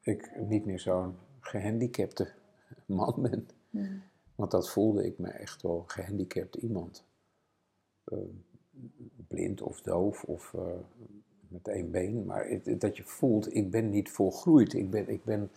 ik 0.00 0.36
niet 0.36 0.64
meer 0.64 0.80
zo'n 0.80 1.16
gehandicapte 1.40 2.32
man 2.86 3.14
ben. 3.22 3.48
Want 4.34 4.50
dat 4.50 4.70
voelde 4.70 5.06
ik 5.06 5.18
me 5.18 5.28
echt 5.28 5.62
wel 5.62 5.84
gehandicapt 5.86 6.56
iemand. 6.56 7.04
Eh, 8.04 8.18
blind 9.28 9.62
of 9.62 9.80
doof 9.80 10.24
of 10.24 10.54
met 11.52 11.68
één 11.68 11.90
been. 11.90 12.24
Maar 12.24 12.58
dat 12.78 12.96
je 12.96 13.02
voelt, 13.02 13.54
ik 13.54 13.70
ben 13.70 13.90
niet 13.90 14.10
volgroeid. 14.10 14.72
Ik 14.72 14.90
ben, 14.90 15.08
ik 15.08 15.24
ben, 15.24 15.50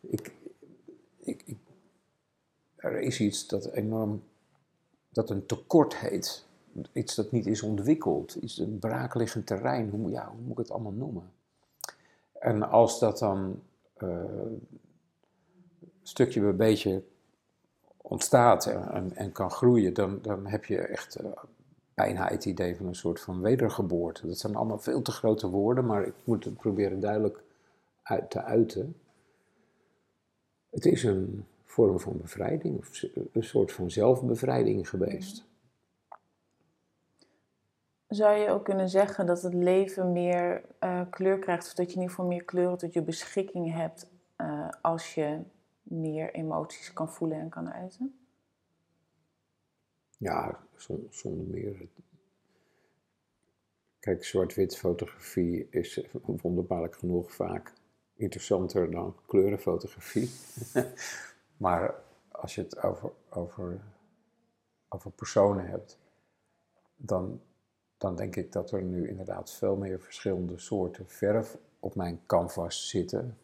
ik, 0.00 0.32
ik, 1.20 1.44
er 2.76 3.00
is 3.00 3.20
iets 3.20 3.46
dat 3.46 3.66
enorm, 3.66 4.22
dat 5.08 5.30
een 5.30 5.46
tekort 5.46 5.96
heet. 5.96 6.46
Iets 6.92 7.14
dat 7.14 7.32
niet 7.32 7.46
is 7.46 7.62
ontwikkeld. 7.62 8.34
Iets, 8.34 8.58
een 8.58 8.78
braakliggend 8.78 9.46
terrein. 9.46 9.90
Hoe, 9.90 10.00
hoe 10.00 10.40
moet 10.42 10.52
ik 10.52 10.58
het 10.58 10.70
allemaal 10.70 10.92
noemen? 10.92 11.32
En 12.32 12.62
als 12.62 12.98
dat 12.98 13.18
dan 13.18 13.62
eh, 13.96 14.24
stukje 16.02 16.40
bij 16.40 16.56
beetje 16.56 17.02
ontstaat 17.96 18.66
en, 18.66 18.90
en, 18.90 19.16
en 19.16 19.32
kan 19.32 19.50
groeien, 19.50 19.94
dan, 19.94 20.18
dan 20.22 20.46
heb 20.46 20.64
je 20.64 20.78
echt 20.78 21.14
eh, 21.14 21.30
bijna 21.94 22.28
het 22.28 22.44
idee 22.44 22.76
van 22.76 22.86
een 22.86 22.94
soort 22.94 23.20
van 23.20 23.40
wedergeboorte. 23.40 24.26
Dat 24.26 24.38
zijn 24.38 24.54
allemaal 24.54 24.78
veel 24.78 25.02
te 25.02 25.12
grote 25.12 25.48
woorden, 25.48 25.86
maar 25.86 26.06
ik 26.06 26.14
moet 26.24 26.44
het 26.44 26.56
proberen 26.56 27.00
duidelijk 27.00 27.42
uit 28.02 28.30
te 28.30 28.42
uiten. 28.42 28.96
Het 30.70 30.86
is 30.86 31.02
een 31.02 31.46
vorm 31.64 32.00
van 32.00 32.16
bevrijding, 32.16 32.78
of 32.78 33.02
een 33.32 33.44
soort 33.44 33.72
van 33.72 33.90
zelfbevrijding 33.90 34.88
geweest. 34.88 35.46
Zou 38.08 38.36
je 38.36 38.48
ook 38.48 38.64
kunnen 38.64 38.88
zeggen 38.88 39.26
dat 39.26 39.42
het 39.42 39.54
leven 39.54 40.12
meer 40.12 40.64
eh, 40.78 41.00
kleur 41.10 41.38
krijgt, 41.38 41.66
of 41.66 41.74
dat 41.74 41.86
je 41.86 41.94
in 41.94 42.00
ieder 42.00 42.10
geval 42.14 42.26
meer 42.26 42.44
kleuren 42.44 42.78
tot 42.78 42.92
je 42.92 43.02
beschikking 43.02 43.72
hebt 43.72 44.10
eh, 44.36 44.68
als 44.82 45.14
je 45.14 45.38
meer 45.82 46.34
emoties 46.34 46.92
kan 46.92 47.08
voelen 47.08 47.40
en 47.40 47.48
kan 47.48 47.72
uiten? 47.72 48.23
Ja, 50.24 50.66
zon- 50.76 51.06
zonder 51.10 51.46
meer. 51.46 51.88
Kijk, 53.98 54.24
zwart-wit 54.24 54.76
fotografie 54.76 55.66
is 55.70 56.02
eh, 56.02 56.14
wonderbaarlijk 56.22 56.96
genoeg 56.96 57.32
vaak 57.32 57.72
interessanter 58.14 58.90
dan 58.90 59.16
kleurenfotografie. 59.26 60.30
maar 61.64 61.94
als 62.30 62.54
je 62.54 62.60
het 62.60 62.82
over, 62.82 63.12
over, 63.30 63.80
over 64.88 65.10
personen 65.10 65.66
hebt, 65.66 65.98
dan, 66.96 67.40
dan 67.98 68.16
denk 68.16 68.36
ik 68.36 68.52
dat 68.52 68.70
er 68.70 68.82
nu 68.82 69.08
inderdaad 69.08 69.52
veel 69.52 69.76
meer 69.76 70.00
verschillende 70.00 70.58
soorten 70.58 71.08
verf 71.08 71.58
op 71.80 71.94
mijn 71.94 72.20
canvas 72.26 72.88
zitten. 72.88 73.38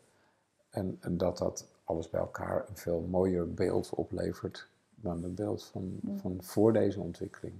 En, 0.70 0.96
en 1.00 1.16
dat 1.16 1.38
dat 1.38 1.68
alles 1.84 2.10
bij 2.10 2.20
elkaar 2.20 2.68
een 2.68 2.76
veel 2.76 3.00
mooier 3.00 3.54
beeld 3.54 3.90
oplevert 3.94 4.68
dan 5.00 5.22
het 5.22 5.34
beeld 5.34 5.64
van, 5.64 6.00
van 6.16 6.42
voor 6.42 6.72
deze 6.72 7.00
ontwikkeling. 7.00 7.54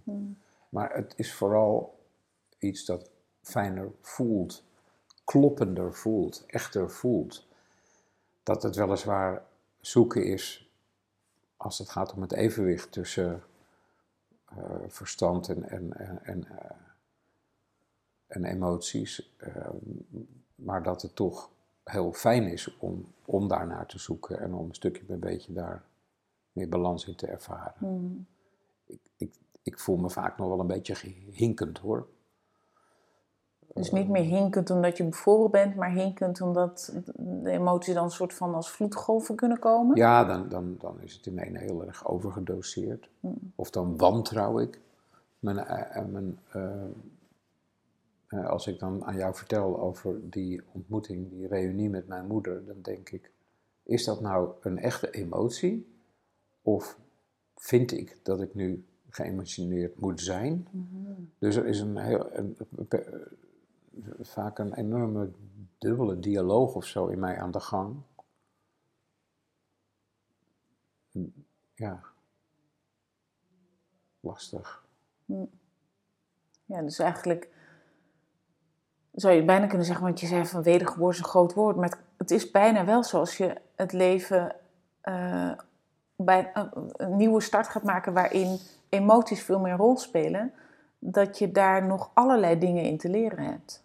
Maar 0.68 0.94
het 0.94 1.12
is 1.16 1.34
vooral 1.34 1.98
iets 2.58 2.84
dat 2.84 3.10
fijner 3.42 3.90
voelt, 4.00 4.64
kloppender 5.24 5.94
voelt, 5.94 6.44
echter 6.46 6.90
voelt. 6.90 7.46
Dat 8.42 8.62
het 8.62 8.76
weliswaar 8.76 9.44
zoeken 9.80 10.24
is 10.24 10.70
als 11.56 11.78
het 11.78 11.88
gaat 11.88 12.12
om 12.12 12.20
het 12.20 12.32
evenwicht 12.32 12.92
tussen 12.92 13.42
verstand 14.86 15.48
en, 15.48 15.68
en, 15.68 15.96
en, 15.96 16.22
en, 16.22 16.46
en 18.26 18.44
emoties. 18.44 19.32
maar 20.54 20.82
dat 20.82 21.02
het 21.02 21.16
toch 21.16 21.50
heel 21.84 22.12
fijn 22.12 22.46
is 22.46 22.76
om, 22.78 23.12
om 23.24 23.48
daar 23.48 23.66
naar 23.66 23.86
te 23.86 23.98
zoeken 23.98 24.40
en 24.40 24.54
om 24.54 24.68
een 24.68 24.74
stukje 24.74 25.04
bij 25.04 25.14
een 25.14 25.20
beetje 25.20 25.52
daar 25.52 25.82
meer 26.52 26.68
balans 26.68 27.06
in 27.06 27.16
te 27.16 27.26
ervaren. 27.26 27.74
Mhm. 27.78 28.20
Ik, 28.86 29.00
ik, 29.16 29.34
ik 29.62 29.78
voel 29.78 29.96
me 29.96 30.10
vaak 30.10 30.38
nog 30.38 30.48
wel 30.48 30.60
een 30.60 30.66
beetje 30.66 30.94
hinkend 31.30 31.78
hoor. 31.78 32.08
Dus 33.74 33.90
niet 33.90 34.08
meer 34.08 34.24
hinkend 34.24 34.70
omdat 34.70 34.96
je 34.96 35.04
bevroren 35.04 35.50
bent, 35.50 35.74
maar 35.74 35.92
hinkend 35.92 36.40
omdat 36.40 36.92
de 37.16 37.50
emoties 37.50 37.94
dan 37.94 38.04
een 38.04 38.10
soort 38.10 38.34
van 38.34 38.54
als 38.54 38.70
vloedgolven 38.70 39.34
kunnen 39.34 39.58
komen? 39.58 39.96
Ja, 39.96 40.24
dan, 40.24 40.48
dan, 40.48 40.76
dan 40.78 41.00
is 41.00 41.14
het 41.14 41.26
in 41.26 41.38
een 41.38 41.56
heel 41.56 41.84
erg 41.86 42.08
overgedoseerd. 42.08 43.10
Mm. 43.20 43.52
Of 43.54 43.70
dan 43.70 43.96
wantrouw 43.96 44.58
ik. 44.58 44.80
Mijn, 45.38 45.58
eh, 45.58 46.04
mijn, 46.06 46.38
eh, 46.52 46.84
eh, 48.26 48.48
als 48.48 48.66
ik 48.66 48.78
dan 48.78 49.04
aan 49.04 49.16
jou 49.16 49.34
vertel 49.34 49.80
over 49.80 50.30
die 50.30 50.62
ontmoeting, 50.72 51.30
die 51.30 51.46
reunie 51.46 51.90
met 51.90 52.08
mijn 52.08 52.26
moeder, 52.26 52.66
dan 52.66 52.82
denk 52.82 53.10
ik, 53.10 53.30
is 53.82 54.04
dat 54.04 54.20
nou 54.20 54.50
een 54.60 54.78
echte 54.78 55.10
emotie? 55.10 55.99
Of 56.62 56.98
vind 57.56 57.92
ik 57.92 58.18
dat 58.22 58.40
ik 58.40 58.54
nu 58.54 58.84
geëmotioneerd 59.08 60.00
moet 60.00 60.20
zijn? 60.20 60.68
Mhm. 60.70 61.12
Dus 61.38 61.56
er 61.56 61.66
is 61.66 61.80
een 61.80 61.96
heel, 61.96 62.36
een, 62.36 62.56
vaak 64.20 64.58
een 64.58 64.74
enorme 64.74 65.30
dubbele 65.78 66.18
dialoog 66.18 66.74
of 66.74 66.84
zo 66.84 67.06
in 67.06 67.18
mij 67.18 67.38
aan 67.38 67.50
de 67.50 67.60
gang. 67.60 67.96
Ja. 71.74 72.02
Lastig. 74.20 74.84
Ja, 76.64 76.82
dus 76.82 76.98
eigenlijk 76.98 77.48
zou 79.12 79.34
je 79.34 79.44
bijna 79.44 79.66
kunnen 79.66 79.86
zeggen, 79.86 80.04
want 80.04 80.20
je 80.20 80.26
zei 80.26 80.46
van 80.46 80.62
wedergeboorte 80.62 81.18
is 81.18 81.22
een 81.22 81.30
groot 81.30 81.54
woord, 81.54 81.76
maar 81.76 81.88
het, 81.88 81.98
het 82.16 82.30
is 82.30 82.50
bijna 82.50 82.84
wel 82.84 83.04
zoals 83.04 83.36
je 83.36 83.60
het 83.74 83.92
leven 83.92 84.56
eh, 85.00 85.52
bij 86.24 86.50
een, 86.54 86.90
een 86.92 87.16
nieuwe 87.16 87.40
start 87.40 87.68
gaat 87.68 87.82
maken 87.82 88.12
waarin 88.12 88.58
emoties 88.88 89.42
veel 89.42 89.60
meer 89.60 89.76
rol 89.76 89.96
spelen, 89.96 90.52
dat 90.98 91.38
je 91.38 91.52
daar 91.52 91.86
nog 91.86 92.10
allerlei 92.14 92.58
dingen 92.58 92.84
in 92.84 92.98
te 92.98 93.08
leren 93.08 93.44
hebt. 93.44 93.84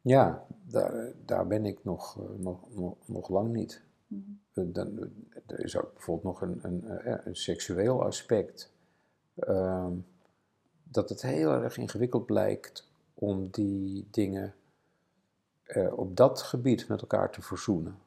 Ja, 0.00 0.44
daar, 0.62 1.12
daar 1.24 1.46
ben 1.46 1.64
ik 1.66 1.78
nog, 1.84 2.18
eh, 2.18 2.24
nog, 2.38 2.58
nog, 2.74 2.94
nog 3.06 3.28
lang 3.28 3.52
niet. 3.52 3.82
Eh, 4.08 4.64
Dan, 4.66 4.98
er 5.46 5.64
is 5.64 5.76
ook 5.76 5.92
bijvoorbeeld 5.92 6.24
nog 6.24 6.40
een, 6.42 6.58
een, 6.62 6.88
eh, 6.98 7.14
een 7.24 7.36
seksueel 7.36 8.02
aspect. 8.04 8.72
Ehm, 9.34 9.92
dat 10.82 11.08
het 11.08 11.22
heel 11.22 11.52
erg 11.52 11.76
ingewikkeld 11.78 12.26
blijkt 12.26 12.90
om 13.14 13.48
die 13.50 14.08
dingen 14.10 14.54
eh, 15.64 15.98
op 15.98 16.16
dat 16.16 16.42
gebied 16.42 16.88
met 16.88 17.00
elkaar 17.00 17.30
te 17.30 17.42
verzoenen. 17.42 17.98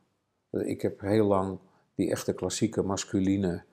Eh, 0.49 0.67
Ik 0.67 0.81
heb 0.81 1.01
heel 1.01 1.25
lang 1.25 1.57
die 1.97 2.11
echte 2.11 2.33
klassieke 2.33 2.83
masculine 2.83 3.63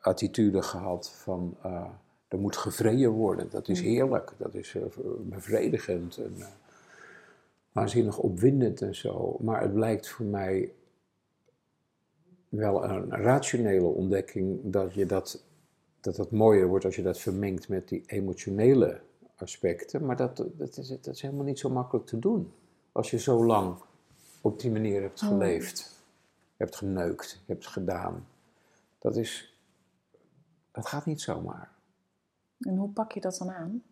attitude 0.00 0.62
gehad 0.62 1.10
van 1.10 1.56
eh, 1.62 1.86
er 2.28 2.38
moet 2.38 2.56
gevreden 2.56 3.10
worden. 3.10 3.50
Dat 3.50 3.68
is 3.68 3.80
heerlijk, 3.80 4.32
dat 4.36 4.54
is 4.54 4.74
eh, 4.74 4.82
bevredigend 5.20 6.16
en 6.16 6.34
eh, 6.38 6.46
waanzinnig 7.72 8.18
opwindend 8.18 8.82
en 8.82 8.94
zo. 8.94 9.36
Maar 9.40 9.60
het 9.60 9.74
blijkt 9.74 10.08
voor 10.08 10.26
mij 10.26 10.72
wel 12.48 12.84
een 12.84 13.10
rationele 13.10 13.86
ontdekking 13.86 14.60
dat 14.62 14.94
je 14.94 15.06
dat, 15.06 15.42
dat 16.00 16.16
het 16.16 16.30
mooier 16.30 16.66
wordt 16.66 16.84
als 16.84 16.96
je 16.96 17.02
dat 17.02 17.18
vermengt 17.18 17.68
met 17.68 17.88
die 17.88 18.02
emotionele 18.06 19.00
aspecten. 19.36 20.06
Maar 20.06 20.16
dat, 20.16 20.44
dat, 20.52 20.76
is, 20.76 20.88
dat 20.88 21.14
is 21.14 21.22
helemaal 21.22 21.44
niet 21.44 21.58
zo 21.58 21.70
makkelijk 21.70 22.06
te 22.06 22.18
doen. 22.18 22.52
Als 22.92 23.10
je 23.10 23.18
zo 23.18 23.44
lang 23.44 23.76
op 24.40 24.60
die 24.60 24.70
manier 24.70 25.02
hebt 25.02 25.20
geleefd, 25.20 25.99
hebt 26.60 26.76
geneukt, 26.76 27.42
hebt 27.46 27.66
gedaan. 27.66 28.26
Dat 28.98 29.16
is, 29.16 29.60
dat 30.72 30.86
gaat 30.86 31.06
niet 31.06 31.20
zomaar. 31.20 31.70
En 32.58 32.76
hoe 32.76 32.90
pak 32.90 33.12
je 33.12 33.20
dat 33.20 33.36
dan 33.38 33.50
aan? 33.50 33.82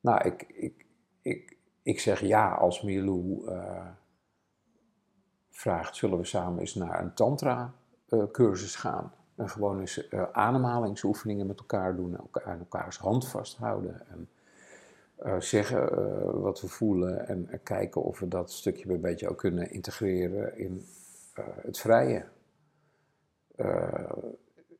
Nou, 0.00 0.24
ik, 0.24 0.42
ik, 0.42 0.86
ik, 1.22 1.56
ik 1.82 2.00
zeg 2.00 2.20
ja 2.20 2.54
als 2.54 2.82
Milou 2.82 3.46
eh, 3.46 3.86
vraagt, 5.50 5.96
zullen 5.96 6.18
we 6.18 6.24
samen 6.24 6.60
eens 6.60 6.74
naar 6.74 7.00
een 7.00 7.14
tantra-cursus 7.14 8.76
gaan? 8.76 9.12
En 9.34 9.48
gewoon 9.48 9.80
eens 9.80 10.08
eh, 10.08 10.30
ademhalingsoefeningen 10.32 11.46
met 11.46 11.58
elkaar 11.58 11.96
doen, 11.96 12.16
elkaar, 12.16 12.44
aan 12.44 12.58
elkaars 12.58 12.98
hand 12.98 13.28
vasthouden. 13.28 14.08
En 14.08 14.28
eh, 15.16 15.40
zeggen 15.40 15.92
eh, 15.92 16.30
wat 16.30 16.60
we 16.60 16.68
voelen 16.68 17.28
en 17.28 17.48
eh, 17.48 17.58
kijken 17.62 18.02
of 18.02 18.18
we 18.18 18.28
dat 18.28 18.52
stukje 18.52 18.86
bij 18.86 19.00
beetje 19.00 19.28
ook 19.28 19.38
kunnen 19.38 19.70
integreren 19.70 20.58
in 20.58 20.72
eh, 20.76 20.97
het 21.62 21.78
vrije. 21.78 22.24
Eh, 23.56 24.12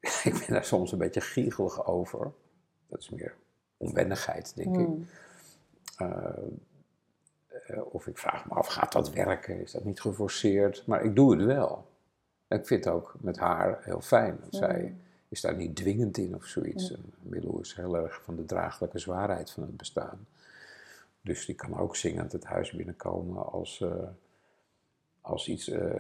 ik 0.30 0.32
ben 0.32 0.48
daar 0.48 0.64
soms 0.64 0.92
een 0.92 0.98
beetje 0.98 1.20
giegelig 1.20 1.86
over. 1.86 2.32
Dat 2.88 3.00
is 3.00 3.10
meer 3.10 3.34
onwennigheid, 3.76 4.56
denk 4.56 4.76
ik. 4.76 4.86
Hmm. 4.86 5.06
Eh, 5.96 6.18
eh, 7.66 7.94
of 7.94 8.06
ik 8.06 8.18
vraag 8.18 8.46
me 8.46 8.54
af, 8.54 8.66
gaat 8.66 8.92
dat 8.92 9.10
werken? 9.10 9.60
Is 9.60 9.72
dat 9.72 9.84
niet 9.84 10.00
geforceerd? 10.00 10.86
Maar 10.86 11.04
ik 11.04 11.16
doe 11.16 11.36
het 11.36 11.44
wel. 11.44 11.86
En 12.48 12.58
ik 12.58 12.66
vind 12.66 12.84
het 12.84 12.94
ook 12.94 13.16
met 13.20 13.38
haar 13.38 13.84
heel 13.84 14.00
fijn. 14.00 14.38
Want 14.40 14.54
zij 14.54 14.96
is 15.28 15.40
daar 15.40 15.56
niet 15.56 15.76
dwingend 15.76 16.18
in 16.18 16.34
of 16.34 16.44
zoiets. 16.44 16.94
Milou 17.20 17.60
is 17.60 17.74
heel 17.74 17.96
erg 17.96 18.22
van 18.22 18.36
de 18.36 18.44
draaglijke 18.44 18.98
zwaarheid 18.98 19.50
van 19.50 19.62
het 19.62 19.76
bestaan. 19.76 20.26
Dus 21.20 21.46
die 21.46 21.54
kan 21.54 21.78
ook 21.78 21.96
zingend 21.96 22.32
het 22.32 22.44
huis 22.44 22.70
binnenkomen 22.70 23.52
als, 23.52 23.80
eh, 23.80 24.08
als 25.28 25.48
iets 25.48 25.68
eh, 25.68 25.90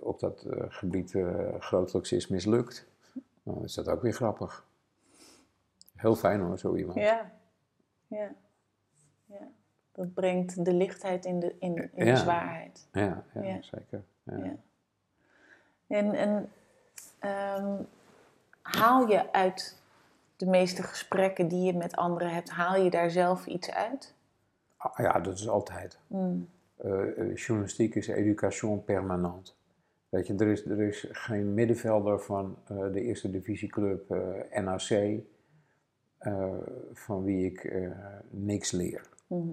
op 0.00 0.20
dat 0.20 0.42
eh, 0.42 0.64
gebied 0.68 1.14
eh 1.14 1.54
grotelijks 1.58 2.12
is 2.12 2.28
mislukt. 2.28 2.86
Dan 3.42 3.64
is 3.64 3.74
dat 3.74 3.88
ook 3.88 4.02
weer 4.02 4.12
grappig. 4.12 4.66
Heel 5.94 6.14
fijn 6.14 6.40
hoor, 6.40 6.58
zo 6.58 6.76
iemand. 6.76 6.98
Ja. 6.98 7.30
ja. 8.06 8.34
ja. 9.26 9.48
Dat 9.92 10.14
brengt 10.14 10.64
de 10.64 10.72
lichtheid 10.72 11.24
in 11.24 11.40
de, 11.40 11.54
in, 11.58 11.90
in 11.94 12.06
Ja. 12.06 12.12
de 12.12 12.18
zwaarheid. 12.20 12.88
Ja, 12.92 13.24
ja, 13.34 13.42
Ja. 13.42 13.62
zeker. 13.62 14.04
Ja. 14.22 14.36
Ja. 14.36 14.56
En, 15.86 16.12
en 16.14 16.52
ehm, 17.18 17.82
haal 18.62 19.08
je 19.08 19.32
uit 19.32 19.80
de 20.36 20.46
meeste 20.46 20.82
gesprekken 20.82 21.48
die 21.48 21.62
je 21.62 21.74
met 21.76 21.96
anderen 21.96 22.30
hebt, 22.34 22.50
haal 22.50 22.76
je 22.82 22.90
daar 22.90 23.10
zelf 23.10 23.46
iets 23.46 23.70
uit? 23.70 24.14
Ah, 24.76 24.98
ja, 24.98 25.20
dat 25.20 25.38
is 25.38 25.48
altijd. 25.48 25.98
Mm. 26.06 26.48
Eh, 26.78 27.34
journalistiek 27.34 27.94
is 27.94 28.08
education 28.08 28.84
permanent. 28.84 29.56
Weet 30.08 30.26
je, 30.26 30.34
er 30.34 30.46
is, 30.46 30.66
er 30.66 30.80
is 30.80 31.08
geen 31.12 31.54
middenvelder 31.54 32.20
van 32.20 32.56
eh, 32.68 32.76
de 32.92 33.00
eerste 33.00 33.30
divisieclub 33.30 34.10
eh, 34.10 34.60
NAC 34.62 35.20
van 36.92 37.24
wie 37.24 37.46
ik 37.46 37.72
niks 38.30 38.70
leer. 38.70 39.08
Mhm. 39.26 39.46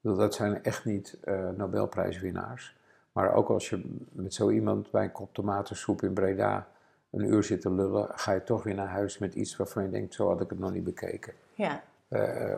Dat- 0.00 0.16
Dat 0.18 0.34
zijn 0.34 0.62
echt 0.64 0.84
niet 0.84 1.18
Nobelprijswinnaars. 1.56 2.76
Maar 3.12 3.34
ook 3.34 3.48
als 3.48 3.70
je 3.70 3.96
met 4.12 4.34
zo 4.34 4.50
iemand 4.50 4.90
bij 4.90 5.04
een 5.04 5.12
kop 5.12 5.34
tomatensoep 5.34 6.02
in 6.02 6.12
Breda 6.12 6.68
een 7.10 7.24
uur 7.24 7.42
zit 7.44 7.60
te 7.60 7.72
lullen, 7.72 8.08
ga 8.10 8.32
je 8.32 8.44
toch 8.44 8.62
weer 8.62 8.74
naar 8.74 8.88
huis 8.88 9.18
met 9.18 9.34
iets 9.34 9.56
waarvan 9.56 9.82
je 9.82 9.90
denkt, 9.90 10.14
zo 10.14 10.28
had 10.28 10.40
ik 10.40 10.50
het 10.50 10.58
nog 10.58 10.72
niet 10.72 10.84
bekeken. 10.84 11.32
Ja. 11.54 11.82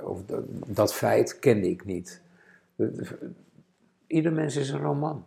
Of 0.05 0.25
dat, 0.27 0.45
dat 0.66 0.95
feit 0.95 1.39
kende 1.39 1.68
ik 1.70 1.85
niet. 1.85 2.20
De- 4.07 4.09
de- 4.09 4.14
Ieder 4.14 4.32
mens 4.32 4.57
is 4.57 4.70
een 4.70 4.80
roman. 4.80 5.24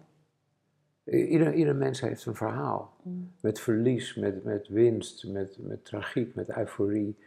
Ieder, 1.04 1.54
ieder 1.54 1.76
mens 1.76 2.02
heeft 2.02 2.26
een 2.26 2.36
verhaal. 2.36 2.94
Met 3.42 3.60
verlies, 3.60 4.16
met, 4.16 4.44
met 4.44 4.68
winst, 4.68 5.28
met, 5.28 5.58
met 5.60 5.86
tragiek, 5.86 6.36
met 6.36 6.58
euforie. 6.58 7.18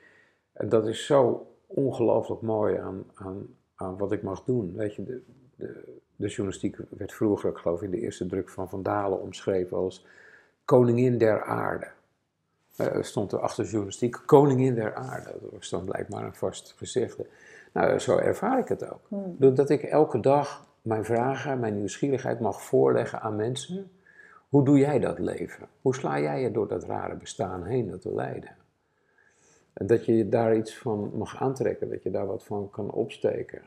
En 0.52 0.68
dat 0.68 0.86
is 0.86 1.06
zo 1.06 1.46
ongelooflijk 1.66 2.40
mooi 2.42 2.76
aan, 2.76 3.04
aan, 3.14 3.46
aan 3.74 3.96
wat 3.98 4.12
ik 4.12 4.22
mag 4.22 4.44
doen. 4.44 4.72
Weet 4.76 4.94
je, 4.94 5.04
de, 5.04 5.22
de, 5.56 5.94
de 6.16 6.26
journalistiek 6.26 6.76
werd 6.88 7.12
vroeger, 7.12 7.50
ik 7.50 7.56
geloof 7.56 7.82
in 7.82 7.90
de 7.90 8.00
eerste 8.00 8.26
druk 8.26 8.48
van 8.48 8.68
Van 8.68 8.82
Dalen, 8.82 9.20
omschreven 9.20 9.76
als 9.76 10.06
koningin 10.64 11.18
der 11.18 11.42
aarde. 11.44 11.86
Eh, 12.76 12.86
Er 12.94 13.04
stond 13.04 13.32
er 13.32 13.38
achter 13.40 13.64
journalistiek 13.64 14.22
koningin 14.26 14.74
der 14.74 14.94
aarde. 14.94 15.30
Dat 15.40 15.50
was 15.52 15.68
dan 15.70 15.84
blijkbaar 15.84 16.24
een 16.24 16.34
vast 16.34 16.74
gezegde. 16.76 17.26
Nou, 17.72 17.98
zo 17.98 18.16
ervaar 18.16 18.58
ik 18.58 18.68
het 18.68 18.90
ook. 18.92 19.00
Doordat 19.38 19.70
ik 19.70 19.82
elke 19.82 20.20
dag 20.20 20.68
mijn 20.82 21.04
vragen, 21.04 21.60
mijn 21.60 21.76
nieuwsgierigheid 21.76 22.40
mag 22.40 22.62
voorleggen 22.62 23.20
aan 23.20 23.36
mensen. 23.36 23.90
Hoe 24.48 24.64
doe 24.64 24.78
jij 24.78 24.98
dat 24.98 25.18
leven? 25.18 25.66
Hoe 25.82 25.94
sla 25.94 26.20
jij 26.20 26.40
je 26.42 26.50
door 26.50 26.68
dat 26.68 26.84
rare 26.84 27.16
bestaan 27.16 27.64
heen 27.64 27.90
dat 27.90 28.04
we 28.04 28.14
leiden? 28.14 28.50
En 29.72 29.86
dat 29.86 30.04
je 30.04 30.28
daar 30.28 30.56
iets 30.56 30.76
van 30.78 31.10
mag 31.14 31.42
aantrekken, 31.42 31.88
dat 31.88 32.02
je 32.02 32.10
daar 32.10 32.26
wat 32.26 32.44
van 32.44 32.70
kan 32.70 32.90
opsteken. 32.90 33.62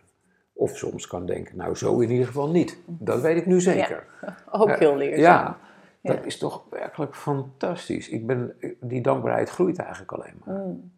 Of 0.54 0.78
soms 0.78 1.08
kan 1.08 1.26
denken, 1.26 1.58
nou 1.58 1.76
zo 1.76 2.00
in 2.00 2.10
ieder 2.12 2.26
geval 2.28 2.50
niet. 2.50 2.80
Dat 2.86 3.22
weet 3.22 3.38
ik 3.38 3.46
nu 3.46 3.62
zeker. 3.62 4.06
Ook 4.52 4.70
Eh, 4.70 4.78
heel 4.78 4.96
leerzaam. 4.98 5.22
Ja, 5.22 5.58
dat 6.02 6.18
Ja. 6.18 6.24
is 6.24 6.38
toch 6.38 6.64
werkelijk 6.70 7.16
fantastisch. 7.16 8.10
Ik 8.10 8.28
ben, 8.28 8.56
die 8.80 9.02
dankbaarheid 9.02 9.50
groeit 9.50 9.78
eigenlijk 9.78 10.12
alleen 10.12 10.42
maar. 10.46 10.56
Mm. 10.56 10.92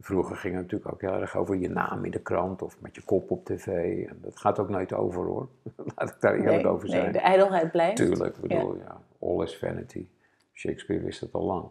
Vroeger 0.00 0.36
ging 0.36 0.54
het 0.54 0.62
natuurlijk 0.62 0.92
ook 0.92 1.00
heel 1.00 1.20
erg 1.20 1.36
over 1.36 1.56
je 1.56 1.68
naam 1.68 2.04
in 2.04 2.10
de 2.10 2.20
krant 2.20 2.62
of 2.62 2.80
met 2.80 2.94
je 2.94 3.02
kop 3.02 3.30
op 3.30 3.44
tv. 3.44 3.66
En 4.08 4.18
dat 4.20 4.38
gaat 4.38 4.58
ook 4.58 4.68
nooit 4.68 4.92
over 4.92 5.24
hoor. 5.24 5.48
Laat 5.96 6.08
ik 6.08 6.20
daar 6.20 6.34
eerlijk 6.34 6.66
over 6.66 6.88
zijn. 6.88 7.02
Nee, 7.02 7.12
de 7.12 7.20
ijdelheid 7.20 7.70
blijft. 7.70 7.96
Tuurlijk, 7.96 8.36
ik 8.36 8.40
bedoel, 8.40 8.76
ja. 8.76 9.00
all 9.18 9.42
is 9.42 9.58
vanity. 9.58 10.06
Shakespeare 10.52 11.02
wist 11.02 11.20
het 11.20 11.32
al 11.32 11.44
lang. 11.44 11.68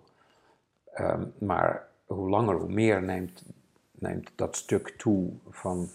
Ehm, 0.94 1.24
maar 1.38 1.88
hoe 2.06 2.30
langer, 2.30 2.56
hoe 2.56 2.72
meer 2.72 3.04
neemt, 3.04 3.46
neemt 3.92 4.32
dat 4.36 4.56
stuk 4.56 4.90
toe 4.90 5.32
van 5.50 5.90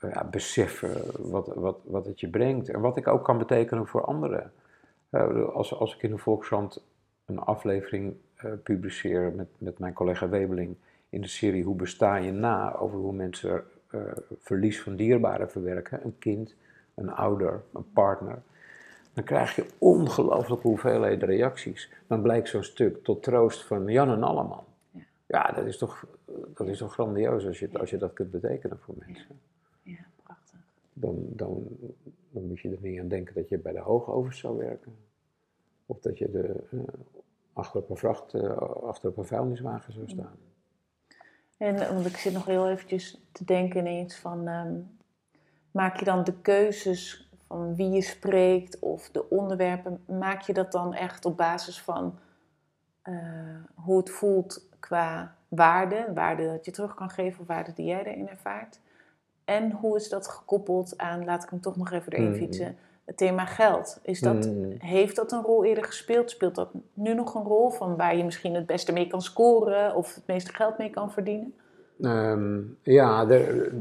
uh, 0.00 0.12
ja, 0.12 0.24
beseffen 0.24 1.30
wat, 1.30 1.46
wat, 1.46 1.78
wat 1.84 2.06
het 2.06 2.20
je 2.20 2.28
brengt. 2.28 2.68
En 2.68 2.80
wat 2.80 2.96
ik 2.96 3.08
ook 3.08 3.24
kan 3.24 3.38
betekenen 3.38 3.86
voor 3.86 4.04
anderen. 4.04 4.52
Uh, 5.10 5.48
als, 5.48 5.74
als 5.74 5.94
ik 5.94 6.02
in 6.02 6.10
de 6.10 6.18
Volkskrant 6.18 6.84
een 7.26 7.38
aflevering 7.38 8.14
uh, 8.44 8.52
publiceer 8.62 9.32
met, 9.32 9.48
met 9.58 9.78
mijn 9.78 9.92
collega 9.92 10.28
Webeling 10.28 10.76
in 11.10 11.20
de 11.20 11.28
serie 11.28 11.64
Hoe 11.64 11.76
besta 11.76 12.16
je 12.16 12.32
na? 12.32 12.76
over 12.76 12.98
hoe 12.98 13.12
mensen 13.12 13.64
uh, 13.90 14.12
verlies 14.38 14.82
van 14.82 14.96
dierbaren 14.96 15.50
verwerken. 15.50 16.04
Een 16.04 16.18
kind, 16.18 16.54
een 16.94 17.10
ouder, 17.10 17.62
een 17.72 17.92
partner. 17.92 18.42
Dan 19.12 19.24
krijg 19.24 19.56
je 19.56 19.66
ongelooflijke 19.78 20.68
hoeveelheden 20.68 21.28
reacties. 21.28 21.92
Dan 22.06 22.22
blijkt 22.22 22.48
zo'n 22.48 22.62
stuk 22.62 23.04
tot 23.04 23.22
troost 23.22 23.64
van 23.64 23.86
Jan 23.86 24.10
en 24.10 24.22
Alleman. 24.22 24.64
Ja, 24.90 25.00
ja 25.26 25.52
dat, 25.52 25.66
is 25.66 25.78
toch, 25.78 26.06
dat 26.54 26.68
is 26.68 26.78
toch 26.78 26.92
grandioos 26.92 27.46
als 27.46 27.58
je, 27.58 27.78
als 27.78 27.90
je 27.90 27.96
dat 27.96 28.12
kunt 28.12 28.30
betekenen 28.30 28.78
voor 28.78 28.94
mensen. 28.98 29.40
Ja, 29.82 29.92
ja 29.92 30.06
prachtig. 30.22 30.58
Dan, 30.92 31.26
dan, 31.28 31.66
dan 32.30 32.46
moet 32.46 32.60
je 32.60 32.68
er 32.68 32.78
niet 32.80 33.00
aan 33.00 33.08
denken 33.08 33.34
dat 33.34 33.48
je 33.48 33.58
bij 33.58 33.72
de 33.72 33.80
hoogovers 33.80 34.38
zou 34.38 34.56
werken. 34.56 34.94
Of 35.86 36.00
dat 36.00 36.18
je 36.18 36.30
de, 36.30 36.56
uh, 36.70 36.80
achter, 37.52 37.80
op 37.80 37.90
een 37.90 37.96
vracht, 37.96 38.34
uh, 38.34 38.56
achter 38.82 39.08
op 39.08 39.16
een 39.16 39.24
vuilniswagen 39.24 39.92
zou 39.92 40.08
staan. 40.08 40.36
En 41.60 41.94
want 41.94 42.06
ik 42.06 42.16
zit 42.16 42.32
nog 42.32 42.44
heel 42.44 42.70
eventjes 42.70 43.20
te 43.32 43.44
denken 43.44 43.80
ineens 43.80 44.16
van, 44.16 44.48
um, 44.48 44.98
maak 45.70 45.96
je 45.96 46.04
dan 46.04 46.24
de 46.24 46.40
keuzes 46.40 47.30
van 47.46 47.74
wie 47.74 47.90
je 47.90 48.02
spreekt 48.02 48.78
of 48.78 49.10
de 49.10 49.30
onderwerpen, 49.30 50.04
maak 50.06 50.40
je 50.40 50.52
dat 50.52 50.72
dan 50.72 50.94
echt 50.94 51.24
op 51.24 51.36
basis 51.36 51.80
van 51.80 52.18
uh, 53.04 53.14
hoe 53.74 53.96
het 53.96 54.10
voelt 54.10 54.68
qua 54.78 55.34
waarde, 55.48 56.06
waarde 56.14 56.46
dat 56.46 56.64
je 56.64 56.70
terug 56.70 56.94
kan 56.94 57.10
geven 57.10 57.40
of 57.40 57.46
waarde 57.46 57.72
die 57.72 57.86
jij 57.86 58.04
erin 58.04 58.28
ervaart. 58.28 58.80
En 59.44 59.70
hoe 59.70 59.96
is 59.96 60.08
dat 60.08 60.28
gekoppeld 60.28 60.98
aan, 60.98 61.24
laat 61.24 61.42
ik 61.42 61.50
hem 61.50 61.60
toch 61.60 61.76
nog 61.76 61.90
even 61.90 62.12
erin 62.12 62.28
Mm. 62.28 62.34
fietsen, 62.34 62.76
het 63.10 63.18
thema 63.18 63.46
geld. 63.46 64.00
Is 64.02 64.20
dat, 64.20 64.46
Mm. 64.46 64.74
Heeft 64.78 65.16
dat 65.16 65.32
een 65.32 65.42
rol 65.42 65.64
eerder 65.64 65.84
gespeeld? 65.84 66.30
Speelt 66.30 66.54
dat 66.54 66.70
nu 66.94 67.14
nog 67.14 67.34
een 67.34 67.42
rol 67.42 67.70
van 67.70 67.96
waar 67.96 68.16
je 68.16 68.24
misschien 68.24 68.54
het 68.54 68.66
beste 68.66 68.92
mee 68.92 69.06
kan 69.06 69.22
scoren 69.22 69.94
of 69.94 70.14
het 70.14 70.26
meeste 70.26 70.54
geld 70.54 70.78
mee 70.78 70.90
kan 70.90 71.12
verdienen? 71.12 71.54
Um, 72.00 72.78
ja, 72.82 73.28
er, 73.28 73.72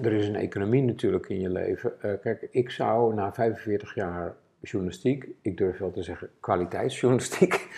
er 0.00 0.12
is 0.12 0.28
een 0.28 0.36
economie 0.36 0.82
natuurlijk 0.82 1.28
in 1.28 1.40
je 1.40 1.48
leven. 1.48 1.92
Uh, 2.04 2.12
kijk, 2.22 2.48
ik 2.50 2.70
zou 2.70 3.14
na 3.14 3.32
45 3.32 3.94
jaar 3.94 4.34
journalistiek, 4.60 5.28
ik 5.42 5.56
durf 5.56 5.78
wel 5.78 5.90
te 5.90 6.02
zeggen 6.02 6.30
kwaliteitsjournalistiek, 6.40 7.68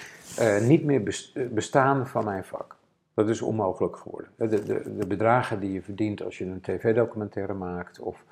uh, 0.40 0.60
niet 0.72 0.84
meer 0.84 1.02
bestaan 1.50 2.06
van 2.06 2.24
mijn 2.24 2.44
vak. 2.44 2.76
Dat 3.14 3.28
is 3.28 3.42
onmogelijk 3.42 3.96
geworden. 3.96 4.30
De, 4.36 4.62
de, 4.62 4.96
de 4.98 5.06
bedragen 5.06 5.60
die 5.60 5.72
je 5.72 5.82
verdient 5.82 6.22
als 6.22 6.38
je 6.38 6.44
een 6.44 6.60
tv-documentaire 6.60 7.54
maakt 7.54 8.00
of 8.00 8.24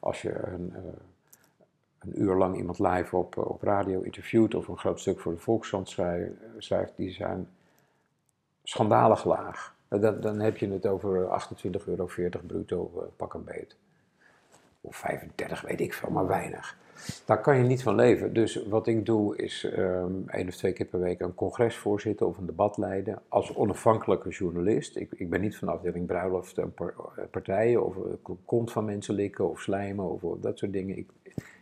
als 0.00 0.22
je 0.22 0.32
een, 0.42 0.72
uh, 0.72 0.78
een 2.06 2.22
uur 2.22 2.34
lang 2.34 2.56
iemand 2.56 2.78
live 2.78 3.16
op, 3.16 3.36
op 3.36 3.62
radio 3.62 4.00
interviewt 4.00 4.54
of 4.54 4.68
een 4.68 4.78
groot 4.78 5.00
stuk 5.00 5.20
voor 5.20 5.32
de 5.32 5.38
Volkskrant 5.38 5.88
schrijft, 6.58 6.96
die 6.96 7.12
zijn 7.12 7.48
schandalig 8.62 9.24
laag. 9.24 9.74
Dan, 9.88 10.20
dan, 10.20 10.40
heb 10.40 10.56
je 10.56 10.68
het 10.68 10.86
over 10.86 11.42
28,40 11.64 11.84
euro 11.86 12.08
bruto, 12.46 13.10
pak 13.16 13.34
een 13.34 13.44
beet. 13.44 13.76
Of 14.80 14.96
35, 14.96 15.60
weet 15.60 15.80
ik 15.80 15.94
veel, 15.94 16.10
maar 16.10 16.26
weinig. 16.26 16.76
Daar 17.24 17.40
kan 17.40 17.56
je 17.56 17.64
niet 17.64 17.82
van 17.82 17.94
leven. 17.94 18.32
Dus 18.32 18.66
wat 18.68 18.86
ik 18.86 19.06
doe 19.06 19.36
is 19.36 19.64
um, 19.76 20.24
één 20.28 20.48
of 20.48 20.54
twee 20.54 20.72
keer 20.72 20.86
per 20.86 21.00
week 21.00 21.20
een 21.20 21.34
congres 21.34 21.76
voorzitten 21.76 22.26
of 22.26 22.38
een 22.38 22.46
debat 22.46 22.76
leiden. 22.76 23.22
Als 23.28 23.54
onafhankelijke 23.54 24.28
journalist. 24.28 24.96
Ik, 24.96 25.12
ik 25.12 25.30
ben 25.30 25.40
niet 25.40 25.56
van 25.56 25.68
de 25.68 25.74
afdeling 25.74 26.06
bruiloft 26.06 26.58
en 26.58 26.74
partijen 27.30 27.84
of 27.84 27.96
kont 28.44 28.72
van 28.72 28.84
mensen 28.84 29.14
likken 29.14 29.50
of 29.50 29.60
slijmen 29.60 30.10
of, 30.10 30.22
of 30.22 30.38
dat 30.38 30.58
soort 30.58 30.72
dingen. 30.72 30.96
Ik, 30.96 31.10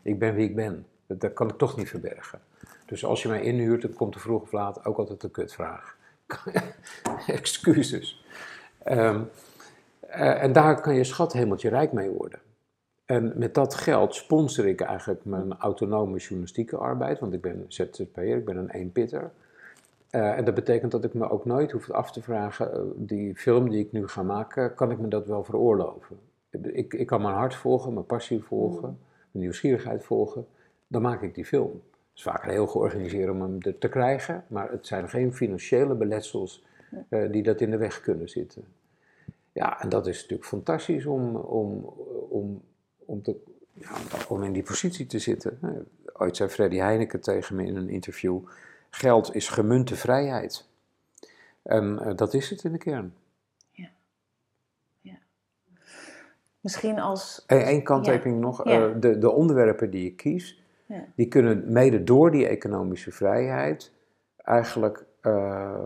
ik 0.04 0.18
ben 0.18 0.34
wie 0.34 0.48
ik 0.48 0.54
ben. 0.54 0.86
Dat, 1.06 1.32
kan 1.32 1.48
ik 1.48 1.58
toch 1.58 1.76
niet 1.76 1.88
verbergen. 1.88 2.40
Dus 2.86 3.04
als 3.04 3.22
je 3.22 3.28
mij 3.28 3.42
inhuurt, 3.42 3.82
dan 3.82 3.92
komt 3.92 4.14
er 4.14 4.20
vroeg 4.20 4.42
of 4.42 4.52
laat 4.52 4.84
ook 4.84 4.98
altijd 4.98 5.22
een 5.22 5.30
kutvraag. 5.30 5.96
Excuses. 7.26 8.24
Um, 8.88 9.30
uh, 10.08 10.42
en 10.42 10.52
daar 10.52 10.80
kan 10.80 10.94
je 10.94 11.04
schat 11.04 11.32
hemeltje 11.32 11.68
rijk 11.68 11.92
mee 11.92 12.10
worden. 12.10 12.38
En 13.04 13.32
met 13.36 13.54
dat 13.54 13.74
geld 13.74 14.14
sponsor 14.14 14.66
ik 14.66 14.80
eigenlijk 14.80 15.24
mijn 15.24 15.58
autonome 15.58 16.18
journalistieke 16.18 16.76
arbeid, 16.76 17.18
want 17.18 17.32
ik 17.32 17.40
ben 17.40 17.64
ZZP'er, 17.68 18.36
ik 18.36 18.44
ben 18.44 18.56
een 18.56 18.70
eenpitter. 18.70 19.30
Uh, 20.10 20.38
en 20.38 20.44
dat 20.44 20.54
betekent 20.54 20.92
dat 20.92 21.04
ik 21.04 21.14
me 21.14 21.30
ook 21.30 21.44
nooit 21.44 21.70
hoef 21.70 21.90
af 21.90 22.12
te 22.12 22.22
vragen, 22.22 22.70
uh, 22.74 22.80
die 22.96 23.36
film 23.36 23.70
die 23.70 23.84
ik 23.84 23.92
nu 23.92 24.08
ga 24.08 24.22
maken, 24.22 24.74
kan 24.74 24.90
ik 24.90 24.98
me 24.98 25.08
dat 25.08 25.26
wel 25.26 25.44
veroorloven? 25.44 26.18
Ik, 26.50 26.94
ik 26.94 27.06
kan 27.06 27.22
mijn 27.22 27.34
hart 27.34 27.54
volgen, 27.54 27.92
mijn 27.92 28.06
passie 28.06 28.42
volgen, 28.42 28.98
nieuwsgierigheid 29.34 30.04
volgen, 30.04 30.46
dan 30.86 31.02
maak 31.02 31.22
ik 31.22 31.34
die 31.34 31.44
film. 31.44 31.70
Het 31.70 32.14
is 32.14 32.22
vaak 32.22 32.44
heel 32.44 32.66
georganiseerd 32.66 33.30
om 33.30 33.40
hem 33.40 33.60
te 33.78 33.88
krijgen, 33.88 34.44
maar 34.48 34.70
het 34.70 34.86
zijn 34.86 35.08
geen 35.08 35.34
financiële 35.34 35.94
beletsels 35.94 36.64
uh, 37.10 37.30
die 37.32 37.42
dat 37.42 37.60
in 37.60 37.70
de 37.70 37.76
weg 37.76 38.00
kunnen 38.00 38.28
zitten. 38.28 38.64
Ja, 39.52 39.80
en 39.80 39.88
dat 39.88 40.06
is 40.06 40.20
natuurlijk 40.20 40.48
fantastisch 40.48 41.06
om, 41.06 41.36
om, 41.36 41.84
om, 42.28 42.62
om, 42.98 43.22
ja, 43.72 43.90
om 44.28 44.42
in 44.42 44.52
die 44.52 44.62
positie 44.62 45.06
te 45.06 45.18
zitten. 45.18 45.58
Ooit 46.12 46.36
zei 46.36 46.48
Freddy 46.48 46.76
Heineken 46.76 47.20
tegen 47.20 47.56
me 47.56 47.64
in 47.64 47.76
een 47.76 47.88
interview, 47.88 48.40
geld 48.90 49.34
is 49.34 49.48
gemunte 49.48 49.96
vrijheid. 49.96 50.68
En 51.62 51.98
uh, 52.02 52.16
dat 52.16 52.34
is 52.34 52.50
het 52.50 52.64
in 52.64 52.72
de 52.72 52.78
kern. 52.78 53.14
Ja. 53.70 53.90
ja. 55.00 55.18
Misschien 56.64 56.98
als... 56.98 57.44
Eén 57.46 57.82
kanttekening 57.82 58.36
ja. 58.36 58.42
nog, 58.42 58.68
ja. 58.68 58.86
Uh, 58.86 58.94
de, 59.00 59.18
de 59.18 59.30
onderwerpen 59.30 59.90
die 59.90 60.06
ik 60.06 60.16
kies, 60.16 60.62
ja. 60.86 61.04
die 61.16 61.28
kunnen 61.28 61.72
mede 61.72 62.04
door 62.04 62.30
die 62.30 62.46
economische 62.46 63.12
vrijheid 63.12 63.92
eigenlijk 64.36 65.04
uh, 65.22 65.82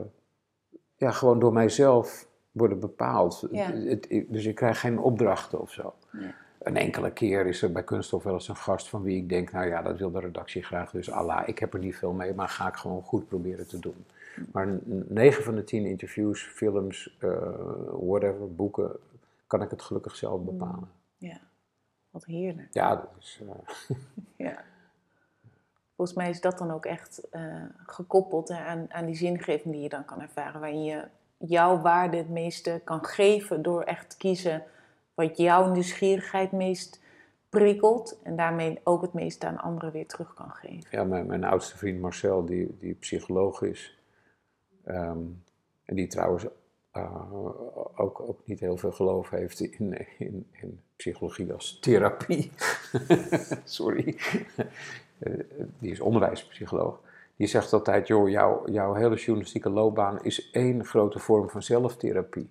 ja, 0.96 1.10
gewoon 1.10 1.38
door 1.38 1.52
mijzelf 1.52 2.28
worden 2.50 2.80
bepaald. 2.80 3.46
Ja. 3.50 3.72
Het, 3.72 4.06
het, 4.08 4.24
dus 4.28 4.44
ik 4.44 4.54
krijg 4.54 4.80
geen 4.80 4.98
opdrachten 4.98 5.60
of 5.60 5.70
zo. 5.70 5.94
Ja. 6.12 6.34
Een 6.58 6.76
enkele 6.76 7.12
keer 7.12 7.46
is 7.46 7.62
er 7.62 7.72
bij 7.72 7.84
Kunststof 7.84 8.22
wel 8.22 8.32
eens 8.32 8.48
een 8.48 8.56
gast 8.56 8.88
van 8.88 9.02
wie 9.02 9.16
ik 9.16 9.28
denk, 9.28 9.52
nou 9.52 9.66
ja, 9.66 9.82
dat 9.82 9.98
wil 9.98 10.10
de 10.10 10.20
redactie 10.20 10.62
graag, 10.62 10.90
dus 10.90 11.10
Allah, 11.10 11.48
ik 11.48 11.58
heb 11.58 11.74
er 11.74 11.80
niet 11.80 11.96
veel 11.96 12.12
mee, 12.12 12.34
maar 12.34 12.48
ga 12.48 12.68
ik 12.68 12.74
gewoon 12.74 13.02
goed 13.02 13.28
proberen 13.28 13.68
te 13.68 13.78
doen. 13.78 14.04
Maar 14.52 14.78
9 14.84 15.44
van 15.44 15.54
de 15.54 15.64
10 15.64 15.84
interviews, 15.84 16.42
films, 16.42 17.16
uh, 17.20 17.30
whatever, 18.00 18.54
boeken, 18.54 18.90
kan 19.48 19.62
ik 19.62 19.70
het 19.70 19.82
gelukkig 19.82 20.16
zelf 20.16 20.40
bepalen. 20.42 20.90
Ja, 21.16 21.40
wat 22.10 22.24
heerlijk. 22.24 22.74
Ja, 22.74 22.96
dat 22.96 23.10
is... 23.18 23.40
Uh... 23.42 23.96
ja. 24.48 24.64
Volgens 25.96 26.16
mij 26.16 26.30
is 26.30 26.40
dat 26.40 26.58
dan 26.58 26.70
ook 26.70 26.86
echt 26.86 27.28
uh, 27.32 27.64
gekoppeld 27.86 28.48
hè, 28.48 28.64
aan, 28.64 28.86
aan 28.92 29.06
die 29.06 29.14
zingeving 29.14 29.74
die 29.74 29.82
je 29.82 29.88
dan 29.88 30.04
kan 30.04 30.20
ervaren, 30.20 30.60
waarin 30.60 30.84
je 30.84 31.08
jouw 31.36 31.80
waarde 31.80 32.16
het 32.16 32.28
meeste 32.28 32.80
kan 32.84 33.04
geven 33.04 33.62
door 33.62 33.82
echt 33.82 34.10
te 34.10 34.16
kiezen 34.16 34.64
wat 35.14 35.36
jouw 35.36 35.70
nieuwsgierigheid 35.70 36.52
meest 36.52 37.00
prikkelt 37.48 38.18
en 38.22 38.36
daarmee 38.36 38.80
ook 38.84 39.02
het 39.02 39.12
meeste 39.12 39.46
aan 39.46 39.58
anderen 39.58 39.92
weer 39.92 40.06
terug 40.06 40.34
kan 40.34 40.50
geven. 40.50 40.88
Ja, 40.90 41.04
mijn, 41.04 41.26
mijn 41.26 41.44
oudste 41.44 41.76
vriend 41.76 42.00
Marcel, 42.00 42.44
die, 42.44 42.76
die 42.78 42.94
psycholoog 42.94 43.62
is, 43.62 43.98
um, 44.86 45.42
en 45.84 45.94
die 45.94 46.06
trouwens 46.06 46.46
ook, 47.94 48.20
ook 48.20 48.38
niet 48.44 48.60
heel 48.60 48.76
veel 48.76 48.92
geloof 48.92 49.30
heeft 49.30 49.60
in, 49.60 50.06
in, 50.18 50.46
in 50.50 50.80
psychologie 50.96 51.52
als 51.52 51.78
therapie. 51.80 52.50
Sorry. 53.64 54.16
Uh, 55.18 55.34
die 55.78 55.90
is 55.90 56.00
onderwijspsycholoog. 56.00 57.00
Die 57.36 57.46
zegt 57.46 57.72
altijd, 57.72 58.06
joh, 58.06 58.28
jouw, 58.28 58.94
hele 58.94 59.16
journalistieke 59.16 59.70
loopbaan 59.70 60.22
is 60.22 60.50
één 60.50 60.84
grote 60.84 61.18
vorm 61.18 61.50
van 61.50 61.62
zelftherapie. 61.62 62.48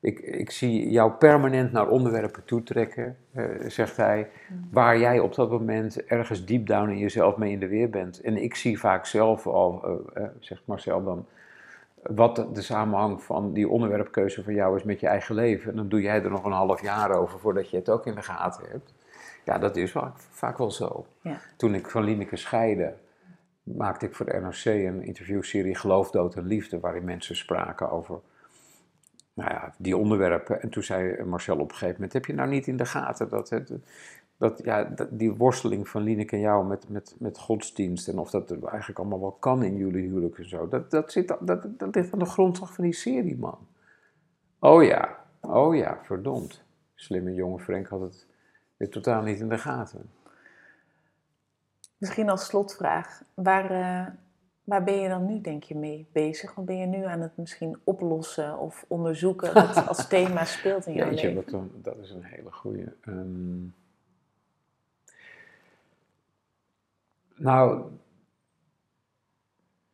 Ik, 0.00 0.18
ik 0.18 0.50
zie 0.50 0.90
jou 0.90 1.12
permanent 1.12 1.72
naar 1.72 1.88
onderwerpen 1.88 2.44
toetrekken, 2.44 3.16
uh, 3.32 3.44
zegt 3.66 3.96
hij, 3.96 4.28
waar 4.70 4.98
jij 4.98 5.18
op 5.18 5.34
dat 5.34 5.50
moment 5.50 6.04
ergens 6.04 6.44
diep 6.44 6.66
down 6.66 6.90
in 6.90 6.98
jezelf 6.98 7.36
mee 7.36 7.52
in 7.52 7.60
de 7.60 7.68
weer 7.68 7.90
bent. 7.90 8.20
En 8.20 8.36
ik 8.36 8.54
zie 8.54 8.78
vaak 8.78 9.06
zelf 9.06 9.46
al, 9.46 10.00
uh, 10.16 10.24
zegt 10.38 10.62
Marcel 10.64 11.04
dan, 11.04 11.26
wat 12.02 12.36
de, 12.54 12.62
samenhang 12.62 13.22
van 13.22 13.52
die 13.52 13.68
onderwerpkeuze 13.68 14.42
van 14.42 14.54
jou 14.54 14.76
is 14.76 14.82
met 14.82 15.00
je 15.00 15.06
eigen 15.06 15.34
leven. 15.34 15.70
En 15.70 15.76
dan 15.76 15.88
doe 15.88 16.00
jij 16.00 16.22
er 16.22 16.30
nog 16.30 16.44
een 16.44 16.52
half 16.52 16.82
jaar 16.82 17.10
over 17.10 17.38
voordat 17.38 17.70
je 17.70 17.76
het 17.76 17.88
ook 17.88 18.06
in 18.06 18.14
de 18.14 18.22
gaten 18.22 18.68
hebt. 18.70 18.94
Ja, 19.44 19.58
dat 19.58 19.76
is 19.76 19.90
vaak, 19.90 20.18
vaak 20.18 20.58
wel 20.58 20.70
zo. 20.70 21.06
Ja. 21.20 21.40
Toen 21.56 21.74
ik 21.74 21.90
van 21.90 22.04
Lineke 22.04 22.36
scheidde, 22.36 22.94
maakte 23.62 24.06
ik 24.06 24.14
voor 24.14 24.26
de 24.26 24.40
NRC 24.40 24.64
een 24.64 25.02
interviewserie 25.02 25.74
Geloof, 25.74 26.10
Dood 26.10 26.34
en 26.34 26.46
Liefde, 26.46 26.80
waarin 26.80 27.04
mensen 27.04 27.36
spraken 27.36 27.90
over 27.90 28.20
nou 29.34 29.50
ja, 29.50 29.74
die 29.78 29.96
onderwerpen. 29.96 30.62
En 30.62 30.68
toen 30.68 30.82
zei 30.82 31.24
Marcel 31.24 31.58
op 31.58 31.68
een 31.70 31.76
gegeven 31.76 31.94
moment, 31.94 32.12
heb 32.12 32.24
je 32.24 32.34
nou 32.34 32.48
niet 32.48 32.66
in 32.66 32.76
de 32.76 32.86
gaten 32.86 33.28
dat 33.28 33.50
het 33.50 33.72
dat, 34.38 34.60
ja, 34.64 34.94
die 35.10 35.34
worsteling 35.34 35.88
van 35.88 36.02
Linek 36.02 36.32
en 36.32 36.40
jou 36.40 36.66
met, 36.66 36.88
met, 36.88 37.14
met 37.18 37.38
godsdienst 37.38 38.08
en 38.08 38.18
of 38.18 38.30
dat 38.30 38.50
eigenlijk 38.50 38.98
allemaal 38.98 39.20
wel 39.20 39.32
kan 39.32 39.62
in 39.62 39.76
jullie 39.76 40.08
huwelijk 40.08 40.38
en 40.38 40.48
zo, 40.48 40.68
dat, 40.68 40.90
dat, 40.90 41.12
zit, 41.12 41.28
dat, 41.40 41.66
dat 41.78 41.94
ligt 41.94 42.12
aan 42.12 42.18
de 42.18 42.24
grondslag 42.24 42.74
van 42.74 42.84
die 42.84 42.92
serie, 42.92 43.38
man. 43.38 43.58
Oh 44.58 44.84
ja, 44.84 45.18
oh 45.40 45.74
ja, 45.74 45.98
verdomd. 46.02 46.64
Slimme 46.94 47.34
jonge 47.34 47.58
Frank 47.58 47.86
had 47.86 48.00
het 48.00 48.26
weer 48.76 48.90
totaal 48.90 49.22
niet 49.22 49.40
in 49.40 49.48
de 49.48 49.58
gaten. 49.58 50.10
Misschien 51.98 52.28
als 52.28 52.46
slotvraag, 52.46 53.22
waar, 53.34 53.70
uh, 53.70 54.06
waar 54.64 54.84
ben 54.84 55.00
je 55.00 55.08
dan 55.08 55.26
nu, 55.26 55.40
denk 55.40 55.62
je, 55.62 55.74
mee 55.74 56.08
bezig? 56.12 56.54
Wat 56.54 56.64
ben 56.64 56.76
je 56.76 56.86
nu 56.86 57.04
aan 57.04 57.20
het 57.20 57.36
misschien 57.36 57.78
oplossen 57.84 58.58
of 58.58 58.84
onderzoeken 58.88 59.54
wat 59.54 59.86
als 59.88 60.08
thema 60.08 60.44
speelt 60.44 60.86
in 60.86 60.94
jouw 60.94 61.10
Jeetje, 61.10 61.34
leven? 61.34 61.50
Dat, 61.50 61.84
dat 61.84 61.98
is 61.98 62.10
een 62.10 62.24
hele 62.24 62.52
goede. 62.52 62.92
Um, 63.08 63.74
Nou, 67.36 67.82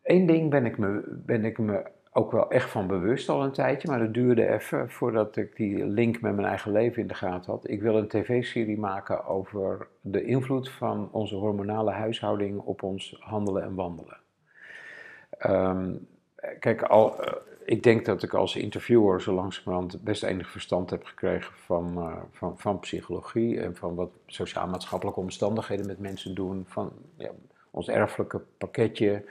één 0.03 0.27
ding 0.27 0.51
ben 0.51 0.67
ik, 0.67 0.79
me, 0.79 1.03
ben 1.27 1.45
ik 1.45 1.59
me 1.59 1.91
ook 2.13 2.33
wel 2.33 2.51
echt 2.51 2.71
van 2.71 2.87
bewust 2.87 3.29
al 3.29 3.43
een 3.43 3.53
tijdje, 3.53 3.89
maar 3.89 3.99
dat 3.99 4.15
duurde 4.15 4.49
even 4.49 4.91
voordat 4.91 5.37
ik 5.37 5.57
die 5.57 5.87
link 5.87 6.21
met 6.21 6.35
mijn 6.35 6.47
eigen 6.47 6.73
leven 6.73 7.03
in 7.03 7.09
de 7.09 7.15
gaten 7.15 7.53
had. 7.53 7.69
Ik 7.69 7.83
wil 7.83 7.97
een 7.97 8.09
tv-serie 8.09 8.79
maken 8.79 9.25
over 9.25 9.89
de 10.01 10.25
invloed 10.25 10.71
van 10.71 11.09
onze 11.13 11.35
hormonale 11.35 11.91
huishouding 11.91 12.61
op 12.61 12.83
ons 12.83 13.17
handelen 13.21 13.63
en 13.63 13.75
wandelen. 13.75 14.21
Um, 15.47 16.07
kijk, 16.59 16.83
al, 16.83 17.21
uh, 17.21 17.33
ik 17.65 17.83
denk 17.83 18.05
dat 18.05 18.23
ik 18.23 18.35
als 18.35 18.57
interviewer 18.57 19.23
zo 19.23 19.35
langzamerhand 19.35 20.03
best 20.03 20.23
enig 20.23 20.51
verstand 20.51 20.91
heb 20.91 21.05
gekregen 21.05 21.53
van, 21.55 21.99
uh, 21.99 22.17
van, 22.31 22.59
van 22.59 22.79
psychologie 22.79 23.61
en 23.61 23.77
van 23.77 23.95
wat 23.95 24.11
sociaal-maatschappelijke 24.27 25.21
omstandigheden 25.21 25.87
met 25.87 25.99
mensen 25.99 26.35
doen, 26.35 26.65
van 26.67 26.93
ja, 27.17 27.31
ons 27.71 27.89
erfelijke 27.89 28.41
pakketje, 28.59 29.25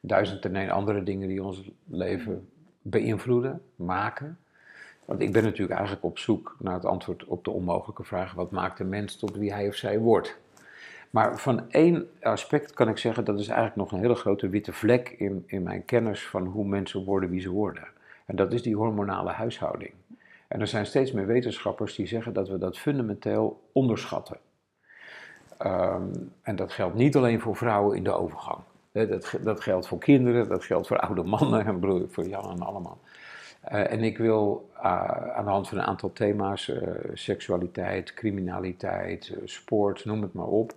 duizend 0.00 0.44
en 0.44 0.54
een 0.54 0.70
andere 0.70 1.02
dingen 1.02 1.28
die 1.28 1.42
ons 1.42 1.70
leven 1.84 2.48
beïnvloeden, 2.82 3.62
maken. 3.76 4.38
Want 5.04 5.20
ik 5.20 5.32
ben 5.32 5.42
natuurlijk 5.42 5.78
eigenlijk 5.78 6.04
op 6.04 6.18
zoek 6.18 6.56
naar 6.58 6.74
het 6.74 6.84
antwoord 6.84 7.24
op 7.24 7.44
de 7.44 7.50
onmogelijke 7.50 8.04
vraag: 8.04 8.32
wat 8.34 8.50
maakt 8.50 8.80
een 8.80 8.88
mens 8.88 9.16
tot 9.16 9.36
wie 9.36 9.52
hij 9.52 9.68
of 9.68 9.74
zij 9.74 9.98
wordt? 9.98 10.38
Maar 11.16 11.38
van 11.38 11.70
één 11.70 12.08
aspect 12.20 12.72
kan 12.72 12.88
ik 12.88 12.98
zeggen, 12.98 13.24
dat 13.24 13.38
is 13.38 13.48
eigenlijk 13.48 13.76
nog 13.76 13.92
een 13.92 13.98
hele 13.98 14.14
grote 14.14 14.48
witte 14.48 14.72
vlek 14.72 15.08
in, 15.08 15.44
in 15.46 15.62
mijn 15.62 15.84
kennis 15.84 16.26
van 16.26 16.46
hoe 16.46 16.64
mensen 16.64 17.04
worden 17.04 17.30
wie 17.30 17.40
ze 17.40 17.50
worden. 17.50 17.88
En 18.26 18.36
dat 18.36 18.52
is 18.52 18.62
die 18.62 18.76
hormonale 18.76 19.30
huishouding. 19.30 19.92
En 20.48 20.60
er 20.60 20.66
zijn 20.66 20.86
steeds 20.86 21.12
meer 21.12 21.26
wetenschappers 21.26 21.94
die 21.94 22.06
zeggen 22.06 22.32
dat 22.32 22.48
we 22.48 22.58
dat 22.58 22.78
fundamenteel 22.78 23.60
onderschatten. 23.72 24.36
Um, 25.66 26.32
en 26.42 26.56
dat 26.56 26.72
geldt 26.72 26.94
niet 26.94 27.16
alleen 27.16 27.40
voor 27.40 27.56
vrouwen 27.56 27.96
in 27.96 28.04
de 28.04 28.12
overgang. 28.12 28.58
Dat, 28.92 29.38
dat 29.42 29.60
geldt 29.60 29.86
voor 29.86 29.98
kinderen, 29.98 30.48
dat 30.48 30.64
geldt 30.64 30.86
voor 30.86 30.98
oude 30.98 31.22
mannen 31.22 31.66
en 31.66 31.78
broer, 31.78 32.06
voor 32.08 32.26
Jan 32.26 32.50
en 32.50 32.62
allemaal. 32.62 32.98
Uh, 33.72 33.92
en 33.92 34.02
ik 34.02 34.18
wil 34.18 34.70
uh, 34.76 34.82
aan 35.36 35.44
de 35.44 35.50
hand 35.50 35.68
van 35.68 35.78
een 35.78 35.84
aantal 35.84 36.12
thema's, 36.12 36.68
uh, 36.68 36.88
seksualiteit, 37.12 38.14
criminaliteit, 38.14 39.36
sport, 39.44 40.04
noem 40.04 40.22
het 40.22 40.32
maar 40.32 40.46
op, 40.46 40.74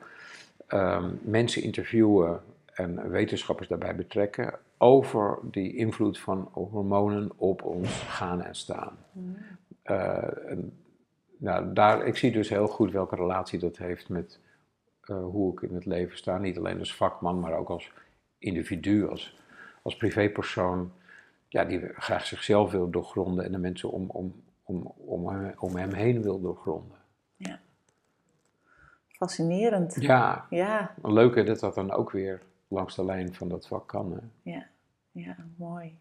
um, 0.73 1.19
mensen 1.21 1.63
interviewen 1.63 2.41
en 2.73 3.09
wetenschappers 3.09 3.67
daarbij 3.67 3.95
betrekken 3.95 4.59
over 4.77 5.39
die 5.43 5.75
invloed 5.75 6.19
van 6.19 6.49
hormonen 6.53 7.31
op 7.35 7.63
ons 7.63 8.01
gaan 8.01 8.41
en 8.41 8.55
staan. 8.55 8.97
Mm. 9.11 9.35
Uh, 9.85 10.49
en, 10.51 10.73
nou, 11.37 11.73
daar, 11.73 12.05
ik 12.05 12.17
zie 12.17 12.31
dus 12.31 12.49
heel 12.49 12.67
goed 12.67 12.91
welke 12.91 13.15
relatie 13.15 13.59
dat 13.59 13.77
heeft 13.77 14.09
met 14.09 14.39
uh, 15.05 15.23
hoe 15.23 15.53
ik 15.53 15.61
in 15.61 15.75
het 15.75 15.85
leven 15.85 16.17
sta. 16.17 16.37
Niet 16.37 16.57
alleen 16.57 16.79
als 16.79 16.95
vakman, 16.95 17.39
maar 17.39 17.53
ook 17.53 17.69
als 17.69 17.91
individu, 18.37 19.07
als, 19.07 19.39
als 19.81 19.97
privépersoon. 19.97 20.91
Ja, 21.47 21.65
die 21.65 21.81
graag 21.93 22.25
zichzelf 22.25 22.71
wil 22.71 22.89
doorgronden 22.89 23.45
en 23.45 23.51
de 23.51 23.57
mensen 23.57 23.91
om, 23.91 24.09
om, 24.09 24.43
om, 24.63 24.93
om, 24.97 25.27
hem, 25.27 25.53
om 25.59 25.75
hem 25.75 25.93
heen 25.93 26.21
wil 26.21 26.41
doorgronden. 26.41 26.97
Ja. 27.35 27.59
Fascinerend. 29.19 29.95
Ja. 29.99 30.45
ja. 30.49 30.93
Leuk 31.01 31.35
hè, 31.35 31.43
dat 31.43 31.59
dat 31.59 31.75
dan 31.75 31.91
ook 31.91 32.11
weer 32.11 32.41
langs 32.67 32.95
de 32.95 33.05
lijn 33.05 33.33
van 33.33 33.49
dat 33.49 33.67
vak 33.67 33.87
kan. 33.87 34.11
Hè? 34.11 34.51
Ja. 34.51 34.65
ja, 35.11 35.35
mooi. 35.55 35.97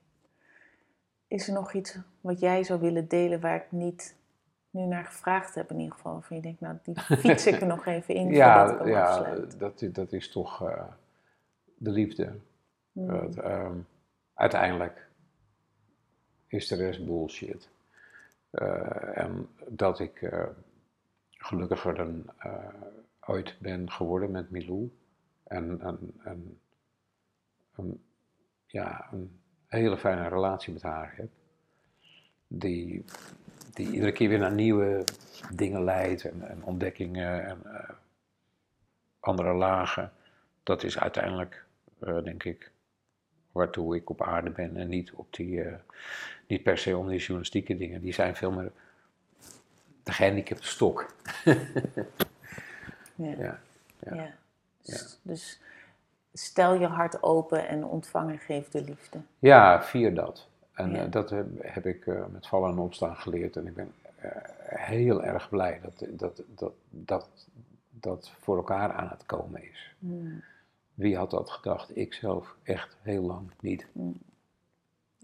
Is 1.27 1.49
er 1.49 1.55
nog 1.55 1.73
iets 1.73 1.99
wat 2.21 2.41
jij 2.41 2.65
zou 2.65 2.81
willen 2.81 3.09
delen 3.09 3.41
waar 3.41 3.57
ik 3.57 3.73
niet 3.73 4.17
nu 4.71 4.87
naar 4.87 5.05
gevraagd 5.05 5.55
heb 5.55 5.71
in 5.71 5.79
ieder 5.79 5.95
geval? 5.95 6.17
Of 6.17 6.29
je 6.29 6.41
denkt, 6.41 6.61
nou 6.61 6.77
die 6.83 7.01
fiets 7.01 7.47
ik 7.47 7.61
er 7.61 7.67
nog 7.77 7.87
even 7.87 8.15
in 8.15 8.31
ja, 8.31 8.67
voordat 8.67 8.87
ik 8.87 8.93
Ja, 8.93 9.35
dat, 9.59 9.89
dat 9.93 10.13
is 10.13 10.31
toch 10.31 10.63
uh, 10.63 10.83
de 11.77 11.91
liefde. 11.91 12.33
Mm. 12.93 13.11
Uh, 13.11 13.65
um, 13.65 13.87
uiteindelijk 14.35 15.09
is 16.47 16.69
de 16.69 16.77
rest 16.77 17.07
bullshit. 17.07 17.69
Uh, 18.53 19.19
en 19.19 19.49
dat 19.67 20.01
ik 20.01 20.33
gelukkiger 21.31 21.95
dan 21.95 22.25
ooit 23.29 23.57
ben 23.59 23.91
geworden 23.91 24.31
met 24.31 24.51
Milou. 24.51 24.91
En, 25.45 25.81
en, 25.81 26.15
en 26.25 26.61
een, 27.77 28.03
ja, 28.67 29.09
een 29.13 29.41
hele 29.67 29.99
fijne 29.99 30.29
relatie 30.29 30.73
met 30.73 30.83
haar 30.83 31.13
heb. 31.17 31.29
Die, 32.47 33.05
die 33.75 33.91
iedere 33.91 34.13
keer 34.13 34.29
weer 34.29 34.39
naar 34.39 34.53
nieuwe 34.53 35.05
dingen 35.55 35.85
leidt 35.85 36.25
en, 36.25 36.49
en 36.49 36.65
ontdekkingen 36.65 37.47
en 37.47 37.63
uh, 37.65 37.91
andere 39.21 39.53
lagen. 39.53 40.13
Dat 40.63 40.83
is 40.83 40.99
uiteindelijk, 40.99 41.65
uh, 42.03 42.23
denk 42.23 42.45
ik, 42.45 42.71
waartoe 43.53 43.97
ik 43.97 44.11
op 44.11 44.23
aarde 44.23 44.51
ben 44.51 44.77
en 44.77 44.89
niet, 44.89 45.13
op 45.13 45.35
die, 45.35 45.65
uh, 45.65 45.75
niet 46.47 46.63
per 46.63 46.79
se 46.79 46.97
om 46.97 47.09
die 47.09 47.19
journalistieke 47.19 47.77
dingen. 47.77 48.01
Die 48.01 48.13
zijn 48.13 48.37
veel 48.37 48.51
meer 48.51 48.73
de 50.03 50.13
gehandicapte 50.13 50.67
stok. 50.67 51.07
ja. 53.19 53.59
Ja. 53.99 54.31
Dus, 54.83 55.19
dus, 55.23 55.61
stel 56.33 56.75
je 56.75 56.87
hart 56.87 57.23
open 57.23 57.69
en 57.69 57.85
ontvang 57.85 58.31
en 58.31 58.39
geef 58.39 58.69
de 58.69 58.85
liefde. 58.85 59.19
Ja, 59.39 59.83
vier 59.83 60.15
dat. 60.15 60.47
En 60.73 60.95
uh, 60.95 61.03
dat 61.11 61.31
heb, 61.31 61.47
heb 61.59 61.87
ik 61.87 62.07
uh, 62.07 62.27
met 62.33 62.47
vallen 62.47 62.71
en 62.71 62.79
opstaan 62.79 63.17
geleerd. 63.17 63.57
En 63.57 63.67
ik 63.67 63.75
ben 63.75 63.93
uh, 64.25 64.31
heel 64.69 65.25
erg 65.25 65.49
blij 65.49 65.81
dat 65.83 66.07
dat, 66.19 66.43
dat, 66.55 66.73
dat 66.91 67.29
dat 68.01 68.33
voor 68.41 68.57
elkaar 68.57 68.93
aan 68.93 69.09
het 69.09 69.27
komen 69.27 69.63
is. 69.63 69.95
Mm. 69.99 70.43
Wie 70.95 71.17
had 71.17 71.31
dat 71.31 71.51
gedacht? 71.51 71.97
Ik 71.97 72.13
zelf 72.13 72.55
echt 72.63 72.97
heel 73.03 73.23
lang 73.23 73.51
niet. 73.61 73.87
Mm. 73.93 74.19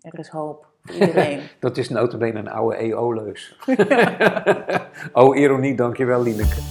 Er 0.00 0.18
is 0.18 0.28
hoop 0.28 0.66
voor 0.82 0.94
iedereen. 0.94 1.40
dat 1.60 1.76
is 1.76 1.88
notabene 1.88 2.38
een 2.38 2.48
oude 2.48 2.76
EO-leus. 2.76 3.58
oh, 5.12 5.36
ironie, 5.36 5.76
dankjewel 5.76 6.22
Lieneke. 6.22 6.62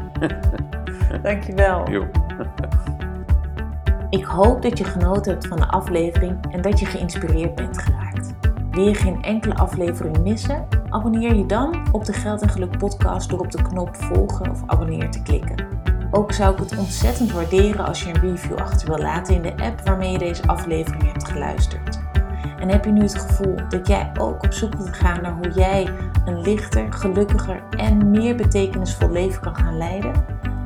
dankjewel. 1.22 1.90
Jo. 1.90 2.06
Ik 4.10 4.24
hoop 4.24 4.62
dat 4.62 4.78
je 4.78 4.84
genoten 4.84 5.32
hebt 5.32 5.46
van 5.46 5.56
de 5.56 5.68
aflevering 5.68 6.36
en 6.50 6.62
dat 6.62 6.80
je 6.80 6.86
geïnspireerd 6.86 7.54
bent 7.54 7.78
geraakt. 7.78 8.34
Wil 8.70 8.84
je 8.84 8.94
geen 8.94 9.22
enkele 9.22 9.54
aflevering 9.54 10.18
missen? 10.18 10.66
Abonneer 10.88 11.34
je 11.34 11.46
dan 11.46 11.86
op 11.92 12.04
de 12.04 12.12
Geld 12.12 12.42
en 12.42 12.48
Geluk 12.48 12.78
podcast 12.78 13.30
door 13.30 13.38
op 13.38 13.50
de 13.50 13.62
knop 13.62 13.96
volgen 13.96 14.50
of 14.50 14.62
abonneer 14.66 15.10
te 15.10 15.22
klikken. 15.22 15.66
Ook 16.10 16.32
zou 16.32 16.52
ik 16.52 16.58
het 16.58 16.78
ontzettend 16.78 17.32
waarderen 17.32 17.86
als 17.86 18.02
je 18.02 18.08
een 18.08 18.20
review 18.20 18.56
achter 18.56 18.88
wil 18.88 18.98
laten 18.98 19.34
in 19.34 19.42
de 19.42 19.64
app 19.64 19.80
waarmee 19.80 20.12
je 20.12 20.18
deze 20.18 20.46
aflevering 20.46 21.12
hebt 21.12 21.28
geluisterd. 21.28 22.03
En 22.64 22.70
heb 22.70 22.84
je 22.84 22.90
nu 22.90 23.00
het 23.00 23.18
gevoel 23.18 23.54
dat 23.68 23.86
jij 23.86 24.10
ook 24.18 24.42
op 24.42 24.52
zoek 24.52 24.74
wilt 24.74 24.96
gaan 24.96 25.22
naar 25.22 25.32
hoe 25.32 25.50
jij 25.50 25.88
een 26.24 26.40
lichter, 26.40 26.92
gelukkiger 26.92 27.62
en 27.70 28.10
meer 28.10 28.36
betekenisvol 28.36 29.10
leven 29.10 29.40
kan 29.40 29.56
gaan 29.56 29.76
leiden? 29.76 30.12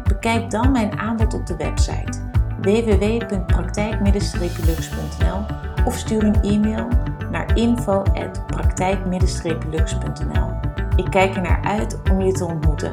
Bekijk 0.09 0.51
dan 0.51 0.73
mijn 0.73 0.99
aanbod 0.99 1.35
op 1.35 1.47
de 1.47 1.57
website 1.57 2.19
www.praktijk-lux.nl 2.61 5.45
of 5.85 5.97
stuur 5.97 6.25
een 6.25 6.43
e-mail 6.43 6.89
naar 7.31 7.57
info.praktijk-lux.nl. 7.57 10.51
Ik 10.97 11.07
kijk 11.11 11.37
er 11.37 11.43
naar 11.43 11.65
uit 11.65 12.01
om 12.11 12.21
je 12.21 12.33
te 12.33 12.45
ontmoeten. 12.45 12.93